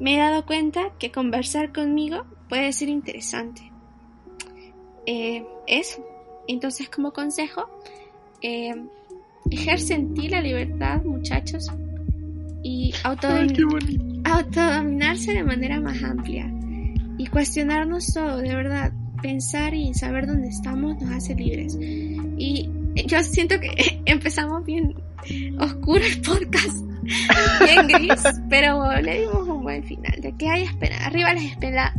Me 0.01 0.15
he 0.15 0.17
dado 0.17 0.45
cuenta 0.47 0.89
que 0.97 1.11
conversar 1.11 1.71
conmigo 1.71 2.25
puede 2.49 2.73
ser 2.73 2.89
interesante. 2.89 3.71
Eh, 5.05 5.45
eso. 5.67 6.03
Entonces, 6.47 6.89
como 6.89 7.13
consejo, 7.13 7.69
eh, 8.41 8.73
ejercen 9.51 10.15
ti 10.15 10.27
la 10.27 10.41
libertad, 10.41 11.03
muchachos, 11.03 11.67
y 12.63 12.95
autodominarse 13.03 15.33
de 15.33 15.43
manera 15.43 15.79
más 15.79 16.01
amplia 16.03 16.51
y 17.19 17.27
cuestionarnos 17.27 18.11
todo, 18.11 18.37
de 18.37 18.55
verdad. 18.55 18.91
Pensar 19.21 19.75
y 19.75 19.93
saber 19.93 20.25
dónde 20.25 20.47
estamos 20.47 20.99
nos 20.99 21.11
hace 21.11 21.35
libres. 21.35 21.77
Y 21.79 22.67
yo 23.05 23.21
siento 23.21 23.59
que 23.59 24.01
empezamos 24.05 24.65
bien 24.65 24.95
oscuro 25.59 26.03
el 26.03 26.21
podcast, 26.21 26.90
bien 27.65 27.87
gris, 27.87 28.23
pero 28.49 28.91
le 29.01 29.21
dimos 29.21 29.47
un 29.47 29.63
buen 29.63 29.83
final. 29.83 30.19
De 30.21 30.33
que 30.33 30.49
hay 30.49 30.63
esperanza. 30.63 31.07
Arriba 31.07 31.33
las 31.33 31.43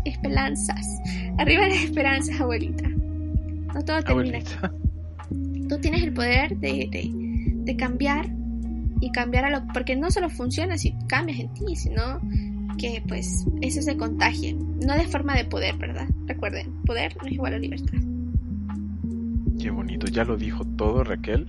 esperanzas. 0.05 0.87
Arriba 1.39 1.69
las 1.69 1.83
esperanzas, 1.83 2.41
abuelita. 2.41 2.89
No 2.89 3.83
todo 3.85 4.03
termina. 4.03 4.41
Tú 5.69 5.79
tienes 5.81 6.03
el 6.03 6.13
poder 6.13 6.57
de, 6.59 6.89
de, 6.91 7.11
de 7.65 7.77
cambiar 7.77 8.29
y 9.01 9.11
cambiar 9.11 9.47
a 9.47 9.51
lo 9.51 9.67
porque 9.73 9.97
no 9.97 10.11
solo 10.11 10.31
funciona 10.31 10.79
si 10.79 10.95
cambias 11.09 11.41
en 11.41 11.53
ti, 11.55 11.75
sino 11.77 12.21
que 12.79 13.03
pues 13.07 13.45
eso 13.61 13.83
se 13.83 13.97
contagie, 13.97 14.55
no 14.55 14.95
de 14.95 15.07
forma 15.07 15.37
de 15.37 15.45
poder, 15.45 15.77
¿verdad? 15.77 16.09
Recuerden, 16.27 16.73
poder 16.85 17.17
no 17.17 17.27
es 17.27 17.33
igual 17.33 17.55
a 17.55 17.59
libertad. 17.59 17.99
Qué 19.61 19.71
bonito, 19.71 20.07
ya 20.07 20.25
lo 20.25 20.37
dijo 20.37 20.65
todo 20.77 21.05
Raquel 21.05 21.47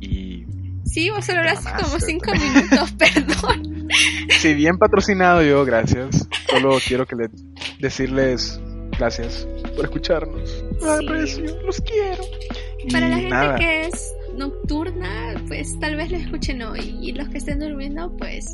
y... 0.00 0.44
Sí, 0.84 1.10
vos 1.10 1.24
solo 1.24 1.42
lo 1.42 1.50
haces 1.50 1.72
como 1.72 1.98
cinco 1.98 2.32
minutos, 2.32 2.92
perdón. 2.98 3.88
Sí, 4.38 4.54
bien 4.54 4.78
patrocinado 4.78 5.42
yo, 5.42 5.64
gracias. 5.64 6.28
Solo 6.48 6.78
quiero 6.86 7.06
que 7.06 7.16
le 7.16 7.30
decirles 7.80 8.60
gracias 8.98 9.46
por 9.76 9.86
escucharnos. 9.86 10.64
Aprecio, 10.86 11.44
los 11.62 11.80
quiero. 11.80 12.24
Para 12.92 13.08
la 13.08 13.16
gente 13.16 13.54
que 13.58 13.86
es 13.86 14.14
nocturna, 14.36 15.34
pues 15.48 15.78
tal 15.80 15.96
vez 15.96 16.10
lo 16.10 16.18
escuchen 16.18 16.62
hoy. 16.62 16.96
Y 17.00 17.12
los 17.12 17.28
que 17.28 17.38
estén 17.38 17.60
durmiendo, 17.60 18.14
pues 18.16 18.46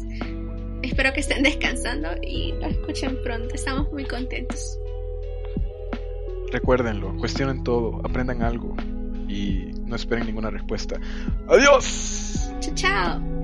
espero 0.83 1.13
que 1.13 1.21
estén 1.21 1.43
descansando 1.43 2.11
y 2.23 2.53
lo 2.53 2.67
escuchen 2.67 3.19
pronto. 3.23 3.55
Estamos 3.55 3.91
muy 3.93 4.05
contentos. 4.05 4.79
Recuérdenlo, 6.53 7.17
cuestionen 7.19 7.63
todo, 7.63 8.01
aprendan 8.05 8.43
algo 8.43 8.75
y 9.29 9.71
no 9.91 9.97
esperen 9.97 10.27
ninguna 10.27 10.49
respuesta. 10.49 10.99
¡Adiós! 11.49 12.51
Chao, 12.61 12.75
chao. 12.75 13.40